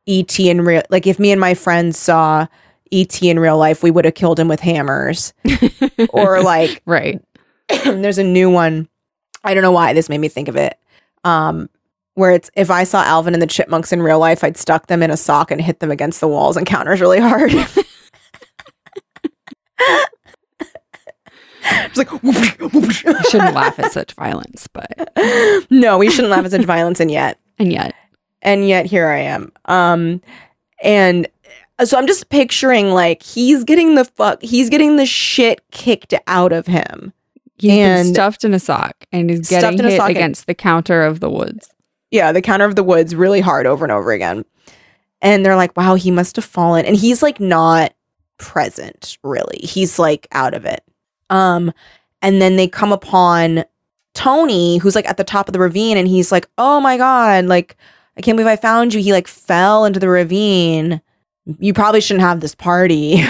ET 0.08 0.40
in 0.40 0.62
real, 0.62 0.84
like 0.90 1.08
if 1.08 1.20
me 1.20 1.32
and 1.32 1.42
my 1.42 1.54
friends 1.54 1.98
saw 1.98 2.48
ET 2.92 3.22
in 3.22 3.40
real 3.40 3.58
life, 3.58 3.84
we 3.84 3.92
would 3.92 4.06
have 4.06 4.16
killed 4.16 4.40
him 4.40 4.48
with 4.48 4.60
hammers. 4.60 5.34
or 6.10 6.42
like 6.42 6.82
Right. 6.86 7.22
there's 7.84 8.18
a 8.18 8.24
new 8.24 8.50
one. 8.50 8.88
I 9.44 9.54
don't 9.54 9.64
know 9.64 9.72
why 9.72 9.94
this 9.94 10.10
made 10.10 10.20
me 10.20 10.30
think 10.30 10.48
of 10.48 10.56
it. 10.56 10.78
Um, 11.24 11.70
where 12.16 12.32
it's 12.32 12.52
if 12.56 12.70
I 12.70 12.84
saw 12.84 13.04
Alvin 13.04 13.34
and 13.34 13.42
the 13.42 13.48
Chipmunks 13.48 13.92
in 13.92 14.02
real 14.02 14.20
life, 14.20 14.44
I'd 14.44 14.58
stuck 14.58 14.88
them 14.88 15.02
in 15.02 15.10
a 15.10 15.18
sock 15.18 15.50
and 15.52 15.60
hit 15.60 15.80
them 15.80 15.90
against 15.90 16.20
the 16.22 16.28
walls 16.28 16.58
and 16.58 16.66
counters 16.66 17.02
really 17.02 17.20
hard. 17.20 17.52
it's 21.64 21.98
like 21.98 22.12
whoosh. 22.24 23.06
I 23.06 23.22
shouldn't 23.24 23.54
laugh 23.56 23.80
at 23.80 23.92
such 23.92 24.14
violence, 24.14 24.68
but 24.68 24.92
no, 25.70 25.98
we 25.98 26.10
shouldn't 26.10 26.30
laugh 26.32 26.46
at 26.46 26.52
such 26.52 26.66
violence, 26.66 27.00
and 27.00 27.10
yet, 27.12 27.40
and 27.58 27.72
yet, 27.72 27.94
and 28.42 28.68
yet 28.68 28.86
here 28.86 29.08
I 29.08 29.20
am. 29.20 29.52
Um, 29.66 30.22
and 30.82 31.28
so 31.84 31.98
I'm 31.98 32.08
just 32.08 32.30
picturing 32.30 32.90
like 32.92 33.24
he's 33.24 33.64
getting 33.64 33.96
the 33.96 34.06
fuck, 34.06 34.42
he's 34.42 34.70
getting 34.70 34.98
the 34.98 35.06
shit 35.06 35.62
kicked 35.72 36.14
out 36.28 36.52
of 36.52 36.68
him. 36.68 37.14
he's 37.58 37.72
been 37.72 37.98
And- 38.06 38.08
stuffed 38.14 38.44
in 38.44 38.54
a 38.54 38.60
sock 38.60 38.96
and 39.12 39.32
is 39.32 39.48
getting 39.50 39.78
hit 39.82 39.98
sock 39.98 40.10
and- 40.10 40.18
against 40.18 40.48
the 40.48 40.54
counter 40.56 41.02
of 41.04 41.20
the 41.20 41.30
woods. 41.30 41.70
yeah, 42.12 42.32
the 42.32 42.42
counter 42.42 42.66
of 42.66 42.76
the 42.76 42.84
woods 42.84 43.16
really 43.16 43.42
hard 43.42 43.66
over 43.66 43.86
and 43.86 43.92
over 43.92 44.12
again. 44.12 44.44
And 45.22 45.46
they're 45.46 45.56
like, 45.56 45.76
wow, 45.78 45.96
he 45.96 46.12
must 46.12 46.36
have 46.36 46.44
fallen. 46.46 46.86
And 46.86 46.96
he's 46.98 47.24
like 47.24 47.40
not 47.40 47.94
present, 48.38 49.18
really. 49.24 49.58
He's 49.64 49.98
like 49.98 50.28
out 50.34 50.54
of 50.54 50.66
it. 50.66 50.84
Um, 51.30 51.72
and 52.22 52.42
then 52.42 52.56
they 52.56 52.68
come 52.68 52.92
upon 52.92 53.66
Tony, 54.14 54.78
who's 54.78 54.96
like 54.96 55.08
at 55.08 55.18
the 55.18 55.24
top 55.24 55.48
of 55.48 55.54
the 55.54 55.60
ravine, 55.60 55.98
and 55.98 56.08
he's 56.08 56.32
like, 56.32 56.48
Oh 56.58 56.80
my 56.80 56.98
god, 56.98 57.46
like, 57.46 57.76
I 58.18 58.22
can't 58.22 58.38
believe 58.38 58.52
I 58.52 58.56
found 58.56 58.94
you. 58.94 59.02
He 59.02 59.12
like 59.12 59.28
fell 59.28 59.86
into 59.86 60.00
the 60.00 60.10
ravine. 60.10 61.02
You 61.60 61.74
probably 61.74 62.02
shouldn't 62.02 62.22
have 62.24 62.40
this 62.40 62.56
party. 62.56 63.24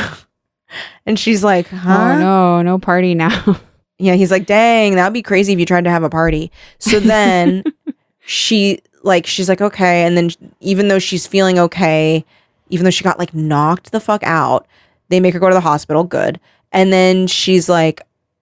and 1.05 1.17
she's 1.17 1.43
like, 1.43 1.67
Huh? 1.67 2.15
Oh 2.15 2.19
no, 2.19 2.61
no 2.61 2.79
party 2.79 3.15
now. 3.15 3.59
Yeah, 3.99 4.15
he's 4.15 4.31
like, 4.31 4.45
dang, 4.47 4.95
that 4.95 5.05
would 5.05 5.13
be 5.13 5.21
crazy 5.21 5.53
if 5.53 5.59
you 5.59 5.65
tried 5.65 5.85
to 5.85 5.89
have 5.89 6.03
a 6.03 6.09
party. 6.09 6.51
So 6.79 6.99
then 6.99 7.63
she 8.25 8.79
like 9.03 9.25
she's 9.25 9.47
like, 9.47 9.61
okay, 9.61 10.03
and 10.03 10.17
then 10.17 10.31
even 10.59 10.87
though 10.87 10.99
she's 10.99 11.27
feeling 11.27 11.59
okay, 11.59 12.25
even 12.69 12.83
though 12.83 12.91
she 12.91 13.03
got 13.03 13.19
like 13.19 13.33
knocked 13.33 13.91
the 13.91 13.99
fuck 13.99 14.23
out, 14.23 14.67
they 15.09 15.19
make 15.19 15.33
her 15.33 15.39
go 15.39 15.47
to 15.47 15.53
the 15.53 15.61
hospital, 15.61 16.03
good. 16.03 16.39
And 16.73 16.91
then 16.91 17.27
she's 17.27 17.69
like, 17.69 18.01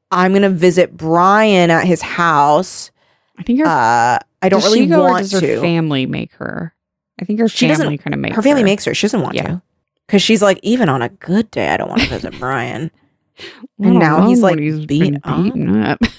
I'm 0.09 0.33
gonna 0.33 0.49
visit 0.49 0.95
Brian 0.97 1.69
at 1.69 1.85
his 1.85 2.01
house. 2.01 2.89
I 3.37 3.43
think 3.43 3.59
her 3.59 3.65
Uh 3.65 4.19
I 4.41 4.49
don't 4.49 4.63
really 4.63 4.79
she 4.81 4.87
go 4.87 5.03
or 5.03 5.09
want 5.11 5.19
does 5.29 5.33
her 5.33 5.39
to. 5.41 5.61
family 5.61 6.05
make 6.07 6.31
her. 6.33 6.73
I 7.21 7.25
think 7.25 7.39
her 7.39 7.47
She 7.47 7.67
family 7.67 7.97
kind 7.99 8.13
of 8.15 8.19
makes 8.19 8.35
her 8.35 8.41
family 8.41 8.61
her. 8.61 8.65
makes 8.65 8.85
her. 8.85 8.93
She 8.95 9.05
doesn't 9.05 9.21
want 9.21 9.35
Yeah. 9.35 9.43
to. 9.47 9.61
Cause 10.07 10.21
she's 10.23 10.41
like, 10.41 10.59
even 10.63 10.89
on 10.89 11.01
a 11.01 11.09
good 11.09 11.49
day, 11.51 11.69
I 11.69 11.77
don't 11.77 11.89
want 11.89 12.01
to 12.01 12.07
visit 12.09 12.33
Brian. 12.39 12.89
And 13.79 13.97
now 13.99 14.27
he's, 14.27 14.41
like, 14.41 14.59
he's 14.59 14.85
beat 14.85 15.15
up. 15.23 15.43
beaten 15.43 15.83
up. 15.83 15.99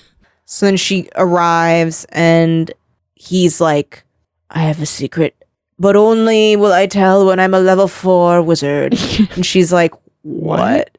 So 0.44 0.66
then 0.66 0.76
she 0.76 1.08
arrives 1.16 2.04
and 2.10 2.70
he's 3.14 3.58
like, 3.60 4.04
I 4.50 4.58
have 4.60 4.82
a 4.82 4.86
secret, 4.86 5.34
but 5.78 5.96
only 5.96 6.56
will 6.56 6.72
I 6.72 6.86
tell 6.86 7.24
when 7.26 7.40
I'm 7.40 7.54
a 7.54 7.60
level 7.60 7.88
four 7.88 8.42
wizard. 8.42 8.94
And 9.34 9.46
she's 9.46 9.72
like, 9.72 9.94
What? 10.22 10.90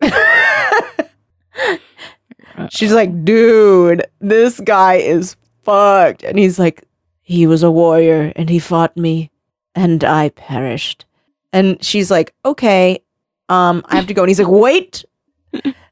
She's 2.70 2.93
like, 2.93 3.24
Dude, 3.24 4.06
this 4.20 4.60
guy 4.60 4.95
is 4.95 5.36
fucked. 5.62 6.24
And 6.24 6.38
he's 6.38 6.60
like, 6.60 6.84
He 7.22 7.47
was 7.47 7.64
a 7.64 7.72
warrior 7.72 8.32
and 8.36 8.49
he 8.49 8.60
fought 8.60 8.95
me 8.97 9.32
and 9.76 10.04
I 10.04 10.30
perished. 10.30 11.06
And 11.51 11.84
she's 11.84 12.10
like, 12.12 12.34
Okay, 12.45 13.04
um, 13.49 13.84
I 13.86 13.95
have 13.95 14.08
to 14.08 14.14
go. 14.14 14.24
And 14.24 14.30
he's 14.30 14.39
like, 14.39 14.49
Wait. 14.49 15.06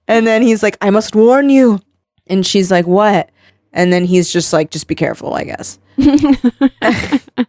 And 0.07 0.27
then 0.27 0.41
he's 0.41 0.63
like, 0.63 0.77
I 0.81 0.89
must 0.89 1.15
warn 1.15 1.49
you. 1.49 1.79
And 2.27 2.45
she's 2.45 2.71
like, 2.71 2.87
What? 2.87 3.29
And 3.73 3.93
then 3.93 4.05
he's 4.05 4.31
just 4.31 4.51
like, 4.51 4.71
Just 4.71 4.87
be 4.87 4.95
careful, 4.95 5.33
I 5.33 5.43
guess. 5.43 5.79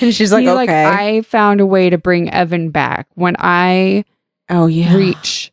And 0.00 0.14
she's 0.14 0.32
like, 0.32 0.42
He's 0.42 0.50
Okay. 0.50 0.84
I 0.84 1.22
found 1.22 1.60
a 1.60 1.66
way 1.66 1.90
to 1.90 1.98
bring 1.98 2.30
Evan 2.30 2.70
back. 2.70 3.08
When 3.14 3.34
I 3.38 4.04
oh, 4.48 4.66
yeah. 4.66 4.94
reach 4.94 5.52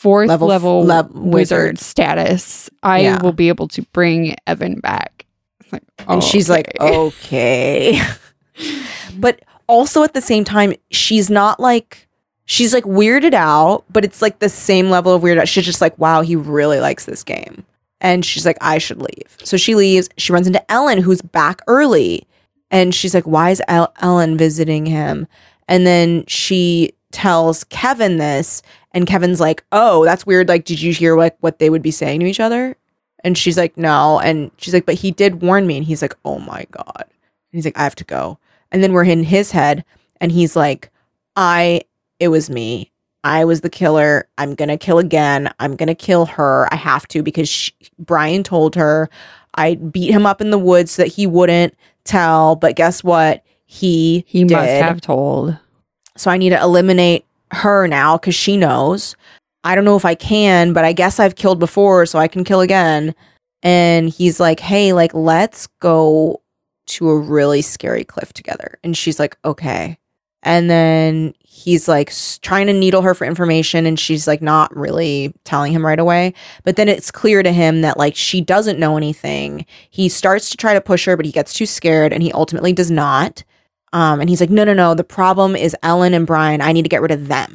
fourth 0.00 0.28
Level 0.28 0.48
level, 0.48 0.84
lev- 0.84 1.10
wizard 1.12 1.78
status, 1.78 2.70
I 2.82 3.00
Yeah. 3.00 3.22
will 3.22 3.32
be 3.32 3.48
able 3.48 3.68
to 3.68 3.82
bring 3.92 4.34
Evan 4.46 4.80
back. 4.80 5.26
It's 5.60 5.72
like, 5.72 5.82
and 6.08 6.22
she's 6.24 6.48
like, 6.48 6.72
okay. 6.80 8.00
Okay. 8.58 8.82
but 9.18 9.40
also 9.66 10.02
at 10.02 10.14
the 10.14 10.20
same 10.20 10.44
time, 10.44 10.74
she's 10.90 11.30
not 11.30 11.60
like, 11.60 12.08
she's 12.46 12.74
like 12.74 12.84
weirded 12.84 13.34
out, 13.34 13.84
but 13.90 14.04
it's 14.04 14.20
like 14.22 14.38
the 14.38 14.48
same 14.48 14.90
level 14.90 15.14
of 15.14 15.22
weird 15.22 15.38
out. 15.38 15.48
She's 15.48 15.64
just 15.64 15.80
like, 15.80 15.98
Wow, 15.98 16.22
he 16.22 16.34
really 16.36 16.80
likes 16.80 17.04
this 17.04 17.22
game. 17.22 17.64
And 18.00 18.24
she's 18.24 18.46
like, 18.46 18.56
I 18.62 18.78
should 18.78 19.00
leave. 19.02 19.36
So 19.44 19.56
she 19.58 19.74
leaves. 19.74 20.08
She 20.16 20.32
runs 20.32 20.46
into 20.46 20.72
Ellen, 20.72 20.98
who's 21.02 21.20
back 21.22 21.60
early. 21.68 22.26
And 22.70 22.94
she's 22.94 23.14
like, 23.14 23.26
Why 23.26 23.50
is 23.50 23.62
El- 23.68 23.92
Ellen 24.00 24.36
visiting 24.38 24.86
him? 24.86 25.26
And 25.68 25.86
then 25.86 26.24
she 26.26 26.92
tells 27.12 27.64
Kevin 27.64 28.18
this. 28.18 28.62
And 28.92 29.06
Kevin's 29.06 29.40
like, 29.40 29.64
Oh, 29.72 30.04
that's 30.04 30.26
weird. 30.26 30.48
Like, 30.48 30.64
did 30.64 30.80
you 30.80 30.92
hear 30.92 31.16
like 31.16 31.36
what 31.40 31.58
they 31.58 31.70
would 31.70 31.82
be 31.82 31.90
saying 31.90 32.20
to 32.20 32.26
each 32.26 32.40
other? 32.40 32.76
And 33.22 33.36
she's 33.36 33.56
like, 33.56 33.76
No. 33.76 34.20
And 34.20 34.50
she's 34.56 34.74
like, 34.74 34.86
But 34.86 34.96
he 34.96 35.10
did 35.10 35.42
warn 35.42 35.66
me. 35.66 35.76
And 35.76 35.86
he's 35.86 36.02
like, 36.02 36.16
Oh 36.24 36.38
my 36.38 36.66
God. 36.70 37.04
And 37.04 37.58
he's 37.58 37.64
like, 37.64 37.78
I 37.78 37.84
have 37.84 37.96
to 37.96 38.04
go. 38.04 38.38
And 38.72 38.82
then 38.82 38.92
we're 38.92 39.04
in 39.04 39.24
his 39.24 39.50
head. 39.50 39.84
And 40.20 40.30
he's 40.30 40.54
like, 40.54 40.90
I, 41.36 41.82
it 42.18 42.28
was 42.28 42.50
me. 42.50 42.90
I 43.24 43.44
was 43.44 43.60
the 43.60 43.70
killer. 43.70 44.28
I'm 44.38 44.54
going 44.54 44.68
to 44.68 44.76
kill 44.76 44.98
again. 44.98 45.52
I'm 45.60 45.76
going 45.76 45.88
to 45.88 45.94
kill 45.94 46.26
her. 46.26 46.68
I 46.72 46.76
have 46.76 47.06
to 47.08 47.22
because 47.22 47.48
she, 47.48 47.72
Brian 47.98 48.42
told 48.42 48.74
her 48.76 49.10
I 49.54 49.74
beat 49.74 50.10
him 50.10 50.26
up 50.26 50.40
in 50.40 50.50
the 50.50 50.58
woods 50.58 50.92
so 50.92 51.02
that 51.02 51.08
he 51.08 51.26
wouldn't 51.26 51.74
tell. 52.04 52.56
But 52.56 52.76
guess 52.76 53.04
what? 53.04 53.44
He 53.66 54.24
he 54.26 54.44
did. 54.44 54.54
must 54.54 54.68
have 54.68 55.00
told. 55.00 55.56
So 56.16 56.30
I 56.30 56.36
need 56.36 56.50
to 56.50 56.60
eliminate 56.60 57.24
her 57.52 57.86
now 57.86 58.16
because 58.16 58.34
she 58.34 58.56
knows. 58.56 59.16
I 59.64 59.74
don't 59.74 59.84
know 59.84 59.96
if 59.96 60.04
I 60.04 60.14
can, 60.14 60.72
but 60.72 60.84
I 60.84 60.92
guess 60.92 61.20
I've 61.20 61.36
killed 61.36 61.58
before, 61.58 62.06
so 62.06 62.18
I 62.18 62.28
can 62.28 62.44
kill 62.44 62.60
again. 62.60 63.14
And 63.62 64.08
he's 64.08 64.40
like, 64.40 64.60
hey, 64.60 64.92
like, 64.92 65.12
let's 65.12 65.66
go 65.80 66.40
to 66.86 67.08
a 67.10 67.18
really 67.18 67.62
scary 67.62 68.04
cliff 68.04 68.32
together. 68.32 68.78
And 68.82 68.96
she's 68.96 69.18
like, 69.18 69.36
okay. 69.44 69.98
And 70.42 70.70
then 70.70 71.34
he's 71.44 71.86
like 71.86 72.10
trying 72.40 72.66
to 72.66 72.72
needle 72.72 73.02
her 73.02 73.14
for 73.14 73.26
information, 73.26 73.84
and 73.84 74.00
she's 74.00 74.26
like 74.26 74.40
not 74.40 74.74
really 74.74 75.34
telling 75.44 75.72
him 75.72 75.84
right 75.84 75.98
away. 75.98 76.32
But 76.64 76.76
then 76.76 76.88
it's 76.88 77.10
clear 77.10 77.42
to 77.42 77.52
him 77.52 77.82
that 77.82 77.98
like 77.98 78.16
she 78.16 78.40
doesn't 78.40 78.78
know 78.78 78.96
anything. 78.96 79.66
He 79.90 80.08
starts 80.08 80.48
to 80.50 80.56
try 80.56 80.72
to 80.72 80.80
push 80.80 81.04
her, 81.04 81.16
but 81.16 81.26
he 81.26 81.32
gets 81.32 81.52
too 81.52 81.66
scared, 81.66 82.14
and 82.14 82.22
he 82.22 82.32
ultimately 82.32 82.72
does 82.72 82.90
not. 82.90 83.44
Um, 83.92 84.20
and 84.20 84.28
he's 84.30 84.40
like, 84.40 84.50
no, 84.50 84.64
no, 84.64 84.72
no. 84.74 84.94
The 84.94 85.04
problem 85.04 85.56
is 85.56 85.74
Ellen 85.82 86.14
and 86.14 86.26
Brian. 86.26 86.60
I 86.60 86.72
need 86.72 86.82
to 86.82 86.88
get 86.88 87.02
rid 87.02 87.10
of 87.10 87.28
them. 87.28 87.54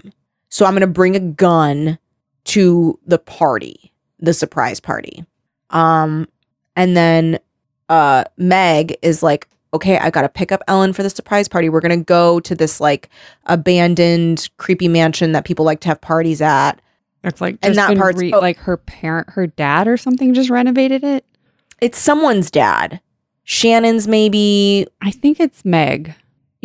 So 0.49 0.65
I'm 0.65 0.73
going 0.73 0.81
to 0.81 0.87
bring 0.87 1.15
a 1.15 1.19
gun 1.19 1.97
to 2.45 2.99
the 3.05 3.19
party, 3.19 3.93
the 4.19 4.33
surprise 4.33 4.79
party. 4.79 5.25
Um, 5.69 6.27
and 6.75 6.95
then 6.95 7.39
uh, 7.89 8.25
Meg 8.37 8.97
is 9.01 9.23
like, 9.23 9.47
okay, 9.73 9.97
I 9.97 10.09
got 10.09 10.21
to 10.21 10.29
pick 10.29 10.51
up 10.51 10.61
Ellen 10.67 10.93
for 10.93 11.03
the 11.03 11.09
surprise 11.09 11.47
party. 11.47 11.69
We're 11.69 11.81
going 11.81 11.97
to 11.99 12.05
go 12.05 12.39
to 12.41 12.55
this 12.55 12.79
like 12.79 13.09
abandoned, 13.45 14.49
creepy 14.57 14.87
mansion 14.87 15.31
that 15.33 15.45
people 15.45 15.65
like 15.65 15.79
to 15.81 15.87
have 15.87 16.01
parties 16.01 16.41
at. 16.41 16.81
It's 17.23 17.41
like 17.41 17.57
And 17.63 17.75
that 17.75 17.89
been 17.89 17.97
part's- 17.97 18.21
oh. 18.33 18.39
like 18.39 18.57
her 18.59 18.77
parent, 18.77 19.29
her 19.31 19.47
dad 19.47 19.87
or 19.87 19.97
something 19.97 20.33
just 20.33 20.49
renovated 20.49 21.03
it. 21.03 21.25
It's 21.81 21.97
someone's 21.97 22.51
dad. 22.51 23.01
Shannon's 23.43 24.07
maybe. 24.07 24.87
I 25.01 25.11
think 25.11 25.39
it's 25.39 25.65
Meg. 25.65 26.13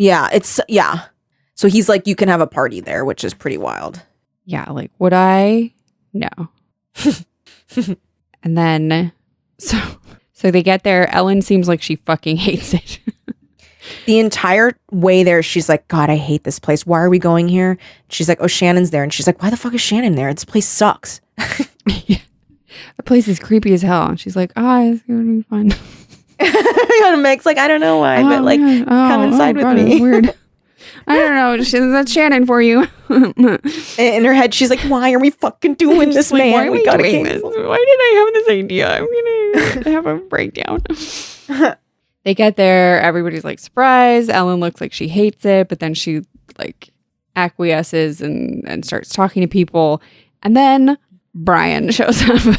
Yeah, 0.01 0.29
it's, 0.33 0.59
yeah. 0.67 1.05
So 1.53 1.67
he's 1.67 1.87
like, 1.87 2.07
you 2.07 2.15
can 2.15 2.27
have 2.27 2.41
a 2.41 2.47
party 2.47 2.79
there, 2.79 3.05
which 3.05 3.23
is 3.23 3.35
pretty 3.35 3.59
wild. 3.59 4.01
Yeah, 4.45 4.65
like 4.71 4.89
would 4.97 5.13
I? 5.13 5.73
No. 6.11 6.29
and 7.75 8.57
then 8.57 9.11
so 9.59 9.79
so 10.33 10.49
they 10.49 10.63
get 10.63 10.83
there. 10.83 11.07
Ellen 11.13 11.43
seems 11.43 11.67
like 11.67 11.83
she 11.83 11.97
fucking 11.97 12.37
hates 12.37 12.73
it. 12.73 12.99
The 14.05 14.19
entire 14.19 14.71
way 14.91 15.23
there, 15.23 15.43
she's 15.43 15.67
like, 15.67 15.87
God, 15.87 16.09
I 16.09 16.15
hate 16.15 16.43
this 16.43 16.59
place. 16.59 16.85
Why 16.85 16.99
are 16.99 17.09
we 17.09 17.19
going 17.19 17.47
here? 17.47 17.77
She's 18.09 18.29
like, 18.29 18.39
Oh, 18.39 18.47
Shannon's 18.47 18.91
there. 18.91 19.03
And 19.03 19.11
she's 19.11 19.27
like, 19.27 19.41
Why 19.41 19.49
the 19.49 19.57
fuck 19.57 19.73
is 19.73 19.81
Shannon 19.81 20.15
there? 20.15 20.33
This 20.33 20.45
place 20.45 20.67
sucks. 20.67 21.19
yeah. 22.05 22.19
The 22.97 23.03
place 23.03 23.27
is 23.27 23.39
creepy 23.39 23.73
as 23.73 23.81
hell. 23.81 24.07
And 24.09 24.19
she's 24.19 24.35
like, 24.35 24.51
oh, 24.55 24.93
it's 24.93 25.03
gonna 25.03 25.23
be 25.23 25.41
fun. 25.43 25.73
and 27.05 27.23
Meg's 27.23 27.45
like, 27.45 27.57
I 27.57 27.67
don't 27.67 27.79
know 27.81 27.99
why, 27.99 28.21
but 28.23 28.39
Oh, 28.39 28.43
like, 28.43 28.59
man. 28.59 28.83
Oh, 28.83 28.85
come 28.87 29.21
inside 29.23 29.55
with 29.55 29.63
God, 29.63 29.77
me. 29.77 29.99
Weird. 30.01 30.33
I 31.07 31.17
don't 31.17 31.35
know. 31.35 31.91
That's 31.93 32.11
Shannon 32.11 32.45
for 32.45 32.61
you. 32.61 32.87
in 33.09 34.23
her 34.25 34.33
head, 34.33 34.53
she's 34.53 34.69
like, 34.69 34.79
Why 34.81 35.11
are 35.13 35.19
we 35.19 35.31
fucking 35.31 35.75
doing 35.75 36.11
this, 36.11 36.31
like, 36.31 36.43
man? 36.43 36.53
Why 36.53 36.67
are 36.67 36.71
we 36.71 36.79
we 36.79 36.85
gotta 36.85 37.03
doing 37.03 37.23
this? 37.23 37.41
Why 37.41 37.49
did 37.51 37.57
I 37.59 38.13
have 38.17 38.33
this 38.33 38.49
idea? 38.49 38.97
I'm 38.97 39.83
gonna 39.83 39.91
have 39.95 40.05
a 40.05 40.15
breakdown. 40.17 40.81
they 42.23 42.33
get 42.35 42.55
there. 42.55 43.01
Everybody's 43.01 43.43
like 43.43 43.59
surprised. 43.59 44.29
Ellen 44.29 44.59
looks 44.59 44.79
like 44.79 44.93
she 44.93 45.07
hates 45.07 45.43
it, 45.45 45.69
but 45.69 45.79
then 45.79 45.93
she 45.93 46.21
like 46.57 46.89
acquiesces 47.35 48.21
and 48.21 48.63
and 48.67 48.85
starts 48.85 49.09
talking 49.09 49.41
to 49.41 49.47
people. 49.47 50.01
And 50.43 50.55
then 50.55 50.97
Brian 51.33 51.91
shows 51.91 52.21
up. 52.29 52.57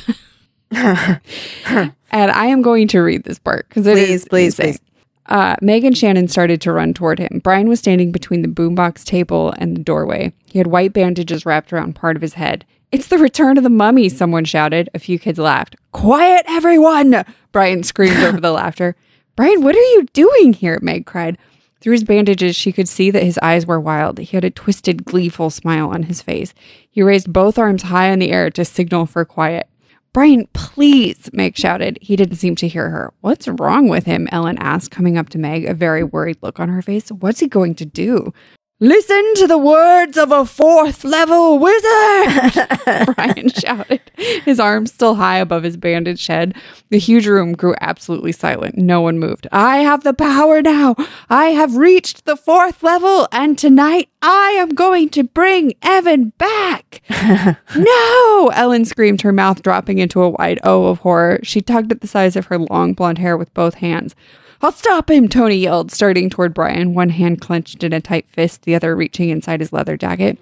And 2.12 2.30
I 2.30 2.46
am 2.46 2.62
going 2.62 2.88
to 2.88 3.00
read 3.00 3.24
this 3.24 3.38
part 3.38 3.68
because 3.68 3.86
it 3.86 3.98
is 3.98 4.24
Please, 4.24 4.28
please, 4.28 4.58
insane. 4.60 4.72
please. 4.74 4.80
Uh, 5.26 5.56
Meg 5.62 5.84
and 5.84 5.96
Shannon 5.96 6.28
started 6.28 6.60
to 6.62 6.72
run 6.72 6.92
toward 6.94 7.18
him. 7.18 7.40
Brian 7.42 7.68
was 7.68 7.78
standing 7.78 8.12
between 8.12 8.42
the 8.42 8.48
boombox 8.48 9.04
table 9.04 9.54
and 9.56 9.76
the 9.76 9.82
doorway. 9.82 10.32
He 10.46 10.58
had 10.58 10.66
white 10.66 10.92
bandages 10.92 11.46
wrapped 11.46 11.72
around 11.72 11.94
part 11.94 12.16
of 12.16 12.22
his 12.22 12.34
head. 12.34 12.64
It's 12.90 13.08
the 13.08 13.18
return 13.18 13.56
of 13.56 13.62
the 13.62 13.70
mummy, 13.70 14.08
someone 14.08 14.44
shouted. 14.44 14.90
A 14.94 14.98
few 14.98 15.18
kids 15.18 15.38
laughed. 15.38 15.76
Quiet, 15.92 16.44
everyone! 16.48 17.24
Brian 17.52 17.82
screamed 17.84 18.18
over 18.18 18.40
the 18.40 18.50
laughter. 18.52 18.96
Brian, 19.36 19.62
what 19.62 19.74
are 19.74 19.78
you 19.78 20.06
doing 20.12 20.52
here? 20.52 20.78
Meg 20.82 21.06
cried. 21.06 21.38
Through 21.80 21.92
his 21.92 22.04
bandages, 22.04 22.54
she 22.54 22.70
could 22.70 22.88
see 22.88 23.10
that 23.10 23.22
his 23.22 23.38
eyes 23.42 23.66
were 23.66 23.80
wild. 23.80 24.18
He 24.18 24.36
had 24.36 24.44
a 24.44 24.50
twisted, 24.50 25.04
gleeful 25.04 25.50
smile 25.50 25.88
on 25.88 26.04
his 26.04 26.20
face. 26.20 26.52
He 26.90 27.02
raised 27.02 27.32
both 27.32 27.58
arms 27.58 27.84
high 27.84 28.08
in 28.08 28.18
the 28.18 28.30
air 28.30 28.50
to 28.50 28.64
signal 28.64 29.06
for 29.06 29.24
quiet. 29.24 29.68
Brian, 30.14 30.46
please, 30.52 31.30
Meg 31.32 31.56
shouted. 31.56 31.98
He 32.02 32.16
didn't 32.16 32.36
seem 32.36 32.54
to 32.56 32.68
hear 32.68 32.90
her. 32.90 33.14
What's 33.22 33.48
wrong 33.48 33.88
with 33.88 34.04
him? 34.04 34.28
Ellen 34.30 34.58
asked, 34.58 34.90
coming 34.90 35.16
up 35.16 35.30
to 35.30 35.38
Meg, 35.38 35.64
a 35.64 35.72
very 35.72 36.04
worried 36.04 36.36
look 36.42 36.60
on 36.60 36.68
her 36.68 36.82
face. 36.82 37.08
What's 37.10 37.40
he 37.40 37.48
going 37.48 37.74
to 37.76 37.86
do? 37.86 38.34
Listen 38.82 39.34
to 39.36 39.46
the 39.46 39.58
words 39.58 40.18
of 40.18 40.32
a 40.32 40.44
fourth 40.44 41.04
level 41.04 41.56
wizard! 41.60 42.68
Brian 43.14 43.48
shouted, 43.48 44.00
his 44.16 44.58
arms 44.58 44.92
still 44.92 45.14
high 45.14 45.36
above 45.36 45.62
his 45.62 45.76
bandaged 45.76 46.26
head. 46.26 46.56
The 46.90 46.98
huge 46.98 47.28
room 47.28 47.52
grew 47.52 47.76
absolutely 47.80 48.32
silent. 48.32 48.76
No 48.76 49.00
one 49.00 49.20
moved. 49.20 49.46
I 49.52 49.82
have 49.82 50.02
the 50.02 50.12
power 50.12 50.60
now. 50.62 50.96
I 51.30 51.50
have 51.50 51.76
reached 51.76 52.24
the 52.24 52.34
fourth 52.34 52.82
level, 52.82 53.28
and 53.30 53.56
tonight 53.56 54.08
I 54.20 54.48
am 54.58 54.70
going 54.70 55.10
to 55.10 55.22
bring 55.22 55.74
Evan 55.80 56.32
back. 56.36 57.02
no! 57.76 58.50
Ellen 58.52 58.84
screamed, 58.84 59.22
her 59.22 59.32
mouth 59.32 59.62
dropping 59.62 59.98
into 59.98 60.22
a 60.22 60.30
wide 60.30 60.58
O 60.64 60.86
of 60.86 60.98
horror. 60.98 61.38
She 61.44 61.60
tugged 61.60 61.92
at 61.92 62.00
the 62.00 62.08
sides 62.08 62.34
of 62.34 62.46
her 62.46 62.58
long 62.58 62.94
blonde 62.94 63.18
hair 63.18 63.36
with 63.36 63.54
both 63.54 63.74
hands. 63.74 64.16
I'll 64.62 64.72
stop 64.72 65.10
him, 65.10 65.28
Tony 65.28 65.56
yelled, 65.56 65.90
starting 65.90 66.30
toward 66.30 66.54
Brian, 66.54 66.94
one 66.94 67.10
hand 67.10 67.40
clenched 67.40 67.82
in 67.82 67.92
a 67.92 68.00
tight 68.00 68.26
fist, 68.28 68.62
the 68.62 68.74
other 68.74 68.94
reaching 68.94 69.28
inside 69.28 69.60
his 69.60 69.72
leather 69.72 69.96
jacket. 69.96 70.38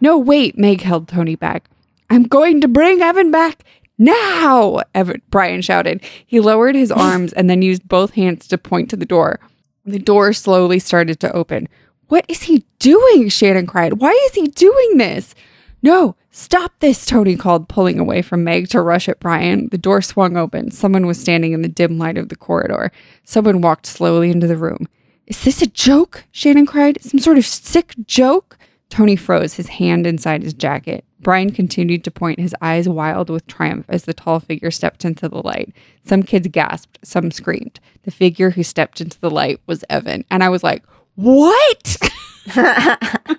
No, 0.00 0.16
wait, 0.16 0.56
Meg 0.56 0.80
held 0.80 1.06
Tony 1.06 1.36
back. 1.36 1.68
I'm 2.08 2.22
going 2.22 2.62
to 2.62 2.68
bring 2.68 3.02
Evan 3.02 3.30
back 3.30 3.64
now, 3.98 4.80
Evan, 4.94 5.20
Brian 5.28 5.60
shouted. 5.60 6.00
He 6.24 6.38
lowered 6.38 6.76
his 6.76 6.92
arms 6.92 7.32
and 7.32 7.50
then 7.50 7.62
used 7.62 7.88
both 7.88 8.14
hands 8.14 8.46
to 8.48 8.56
point 8.56 8.88
to 8.90 8.96
the 8.96 9.04
door. 9.04 9.40
The 9.84 9.98
door 9.98 10.32
slowly 10.32 10.78
started 10.78 11.18
to 11.20 11.32
open. 11.32 11.68
What 12.06 12.24
is 12.28 12.44
he 12.44 12.64
doing? 12.78 13.28
Shannon 13.28 13.66
cried. 13.66 13.94
Why 13.94 14.12
is 14.26 14.34
he 14.34 14.46
doing 14.48 14.96
this? 14.96 15.34
No, 15.82 16.16
stop 16.30 16.72
this, 16.80 17.06
Tony 17.06 17.36
called, 17.36 17.68
pulling 17.68 17.98
away 17.98 18.22
from 18.22 18.44
Meg 18.44 18.68
to 18.70 18.80
rush 18.80 19.08
at 19.08 19.20
Brian. 19.20 19.68
The 19.70 19.78
door 19.78 20.02
swung 20.02 20.36
open. 20.36 20.70
Someone 20.70 21.06
was 21.06 21.20
standing 21.20 21.52
in 21.52 21.62
the 21.62 21.68
dim 21.68 21.98
light 21.98 22.18
of 22.18 22.28
the 22.28 22.36
corridor. 22.36 22.90
Someone 23.24 23.60
walked 23.60 23.86
slowly 23.86 24.30
into 24.30 24.46
the 24.46 24.56
room. 24.56 24.88
Is 25.26 25.44
this 25.44 25.62
a 25.62 25.66
joke? 25.66 26.24
Shannon 26.32 26.66
cried. 26.66 27.02
Some 27.02 27.20
sort 27.20 27.38
of 27.38 27.46
sick 27.46 27.94
joke? 28.06 28.58
Tony 28.90 29.16
froze, 29.16 29.54
his 29.54 29.68
hand 29.68 30.06
inside 30.06 30.42
his 30.42 30.54
jacket. 30.54 31.04
Brian 31.20 31.50
continued 31.52 32.04
to 32.04 32.10
point, 32.10 32.40
his 32.40 32.54
eyes 32.62 32.88
wild 32.88 33.28
with 33.28 33.46
triumph 33.46 33.84
as 33.88 34.04
the 34.04 34.14
tall 34.14 34.40
figure 34.40 34.70
stepped 34.70 35.04
into 35.04 35.28
the 35.28 35.42
light. 35.42 35.72
Some 36.04 36.22
kids 36.22 36.48
gasped, 36.48 36.98
some 37.02 37.30
screamed. 37.30 37.80
The 38.04 38.10
figure 38.10 38.50
who 38.50 38.62
stepped 38.62 39.00
into 39.00 39.20
the 39.20 39.30
light 39.30 39.60
was 39.66 39.84
Evan. 39.90 40.24
And 40.30 40.42
I 40.42 40.48
was 40.48 40.64
like, 40.64 40.84
what? 41.16 41.98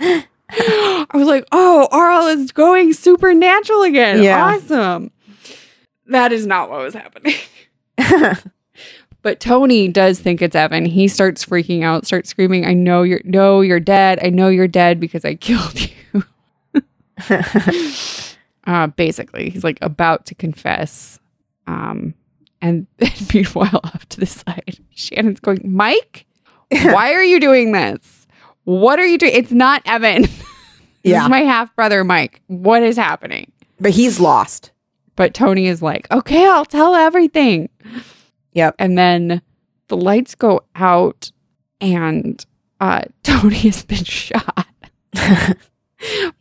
I 0.52 1.06
was 1.14 1.28
like, 1.28 1.46
oh, 1.52 1.88
R.L. 1.90 2.26
is 2.28 2.52
going 2.52 2.92
supernatural 2.92 3.82
again. 3.82 4.22
Yeah. 4.22 4.54
Awesome. 4.56 5.10
That 6.06 6.32
is 6.32 6.46
not 6.46 6.70
what 6.70 6.80
was 6.80 6.94
happening. 6.94 7.34
But 9.22 9.40
Tony 9.40 9.88
does 9.88 10.18
think 10.18 10.40
it's 10.40 10.56
Evan. 10.56 10.86
He 10.86 11.06
starts 11.06 11.44
freaking 11.44 11.82
out, 11.82 12.06
starts 12.06 12.30
screaming, 12.30 12.64
I 12.64 12.72
know 12.72 13.02
you're 13.02 13.20
no, 13.24 13.60
you're 13.60 13.80
dead. 13.80 14.18
I 14.22 14.30
know 14.30 14.48
you're 14.48 14.68
dead 14.68 14.98
because 14.98 15.24
I 15.24 15.34
killed 15.34 15.78
you. 15.78 16.24
uh 18.66 18.86
basically, 18.88 19.50
he's 19.50 19.64
like 19.64 19.78
about 19.82 20.26
to 20.26 20.34
confess. 20.34 21.18
Um 21.66 22.14
and 22.62 22.86
meanwhile 23.34 23.80
off 23.84 24.08
to 24.10 24.20
the 24.20 24.26
side, 24.26 24.78
Shannon's 24.94 25.40
going, 25.40 25.60
Mike, 25.64 26.26
why 26.70 27.12
are 27.12 27.22
you 27.22 27.40
doing 27.40 27.72
this? 27.72 28.19
What 28.70 29.00
are 29.00 29.06
you 29.06 29.18
doing? 29.18 29.32
It's 29.34 29.50
not 29.50 29.82
Evan. 29.84 30.22
this 30.22 30.40
Yeah. 31.02 31.24
is 31.24 31.28
my 31.28 31.40
half 31.40 31.74
brother, 31.74 32.04
Mike. 32.04 32.40
What 32.46 32.82
is 32.84 32.96
happening? 32.96 33.50
but 33.80 33.90
he's 33.92 34.20
lost. 34.20 34.70
But 35.16 35.32
Tony 35.34 35.66
is 35.66 35.80
like, 35.82 36.06
okay, 36.12 36.46
I'll 36.46 36.64
tell 36.66 36.94
everything. 36.94 37.68
Yep. 38.52 38.76
And 38.78 38.96
then 38.96 39.42
the 39.88 39.96
lights 39.96 40.34
go 40.34 40.60
out 40.76 41.32
and 41.80 42.44
uh, 42.80 43.02
Tony 43.24 43.56
has 43.56 43.82
been 43.84 44.04
shot 44.04 44.66
Yep. 45.14 45.56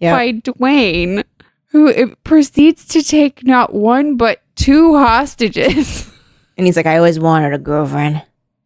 by 0.01 0.33
Dwayne, 0.33 1.23
who 1.67 2.15
proceeds 2.23 2.85
to 2.89 3.01
take 3.01 3.43
not 3.45 3.73
one 3.73 4.17
but 4.17 4.41
two 4.55 4.97
hostages. 4.97 6.11
And 6.57 6.67
he's 6.67 6.75
like, 6.77 6.85
I 6.85 6.97
always 6.97 7.19
wanted 7.19 7.53
a 7.53 7.57
girlfriend. 7.57 8.21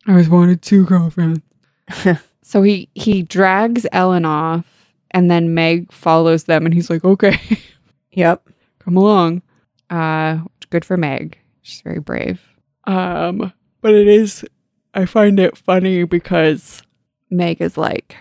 I 0.07 0.11
always 0.11 0.30
wanted 0.30 0.61
two 0.61 0.84
girlfriends. 0.86 1.41
So 2.44 2.62
he 2.62 2.89
he 2.94 3.24
drags 3.24 3.86
Ellen 3.91 4.26
off, 4.26 4.91
and 5.12 5.32
then 5.32 5.54
Meg 5.54 5.91
follows 5.91 6.44
them, 6.44 6.66
and 6.66 6.74
he's 6.74 6.89
like, 6.89 7.04
"Okay, 7.04 7.39
Yep. 8.12 8.48
come 8.80 8.98
along." 8.98 9.41
Uh, 9.89 10.39
good 10.70 10.86
for 10.86 10.98
Meg. 10.98 11.38
She's 11.62 11.82
very 11.82 12.00
brave. 12.00 12.41
Um, 12.86 13.54
but 13.82 13.94
it 13.94 14.08
is. 14.08 14.46
I 14.94 15.06
find 15.06 15.39
it 15.39 15.58
funny 15.58 16.04
because 16.04 16.84
Meg 17.30 17.62
is 17.62 17.78
like, 17.78 18.16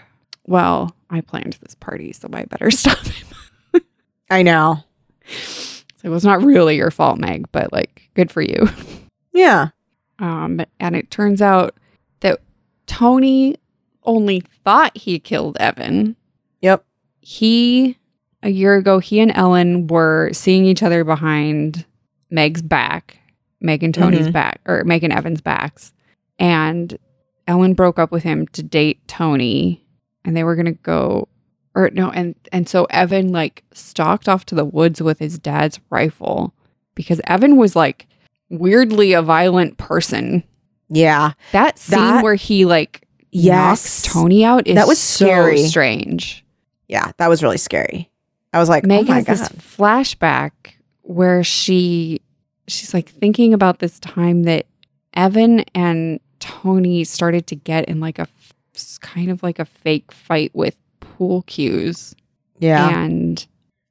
"Well, 0.47 0.95
I 1.11 1.21
planned 1.21 1.59
this 1.63 1.75
party, 1.75 2.13
so 2.13 2.29
I 2.33 2.45
better 2.45 2.71
stop 2.71 2.99
him." 3.07 3.83
I 4.31 4.43
know. 4.43 4.85
So 5.27 5.83
it 6.05 6.09
was 6.09 6.25
not 6.25 6.43
really 6.43 6.77
your 6.77 6.91
fault, 6.91 7.19
Meg, 7.19 7.47
but 7.53 7.73
like, 7.73 8.09
good 8.15 8.31
for 8.31 8.41
you. 8.43 8.69
Yeah. 9.33 9.69
Um, 10.19 10.61
and 10.81 10.95
it 10.97 11.11
turns 11.11 11.41
out 11.43 11.75
that 12.21 12.41
Tony 12.87 13.57
only 14.05 14.43
thought 14.65 14.97
he 14.97 15.19
killed 15.19 15.57
Evan. 15.59 16.17
Yep. 16.61 16.85
He, 17.21 17.97
a 18.43 18.51
year 18.51 18.77
ago, 18.77 18.99
he 18.99 19.21
and 19.21 19.33
Ellen 19.35 19.87
were 19.87 20.31
seeing 20.33 20.65
each 20.65 20.83
other 20.83 21.05
behind 21.05 21.85
Meg's 22.31 22.63
back, 22.63 23.19
Meg 23.61 23.83
and 23.83 23.95
Tony's 23.95 24.29
Mhm. 24.29 24.33
back, 24.33 24.61
or 24.67 24.85
Meg 24.85 25.05
and 25.05 25.13
Evan's 25.13 25.41
backs. 25.41 25.93
And 26.39 26.97
Ellen 27.47 27.75
broke 27.75 27.99
up 27.99 28.11
with 28.11 28.23
him 28.23 28.47
to 28.49 28.63
date 28.63 29.07
Tony, 29.07 29.85
and 30.25 30.37
they 30.37 30.45
were 30.45 30.57
going 30.57 30.67
to 30.67 30.73
go. 30.83 31.29
Or 31.75 31.89
no, 31.91 32.11
and 32.11 32.35
and 32.53 32.69
so 32.69 32.85
Evan 32.91 33.33
like 33.33 33.65
stalked 33.73 34.29
off 34.29 34.45
to 34.47 34.55
the 34.55 34.65
woods 34.65 35.01
with 35.01 35.19
his 35.21 35.39
dad's 35.39 35.81
rifle 35.89 36.53
because 36.95 37.19
Evan 37.27 37.57
was 37.57 37.75
like 37.75 38.07
weirdly 38.51 39.15
a 39.15 39.23
violent 39.23 39.79
person 39.79 40.43
Yeah. 40.91 41.33
That 41.53 41.79
scene 41.79 41.99
That- 41.99 42.23
where 42.23 42.35
he 42.35 42.67
like 42.67 43.02
Yes. 43.33 43.55
knocks 43.55 44.03
Tony 44.13 44.45
out 44.45 44.67
is 44.67 44.75
That 44.77 44.87
was 44.87 44.99
so 45.01 45.25
scary. 45.27 45.63
strange. 45.67 46.45
Yeah, 46.89 47.13
that 47.17 47.29
was 47.29 47.43
really 47.43 47.57
scary. 47.59 48.11
I 48.53 48.59
was 48.59 48.69
like, 48.69 48.85
Meg 48.85 49.07
oh 49.07 49.09
my 49.09 49.15
has 49.17 49.25
god. 49.25 49.37
this 49.39 49.49
flashback 49.77 50.53
where 51.03 51.43
she 51.43 52.21
she's 52.69 52.93
like 52.95 53.09
thinking 53.09 53.55
about 53.55 53.79
this 53.81 53.99
time 53.99 54.45
that 54.45 54.67
Evan 55.15 55.61
and 55.75 56.21
Tony 56.39 57.05
started 57.05 57.47
to 57.49 57.57
get 57.57 57.87
in 57.87 57.99
like 58.01 58.19
a 58.19 58.29
kind 59.01 59.31
of 59.31 59.43
like 59.43 59.59
a 59.59 59.65
fake 59.65 60.13
fight 60.13 60.51
with 60.55 60.77
pool 61.01 61.43
cues. 61.43 62.15
yeah. 62.59 62.89
And 63.03 63.45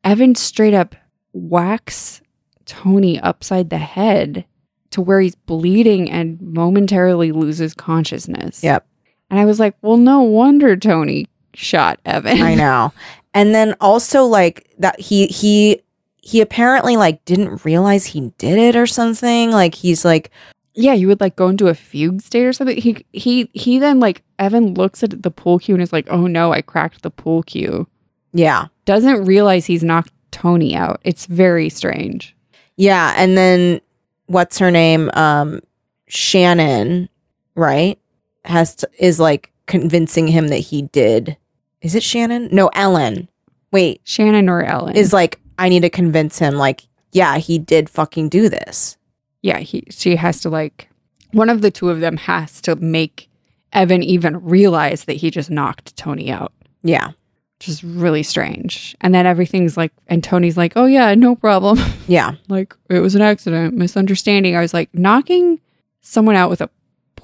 Evan 0.04 0.36
straight 0.36 0.74
up 0.74 0.96
whacks 1.34 2.22
Tony 2.66 3.20
upside 3.20 3.70
the 3.70 3.78
head 3.78 4.46
to 4.92 5.02
where 5.02 5.22
he's 5.22 5.36
bleeding 5.36 6.10
and 6.12 6.42
momentarily 6.42 7.32
loses 7.32 7.74
consciousness. 7.74 8.64
Yep. 8.64 8.86
And 9.32 9.40
I 9.40 9.46
was 9.46 9.60
like, 9.60 9.76
well, 9.82 9.98
no 9.98 10.22
wonder 10.22 10.76
Tony 10.78 11.28
shot 11.56 12.00
Evan. 12.06 12.42
I 12.42 12.54
know. 12.64 12.94
And 13.34 13.56
then 13.56 13.76
also 13.82 14.26
like 14.26 14.70
that 14.78 15.00
he 15.00 15.28
he 15.28 15.82
he 16.18 16.42
apparently 16.42 16.98
like 16.98 17.24
didn't 17.26 17.66
realize 17.66 18.06
he 18.06 18.32
did 18.38 18.60
it 18.60 18.76
or 18.76 18.86
something. 18.86 19.52
Like 19.52 19.74
he's 19.74 20.06
like 20.06 20.30
yeah, 20.74 20.94
you 20.94 21.08
would 21.08 21.20
like 21.20 21.36
go 21.36 21.50
into 21.50 21.68
a 21.68 21.74
fugue 21.74 22.22
state 22.22 22.46
or 22.46 22.54
something. 22.54 22.78
He 22.78 23.06
he 23.12 23.50
he 23.54 23.80
then 23.80 24.00
like 24.00 24.24
Evan 24.40 24.74
looks 24.74 25.04
at 25.04 25.24
the 25.24 25.32
pool 25.32 25.60
cue 25.60 25.76
and 25.76 25.82
is 25.82 25.92
like, 25.92 26.08
"Oh 26.10 26.28
no, 26.28 26.54
I 26.54 26.62
cracked 26.62 27.02
the 27.02 27.10
pool 27.12 27.44
cue." 27.44 27.88
yeah. 28.34 28.68
Doesn't 28.86 29.26
realize 29.26 29.66
he's 29.66 29.84
knocked 29.84 30.12
Tony 30.32 30.76
out. 30.76 31.02
It's 31.04 31.26
very 31.26 31.70
strange. 31.70 32.36
Yeah, 32.78 33.14
and 33.16 33.38
then 33.38 33.82
what's 34.28 34.58
her 34.60 34.72
name? 34.72 35.10
Um 35.14 35.62
Shannon, 36.08 37.10
right? 37.56 38.00
Has 38.46 38.76
to, 38.78 38.90
is 38.98 39.20
like 39.20 39.52
convincing 39.68 40.28
him 40.28 40.48
that 40.48 40.58
he 40.58 40.84
did. 40.84 41.38
Is 41.82 41.96
it 41.96 42.04
Shannon? 42.04 42.50
No, 42.52 42.68
Ellen. 42.74 43.30
Wait, 43.72 44.02
Shannon 44.04 44.50
or 44.50 44.64
Ellen 44.64 44.96
is 44.96 45.14
like 45.14 45.40
I 45.58 45.70
need 45.70 45.82
to 45.82 45.90
convince 45.90 46.40
him 46.40 46.56
like 46.56 46.88
yeah, 47.12 47.38
he 47.38 47.60
did 47.60 47.90
fucking 47.90 48.30
do 48.30 48.50
this. 48.50 48.98
yeah. 49.42 49.60
He 49.60 49.84
she 49.90 50.16
has 50.16 50.42
to 50.42 50.50
like 50.50 50.90
one 51.32 51.50
of 51.50 51.62
the 51.62 51.72
two 51.72 51.90
of 51.90 52.00
them 52.02 52.18
has 52.18 52.62
to 52.62 52.76
make 52.76 53.30
Evan 53.74 54.04
even 54.04 54.44
realize 54.44 55.06
that 55.06 55.14
he 55.14 55.32
just 55.32 55.50
knocked 55.50 55.96
Tony 55.96 56.30
out. 56.32 56.52
Yeah. 56.84 57.12
Which 57.60 57.70
is 57.70 57.84
really 57.84 58.24
strange. 58.24 58.96
And 59.02 59.14
then 59.14 59.26
everything's 59.26 59.78
like, 59.78 59.94
and 60.08 60.24
Tony's 60.24 60.58
like, 60.58 60.74
"Oh 60.76 60.86
yeah, 60.86 61.14
no 61.14 61.36
problem." 61.36 61.78
Yeah. 62.08 62.34
like 62.50 62.76
it 62.90 63.00
was 63.00 63.16
an 63.16 63.22
accident, 63.22 63.76
misunderstanding. 63.76 64.56
I 64.58 64.62
was 64.62 64.74
like, 64.74 64.90
knocking 64.94 65.62
someone 66.02 66.36
out 66.36 66.50
with 66.50 66.62
a 66.62 66.70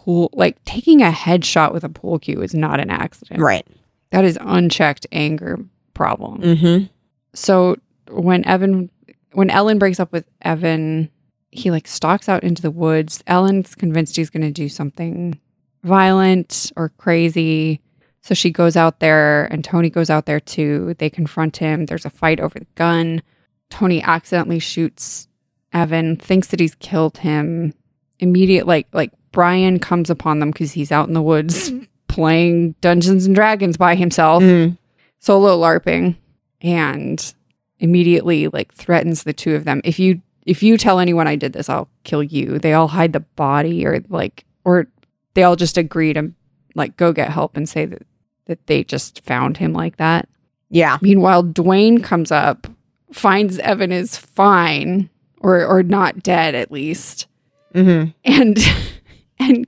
pool, 0.07 0.29
like 0.31 0.63
taking 0.63 1.01
a 1.01 1.11
headshot 1.11 1.73
with 1.73 1.83
a 1.83 1.89
pool 1.89 2.17
cue 2.17 2.41
is 2.41 2.53
not 2.53 2.79
an 2.79 2.89
accident. 2.89 3.41
Right. 3.41 3.67
That 4.11 4.23
is 4.23 4.37
unchecked 4.39 5.05
anger 5.11 5.59
problem. 5.93 6.41
Mhm. 6.41 6.89
So 7.33 7.75
when 8.09 8.45
Evan, 8.47 8.89
when 9.33 9.49
Ellen 9.49 9.77
breaks 9.77 9.99
up 9.99 10.13
with 10.13 10.23
Evan, 10.41 11.09
he 11.51 11.71
like 11.71 11.87
stalks 11.87 12.29
out 12.29 12.43
into 12.43 12.61
the 12.61 12.71
woods. 12.71 13.21
Ellen's 13.27 13.75
convinced 13.75 14.15
he's 14.15 14.29
going 14.29 14.43
to 14.43 14.51
do 14.51 14.69
something 14.69 15.37
violent 15.83 16.71
or 16.77 16.89
crazy. 16.97 17.81
So 18.21 18.33
she 18.33 18.49
goes 18.49 18.77
out 18.77 19.01
there 19.01 19.45
and 19.51 19.61
Tony 19.61 19.89
goes 19.89 20.09
out 20.09 20.25
there 20.25 20.39
too. 20.39 20.95
They 20.99 21.09
confront 21.09 21.57
him. 21.57 21.85
There's 21.85 22.05
a 22.05 22.09
fight 22.09 22.39
over 22.39 22.57
the 22.59 22.67
gun. 22.75 23.21
Tony 23.69 24.01
accidentally 24.01 24.59
shoots 24.59 25.27
Evan, 25.73 26.15
thinks 26.15 26.47
that 26.47 26.61
he's 26.61 26.75
killed 26.75 27.17
him. 27.17 27.73
Immediate 28.19 28.65
like 28.65 28.87
like 28.93 29.11
Brian 29.37 29.77
comes 29.77 30.09
upon 30.09 30.39
them 30.39 30.49
because 30.49 30.71
he's 30.71 30.91
out 30.91 31.07
in 31.07 31.13
the 31.13 31.21
woods 31.21 31.71
playing 32.07 32.73
Dungeons 32.81 33.27
and 33.27 33.35
Dragons 33.35 33.77
by 33.77 33.93
himself 33.93 34.41
Mhm. 34.41 34.75
solo 35.19 35.55
larping 35.59 36.15
and 36.61 37.33
immediately 37.79 38.47
like 38.47 38.73
threatens 38.73 39.21
the 39.21 39.33
two 39.33 39.53
of 39.53 39.63
them 39.63 39.79
if 39.83 39.99
you 39.99 40.19
if 40.47 40.63
you 40.63 40.75
tell 40.75 40.97
anyone 40.99 41.27
i 41.27 41.35
did 41.35 41.53
this 41.53 41.69
i'll 41.69 41.87
kill 42.03 42.23
you 42.23 42.57
they 42.57 42.73
all 42.73 42.87
hide 42.87 43.13
the 43.13 43.19
body 43.19 43.85
or 43.85 44.01
like 44.09 44.43
or 44.65 44.87
they 45.35 45.43
all 45.43 45.55
just 45.55 45.77
agree 45.77 46.11
to 46.13 46.31
like 46.73 46.97
go 46.97 47.13
get 47.13 47.29
help 47.29 47.55
and 47.55 47.69
say 47.69 47.85
that 47.85 48.01
that 48.47 48.65
they 48.65 48.83
just 48.83 49.23
found 49.23 49.57
him 49.57 49.71
like 49.73 49.97
that 49.97 50.27
Yeah. 50.71 50.97
meanwhile 51.01 51.43
dwayne 51.43 52.03
comes 52.03 52.31
up 52.31 52.65
finds 53.11 53.59
evan 53.59 53.91
is 53.91 54.17
fine 54.17 55.07
or 55.39 55.63
or 55.63 55.83
not 55.83 56.23
dead 56.23 56.55
at 56.55 56.71
least 56.71 57.27
Mhm. 57.75 58.11
and 58.25 58.57
and 59.39 59.67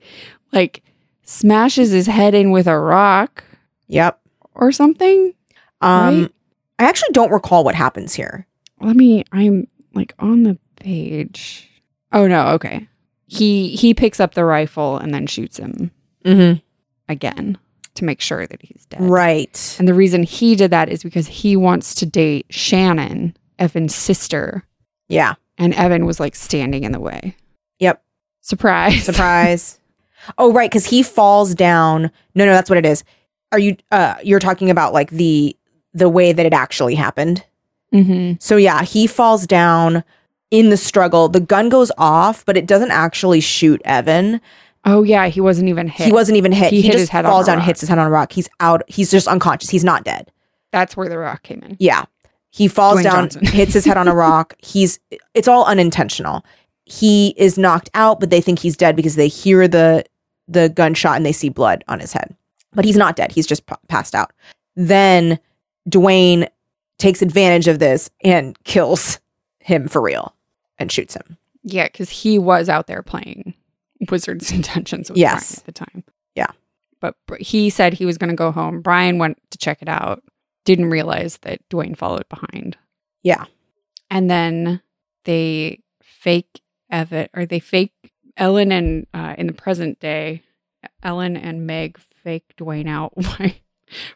like 0.52 0.82
smashes 1.22 1.90
his 1.90 2.06
head 2.06 2.34
in 2.34 2.50
with 2.50 2.66
a 2.66 2.78
rock 2.78 3.44
Yep. 3.88 4.20
or 4.54 4.72
something 4.72 5.34
Um 5.80 6.22
Right? 6.22 6.32
I 6.78 6.84
actually 6.84 7.12
don't 7.12 7.30
recall 7.32 7.62
what 7.64 7.74
happens 7.74 8.14
here. 8.14 8.46
let 8.80 8.96
me 8.96 9.24
i'm 9.32 9.66
like 9.94 10.14
on 10.18 10.42
the 10.44 10.58
page 10.76 11.68
oh 12.12 12.26
no 12.26 12.48
okay 12.48 12.86
he 13.26 13.76
he 13.76 13.92
picks 13.94 14.18
up 14.20 14.34
the 14.34 14.44
rifle 14.44 14.96
and 14.98 15.12
then 15.14 15.26
shoots 15.26 15.58
him 15.58 15.90
Mhm. 16.24 16.62
again 17.08 17.58
to 17.94 18.04
make 18.04 18.20
sure 18.20 18.46
that 18.46 18.62
he's 18.62 18.86
dead 18.86 19.00
Right. 19.02 19.76
and 19.78 19.86
the 19.86 19.94
reason 19.94 20.22
he 20.22 20.54
did 20.56 20.70
that 20.70 20.88
is 20.88 21.02
because 21.02 21.26
he 21.26 21.54
wants 21.56 21.94
to 21.96 22.06
date 22.06 22.46
shannon 22.50 23.36
evan's 23.58 23.94
sister 23.94 24.64
Yeah. 25.08 25.34
and 25.58 25.74
evan 25.74 26.06
was 26.06 26.18
like 26.20 26.34
standing 26.34 26.84
in 26.84 26.92
the 26.92 27.00
way. 27.00 27.36
Surprise 28.40 29.02
Surprise. 29.10 29.78
oh, 30.38 30.52
right, 30.52 30.70
cuz 30.70 30.86
he 30.86 31.02
falls 31.02 31.54
down. 31.54 32.10
No, 32.34 32.44
no, 32.46 32.52
that's 32.52 32.70
what 32.70 32.78
it 32.78 32.86
is. 32.86 33.04
Are 33.52 33.58
you 33.58 33.76
uh 33.90 34.14
you're 34.22 34.38
talking 34.40 34.70
about 34.70 34.92
like 34.92 35.10
the 35.10 35.56
the 35.94 36.08
way 36.08 36.32
that 36.32 36.46
it 36.46 36.52
actually 36.52 36.94
happened? 36.94 37.44
hmm 37.92 38.32
So 38.40 38.56
yeah, 38.56 38.82
he 38.82 39.06
falls 39.06 39.46
down 39.46 40.04
in 40.50 40.70
the 40.70 40.76
struggle. 40.76 41.28
The 41.28 41.40
gun 41.40 41.68
goes 41.68 41.90
off, 41.98 42.44
but 42.44 42.56
it 42.56 42.66
doesn't 42.66 42.90
actually 42.90 43.40
shoot 43.40 43.80
Evan. 43.84 44.40
oh 44.84 45.02
yeah 45.02 45.26
he 45.28 45.40
wasn't 45.40 45.68
even 45.68 45.88
hit 45.88 46.06
He 46.06 46.12
wasn't 46.12 46.36
even 46.36 46.52
hit. 46.52 46.70
He 46.70 46.76
He, 46.80 46.82
hit 46.82 46.92
just 46.92 47.00
his 47.00 47.08
head 47.10 47.24
on 47.24 47.30
falls 47.32 47.46
a 47.46 47.50
down, 47.52 47.58
rock. 47.58 47.66
hits 47.66 47.80
his 47.80 47.88
head 47.88 47.98
on 47.98 48.06
a 48.06 48.10
rock. 48.10 48.32
He's 48.32 48.48
out. 48.60 48.82
He's 48.88 49.10
just 49.10 49.26
unconscious. 49.28 49.70
He's 49.70 49.84
not 49.84 50.04
dead. 50.04 50.30
that's 50.72 50.96
where 50.96 51.08
the 51.08 51.18
rock 51.18 51.42
came 51.42 51.60
in 51.64 51.76
Yeah. 51.80 52.04
He 52.52 52.66
falls 52.68 52.98
Dwayne 53.00 53.30
down, 53.32 53.44
hits 53.46 53.74
his 53.74 53.84
head 53.84 53.96
on 53.96 54.08
a 54.08 54.14
rock. 54.26 54.54
He's 54.58 54.98
it's 55.34 55.46
all 55.48 55.64
unintentional. 55.64 56.44
He 56.90 57.34
is 57.36 57.56
knocked 57.56 57.88
out, 57.94 58.18
but 58.20 58.30
they 58.30 58.40
think 58.40 58.58
he's 58.58 58.76
dead 58.76 58.96
because 58.96 59.14
they 59.16 59.28
hear 59.28 59.68
the 59.68 60.04
the 60.48 60.68
gunshot 60.68 61.16
and 61.16 61.24
they 61.24 61.32
see 61.32 61.48
blood 61.48 61.84
on 61.88 62.00
his 62.00 62.12
head. 62.12 62.34
But 62.72 62.84
he's 62.84 62.96
not 62.96 63.14
dead. 63.16 63.30
He's 63.32 63.46
just 63.46 63.66
p- 63.66 63.74
passed 63.88 64.14
out. 64.14 64.32
Then 64.74 65.38
Dwayne 65.88 66.48
takes 66.98 67.22
advantage 67.22 67.68
of 67.68 67.78
this 67.78 68.10
and 68.24 68.58
kills 68.64 69.20
him 69.60 69.86
for 69.88 70.00
real 70.02 70.34
and 70.78 70.90
shoots 70.90 71.14
him. 71.14 71.36
yeah 71.62 71.84
because 71.86 72.10
he 72.10 72.38
was 72.38 72.68
out 72.68 72.86
there 72.86 73.02
playing 73.02 73.54
wizards 74.10 74.50
intentions 74.60 75.08
with 75.10 75.18
Yes. 75.18 75.30
Brian 75.54 75.58
at 75.60 75.64
the 75.66 75.72
time 75.72 76.04
Yeah. 76.34 76.50
but 77.00 77.14
Br- 77.26 77.36
he 77.40 77.70
said 77.70 77.92
he 77.94 78.06
was 78.06 78.18
going 78.18 78.30
to 78.30 78.36
go 78.36 78.50
home 78.50 78.80
brian 78.82 79.18
went 79.18 79.38
to 79.50 79.58
check 79.58 79.80
it 79.82 79.88
out 79.88 80.22
didn't 80.64 80.90
realize 80.90 81.38
that 81.42 81.60
dwayne 81.70 81.96
followed 81.96 82.26
behind 82.28 82.76
Yeah. 83.22 83.44
and 84.10 84.30
then 84.30 84.80
they 85.24 85.80
fake 86.02 86.60
or 86.92 87.46
they 87.46 87.58
fake 87.60 87.92
ellen 88.36 88.72
and 88.72 89.06
uh, 89.14 89.34
in 89.38 89.46
the 89.46 89.52
present 89.52 90.00
day 90.00 90.42
ellen 91.02 91.36
and 91.36 91.66
meg 91.66 91.98
fake 91.98 92.44
dwayne 92.58 92.88
out 92.88 93.12
by 93.16 93.56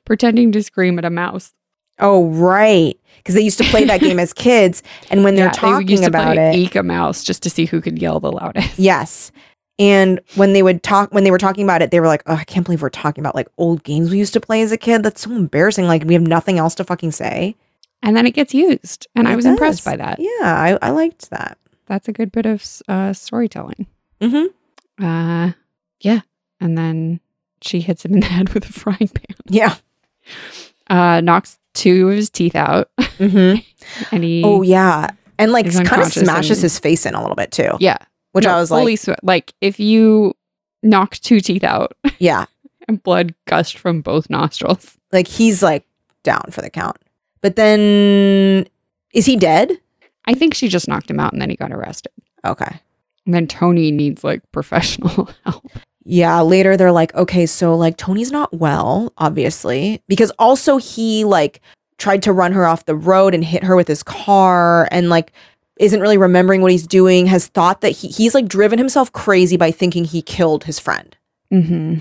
pretending 0.04 0.52
to 0.52 0.62
scream 0.62 0.98
at 0.98 1.04
a 1.04 1.10
mouse 1.10 1.52
Oh, 2.00 2.26
right. 2.26 2.98
Because 3.18 3.36
they 3.36 3.40
used 3.40 3.58
to 3.58 3.64
play 3.70 3.84
that 3.84 4.00
game 4.00 4.18
as 4.18 4.32
kids. 4.32 4.82
And 5.10 5.22
when 5.22 5.36
they're 5.36 5.44
Yeah, 5.44 5.52
they 5.52 5.58
talking 5.58 6.00
to 6.00 6.06
about 6.06 6.36
it, 6.36 6.56
Eek 6.56 6.74
a 6.74 6.82
mouse 6.82 7.22
just 7.22 7.40
to 7.44 7.50
see 7.50 7.66
who 7.66 7.80
could 7.80 8.02
yell 8.02 8.18
the 8.18 8.32
loudest 8.32 8.76
Yes. 8.80 9.30
And 9.78 10.20
when 10.34 10.54
they 10.54 10.64
would 10.64 10.82
talk, 10.82 11.14
when 11.14 11.22
they 11.22 11.30
were 11.30 11.38
talking 11.38 11.62
about 11.62 11.82
it, 11.82 11.92
they 11.92 12.00
were 12.00 12.08
like, 12.08 12.24
oh, 12.26 12.34
I 12.34 12.42
can't 12.42 12.66
believe 12.66 12.82
we're 12.82 12.90
talking 12.90 13.22
about 13.22 13.36
like 13.36 13.46
old 13.58 13.84
games 13.84 14.10
we 14.10 14.18
used 14.18 14.32
to 14.32 14.40
play 14.40 14.62
as 14.62 14.72
a 14.72 14.76
kid. 14.76 15.04
That's 15.04 15.20
so 15.20 15.30
embarrassing. 15.30 15.86
Like, 15.86 16.02
we 16.02 16.14
have 16.14 16.22
nothing 16.26 16.58
else 16.58 16.74
to 16.76 16.84
fucking 16.84 17.12
say. 17.12 17.54
and 18.02 18.16
then 18.16 18.26
it 18.26 18.32
gets 18.34 18.52
used 18.52 19.06
and 19.14 19.28
i 19.28 19.32
It 19.32 19.36
was 19.36 19.46
impressed 19.46 19.84
by 19.84 19.94
that 19.94 20.18
Yeah, 20.18 20.30
I, 20.42 20.76
I 20.82 20.90
liked 20.90 21.30
that. 21.30 21.58
That's 21.86 22.08
a 22.08 22.12
good 22.12 22.32
bit 22.32 22.46
of 22.46 22.64
uh, 22.88 23.12
storytelling 23.12 23.86
Mm-hmm. 24.20 25.04
Uh, 25.04 25.52
yeah. 26.00 26.20
And 26.60 26.78
then 26.78 27.20
she 27.60 27.80
hits 27.80 28.04
him 28.04 28.14
in 28.14 28.20
the 28.20 28.26
head 28.36 28.50
with 28.54 28.64
a 28.68 28.72
frying 28.72 29.08
pan. 29.08 29.36
Yeah. 29.48 29.74
Uh, 30.88 31.20
knocks 31.20 31.58
two 31.74 32.08
of 32.10 32.16
his 32.16 32.30
teeth 32.30 32.54
out, 32.54 32.88
Mm-hmm. 32.98 33.60
and 34.14 34.24
he 34.24 34.42
Oh, 34.44 34.62
yeah. 34.62 35.08
And 35.38 35.50
like 35.52 35.70
kind 35.72 36.00
of 36.02 36.12
smashes 36.12 36.58
and- 36.58 36.62
his 36.62 36.78
face 36.78 37.04
in 37.06 37.14
a 37.14 37.20
little 37.20 37.34
bit 37.36 37.50
too, 37.50 37.72
yeah, 37.80 37.98
which 38.32 38.44
No, 38.44 38.52
I 38.54 38.60
was 38.60 38.70
like, 38.70 38.98
sw- 38.98 39.08
like 39.22 39.52
if 39.60 39.80
you 39.80 40.34
knock 40.82 41.14
two 41.16 41.40
teeth 41.40 41.64
out 41.64 41.96
yeah, 42.18 42.44
and 42.86 43.02
blood 43.02 43.34
gushed 43.46 43.78
from 43.78 44.00
both 44.00 44.30
nostrils. 44.30 44.96
like 45.12 45.26
he's 45.26 45.62
like 45.62 45.84
down 46.22 46.44
for 46.50 46.62
the 46.62 46.70
count. 46.70 46.96
But 47.40 47.56
then 47.56 48.66
is 49.12 49.26
he 49.26 49.36
dead? 49.36 49.72
I 50.26 50.34
think 50.34 50.54
she 50.54 50.68
just 50.68 50.88
knocked 50.88 51.10
him 51.10 51.20
out, 51.20 51.32
and 51.32 51.40
then 51.40 51.50
he 51.50 51.56
got 51.56 51.72
arrested. 51.72 52.12
Okay. 52.44 52.80
And 53.26 53.34
then 53.34 53.46
Tony 53.46 53.90
needs 53.90 54.22
like 54.24 54.42
professional 54.52 55.30
help. 55.44 55.70
Yeah, 56.04 56.40
later 56.42 56.76
they're 56.76 56.92
like, 56.92 57.14
okay, 57.14 57.46
so 57.46 57.74
like 57.74 57.96
Tony's 57.96 58.30
not 58.30 58.52
well, 58.52 59.12
obviously, 59.16 60.02
because 60.06 60.30
also 60.38 60.76
he 60.76 61.24
like 61.24 61.60
tried 61.96 62.22
to 62.24 62.32
run 62.32 62.52
her 62.52 62.66
off 62.66 62.84
the 62.84 62.94
road 62.94 63.34
and 63.34 63.42
hit 63.42 63.64
her 63.64 63.74
with 63.74 63.88
his 63.88 64.02
car 64.02 64.86
and 64.90 65.08
like 65.08 65.32
isn't 65.78 66.00
really 66.00 66.18
remembering 66.18 66.60
what 66.60 66.72
he's 66.72 66.86
doing, 66.86 67.26
has 67.26 67.46
thought 67.46 67.80
that 67.80 67.90
he, 67.90 68.08
he's 68.08 68.34
like 68.34 68.46
driven 68.46 68.78
himself 68.78 69.12
crazy 69.12 69.56
by 69.56 69.70
thinking 69.70 70.04
he 70.04 70.22
killed 70.22 70.64
his 70.64 70.78
friend. 70.78 71.16
Mm-hmm. 71.52 71.98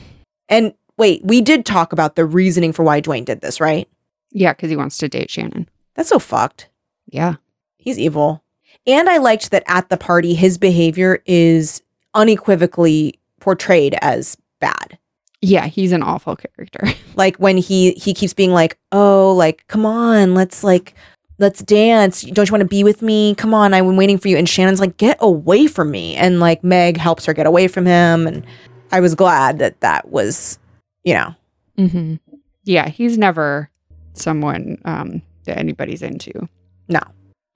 And 0.50 0.74
wait, 0.98 1.24
we 1.24 1.42
did 1.42 1.66
talk 1.66 1.94
about 1.94 2.16
the 2.16 2.26
reasoning 2.26 2.74
for 2.74 2.84
why 2.84 3.02
Dwayne 3.02 3.26
did 3.26 3.42
this, 3.42 3.60
right? 3.62 3.88
Yeah, 4.32 4.54
because 4.54 4.70
he 4.70 4.76
wants 4.76 4.98
to 4.98 5.08
date 5.08 5.32
Shannon. 5.32 5.70
That's 5.96 6.10
so 6.10 6.20
fucked. 6.20 6.70
Yeah. 7.08 7.36
He's 7.84 8.00
evil. 8.00 8.44
And 8.86 9.10
I 9.10 9.18
liked 9.18 9.52
that 9.52 9.64
at 9.68 9.90
the 9.90 9.98
party, 9.98 10.34
his 10.34 10.58
behavior 10.58 11.22
is 11.26 11.82
unequivocally 12.14 13.20
portrayed 13.40 13.96
as 14.02 14.38
bad. 14.60 14.98
Yeah, 15.42 15.68
he's 15.68 15.92
an 15.92 16.04
awful 16.04 16.36
character. 16.36 16.84
Like 17.16 17.38
when 17.38 17.58
he 17.58 17.92
he 17.92 18.12
keeps 18.12 18.34
being 18.34 18.54
like, 18.54 18.80
"Oh, 18.92 19.36
like 19.38 19.68
come 19.68 19.86
on, 19.86 20.34
let's 20.34 20.64
like 20.64 20.96
let's 21.38 21.62
dance. 21.62 22.24
Don't 22.24 22.50
you 22.50 22.52
want 22.52 22.64
to 22.64 22.68
be 22.68 22.84
with 22.84 23.04
me? 23.04 23.36
Come 23.36 23.54
on, 23.54 23.72
I've 23.72 23.86
been 23.86 23.98
waiting 23.98 24.18
for 24.18 24.30
you." 24.30 24.36
And 24.36 24.50
Shannon's 24.50 24.80
like, 24.80 24.98
"Get 24.98 25.18
away 25.20 25.68
from 25.68 25.92
me!" 25.92 26.16
And 26.16 26.40
like 26.40 26.64
Meg 26.64 26.98
helps 26.98 27.28
her 27.28 27.34
get 27.34 27.46
away 27.46 27.68
from 27.68 27.86
him. 27.86 28.26
And 28.26 28.44
I 28.92 29.00
was 29.00 29.14
glad 29.14 29.60
that 29.60 29.80
that 29.82 30.10
was, 30.10 30.58
you 31.04 31.14
know, 31.14 31.36
mm-hmm. 31.78 32.16
Yeah, 32.64 32.90
he's 32.90 33.18
never 33.18 33.70
someone 34.14 34.80
um, 34.86 35.22
that 35.46 35.58
anybody's 35.58 36.02
into. 36.02 36.48
No. 36.88 37.02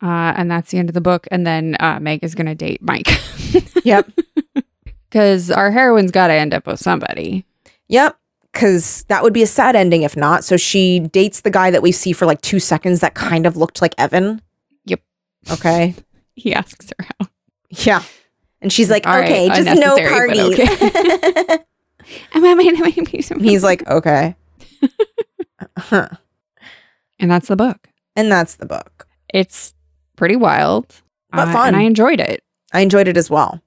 Uh, 0.01 0.33
and 0.35 0.49
that's 0.49 0.71
the 0.71 0.77
end 0.77 0.89
of 0.89 0.93
the 0.93 1.01
book. 1.01 1.27
And 1.31 1.45
then 1.45 1.75
uh, 1.79 1.99
Meg 1.99 2.23
is 2.23 2.35
going 2.35 2.45
to 2.45 2.55
date 2.55 2.81
Mike. 2.81 3.07
Yep. 3.83 4.11
Because 5.09 5.49
our 5.49 5.71
heroine's 5.71 6.11
got 6.11 6.27
to 6.27 6.33
end 6.33 6.53
up 6.53 6.67
with 6.67 6.77
somebody. 6.77 7.45
Yep. 7.87 8.17
Cause 8.53 9.05
that 9.07 9.23
would 9.23 9.33
be 9.33 9.43
a 9.43 9.47
sad 9.47 9.77
ending 9.77 10.01
if 10.01 10.17
not. 10.17 10.43
So 10.43 10.57
she 10.57 10.99
dates 10.99 11.41
the 11.41 11.49
guy 11.49 11.71
that 11.71 11.81
we 11.81 11.93
see 11.93 12.11
for 12.11 12.25
like 12.25 12.41
two 12.41 12.59
seconds 12.59 12.99
that 12.99 13.13
kind 13.13 13.45
of 13.45 13.55
looked 13.55 13.81
like 13.81 13.95
Evan. 13.97 14.41
Yep. 14.85 15.01
Okay. 15.51 15.95
He 16.35 16.53
asks 16.53 16.91
her 16.99 17.05
out. 17.19 17.29
Yeah. 17.71 18.03
And 18.61 18.71
she's 18.71 18.91
like, 18.91 19.07
All 19.07 19.17
right, 19.17 19.25
okay, 19.25 19.47
just 19.47 19.79
no 19.79 19.97
parties. 19.97 20.55
He's 23.41 23.63
like, 23.63 23.87
okay. 23.87 24.35
Huh. 25.75 26.09
that's 27.19 27.47
the 27.47 27.55
book. 27.55 27.87
And 28.15 28.31
that's 28.31 28.55
the 28.55 28.67
book. 28.67 29.07
It's 29.33 29.73
pretty 30.17 30.35
wild. 30.35 30.93
But 31.31 31.47
uh, 31.47 31.53
fun. 31.53 31.67
And 31.69 31.77
I 31.77 31.83
enjoyed 31.83 32.19
it. 32.19 32.43
I 32.73 32.81
enjoyed 32.81 33.07
it 33.07 33.15
as 33.15 33.29
well. 33.29 33.61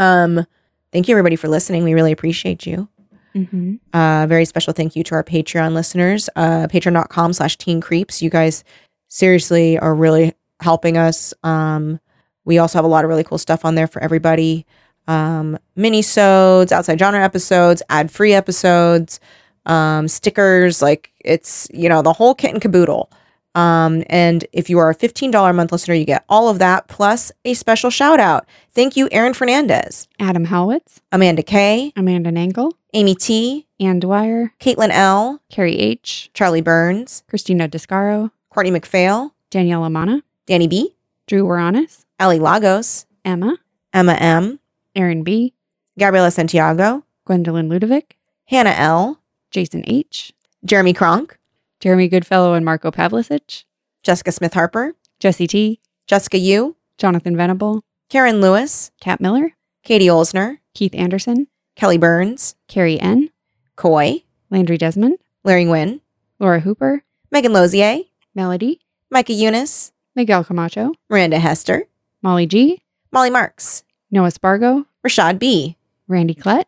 Um, 0.00 0.44
thank 0.92 1.06
you 1.06 1.14
everybody 1.14 1.36
for 1.36 1.46
listening. 1.46 1.84
We 1.84 1.94
really 1.94 2.10
appreciate 2.10 2.66
you. 2.66 2.88
Mm-hmm. 3.34 3.76
Uh, 3.92 4.26
very 4.26 4.44
special 4.44 4.72
thank 4.72 4.96
you 4.96 5.04
to 5.04 5.14
our 5.14 5.22
Patreon 5.22 5.72
listeners, 5.72 6.28
uh, 6.34 6.66
patreon.com 6.66 7.32
slash 7.32 7.56
teen 7.56 7.80
creeps. 7.80 8.20
You 8.20 8.28
guys 8.28 8.64
seriously 9.06 9.78
are 9.78 9.94
really 9.94 10.34
helping 10.60 10.96
us. 10.96 11.32
Um, 11.44 12.00
we 12.44 12.58
also 12.58 12.78
have 12.78 12.84
a 12.84 12.88
lot 12.88 13.04
of 13.04 13.08
really 13.08 13.22
cool 13.22 13.38
stuff 13.38 13.64
on 13.64 13.76
there 13.76 13.86
for 13.86 14.02
everybody. 14.02 14.66
Um, 15.06 15.58
mini-sodes, 15.76 16.72
outside 16.72 16.98
genre 16.98 17.22
episodes, 17.22 17.82
ad-free 17.88 18.32
episodes, 18.32 19.20
um, 19.66 20.08
stickers, 20.08 20.82
like 20.82 21.12
it's, 21.20 21.68
you 21.72 21.88
know, 21.88 22.02
the 22.02 22.12
whole 22.12 22.34
kit 22.34 22.52
and 22.52 22.60
caboodle. 22.60 23.10
Um, 23.54 24.04
and 24.08 24.44
if 24.52 24.70
you 24.70 24.78
are 24.78 24.90
a 24.90 24.94
$15 24.94 25.50
a 25.50 25.52
month 25.52 25.72
listener, 25.72 25.94
you 25.94 26.04
get 26.04 26.24
all 26.28 26.48
of 26.48 26.58
that 26.60 26.88
plus 26.88 27.32
a 27.44 27.54
special 27.54 27.90
shout 27.90 28.20
out. 28.20 28.46
Thank 28.72 28.96
you, 28.96 29.08
Aaron 29.10 29.34
Fernandez, 29.34 30.08
Adam 30.18 30.46
Howitz, 30.46 31.00
Amanda 31.10 31.42
K, 31.42 31.92
Amanda 31.96 32.30
Nangle, 32.30 32.72
Amy 32.94 33.14
T, 33.14 33.66
Ann 33.80 33.98
Dwyer, 33.98 34.52
Caitlin 34.60 34.90
L, 34.90 35.40
Carrie 35.50 35.78
H., 35.78 36.30
Charlie 36.34 36.60
Burns, 36.60 37.24
Christina 37.28 37.68
Descaro, 37.68 38.30
Courtney 38.50 38.70
McPhail, 38.70 39.32
Danielle 39.50 39.84
Amana, 39.84 40.22
Danny 40.46 40.68
B, 40.68 40.94
Drew 41.26 41.44
Waranis, 41.44 42.04
Ali 42.18 42.38
Lagos, 42.38 43.06
Emma, 43.24 43.58
Emma 43.92 44.14
M, 44.14 44.60
Aaron 44.94 45.22
B., 45.22 45.54
Gabriela 45.98 46.30
Santiago, 46.30 47.04
Gwendolyn 47.24 47.68
Ludovic, 47.68 48.16
Hannah 48.46 48.74
L, 48.76 49.20
Jason 49.50 49.84
H., 49.86 50.32
Jeremy 50.64 50.92
Kronk, 50.92 51.38
Jeremy 51.80 52.08
Goodfellow 52.08 52.52
and 52.52 52.64
Marco 52.64 52.90
Pavlicic, 52.90 53.64
Jessica 54.02 54.32
Smith 54.32 54.52
Harper, 54.52 54.94
Jesse 55.18 55.46
T., 55.46 55.80
Jessica 56.06 56.38
Yu, 56.38 56.76
Jonathan 56.98 57.36
Venable, 57.36 57.82
Karen 58.10 58.40
Lewis, 58.42 58.90
Kat 59.00 59.20
Miller, 59.20 59.52
Katie 59.82 60.06
Olsner, 60.06 60.58
Keith 60.74 60.94
Anderson, 60.94 61.46
Kelly 61.76 61.96
Burns, 61.96 62.54
Carrie 62.68 63.00
N., 63.00 63.30
Coy, 63.76 64.22
Landry 64.50 64.76
Desmond, 64.76 65.18
Larry 65.42 65.64
Nguyen, 65.64 66.00
Laura 66.38 66.60
Hooper, 66.60 67.02
Megan 67.30 67.54
Lozier, 67.54 68.00
Melody, 68.34 68.80
Micah 69.10 69.32
Eunice, 69.32 69.92
Miguel 70.14 70.44
Camacho, 70.44 70.92
Miranda 71.08 71.38
Hester, 71.38 71.86
Molly 72.22 72.46
G., 72.46 72.82
Molly 73.10 73.30
Marks, 73.30 73.84
Noah 74.10 74.30
Spargo, 74.30 74.84
Rashad 75.06 75.38
B, 75.38 75.76
Randy 76.08 76.34
Klett, 76.34 76.64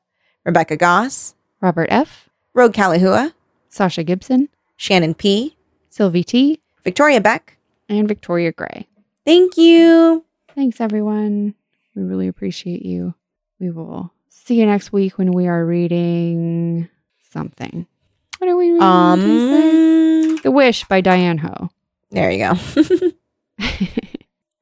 Rebecca 0.47 0.77
Goss, 0.77 1.35
Robert 1.61 1.89
F., 1.91 2.31
Rogue 2.55 2.73
Kalahua, 2.73 3.35
Sasha 3.69 4.05
Gibson, 4.05 4.49
Shannon 4.77 5.15
P, 5.15 5.57
Sylvie 5.91 6.25
T., 6.25 6.61
Victoria 6.85 7.21
Beck. 7.21 7.57
and 7.89 8.09
Victoria 8.09 8.53
Gray. 8.53 8.87
Thank 9.25 9.57
you. 9.57 10.25
Thanks, 10.55 10.81
everyone. 10.81 11.55
We 11.95 12.03
really 12.03 12.27
appreciate 12.29 12.85
you. 12.85 13.15
We 13.61 13.71
will 13.71 14.13
see 14.29 14.59
you 14.59 14.67
next 14.67 14.93
week 14.93 15.19
when 15.19 15.31
we 15.33 15.47
are 15.47 15.65
reading 15.65 16.89
something. 17.31 17.87
What 18.39 18.51
are 18.51 18.57
we 18.57 18.71
reading? 18.73 18.81
Tuesday? 19.17 20.31
Um, 20.33 20.37
the 20.43 20.51
Wish 20.51 20.85
by 20.85 21.01
Diane 21.01 21.39
Hoh. 21.39 21.71
there 22.11 22.31
you 22.31 22.39
go. 22.39 22.59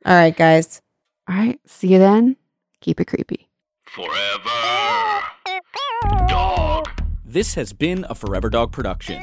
All 0.04 0.14
right, 0.16 0.36
guys. 0.36 0.82
All 1.28 1.36
right. 1.36 1.58
See 1.66 1.88
you 1.88 1.98
then. 1.98 2.36
Keep 2.80 3.00
it 3.00 3.06
creepy. 3.06 3.48
Forever. 3.84 5.22
Dog. 6.28 6.88
This 7.24 7.54
has 7.54 7.72
been 7.72 8.04
a 8.10 8.14
Forever 8.14 8.50
Dog 8.50 8.72
production. 8.72 9.22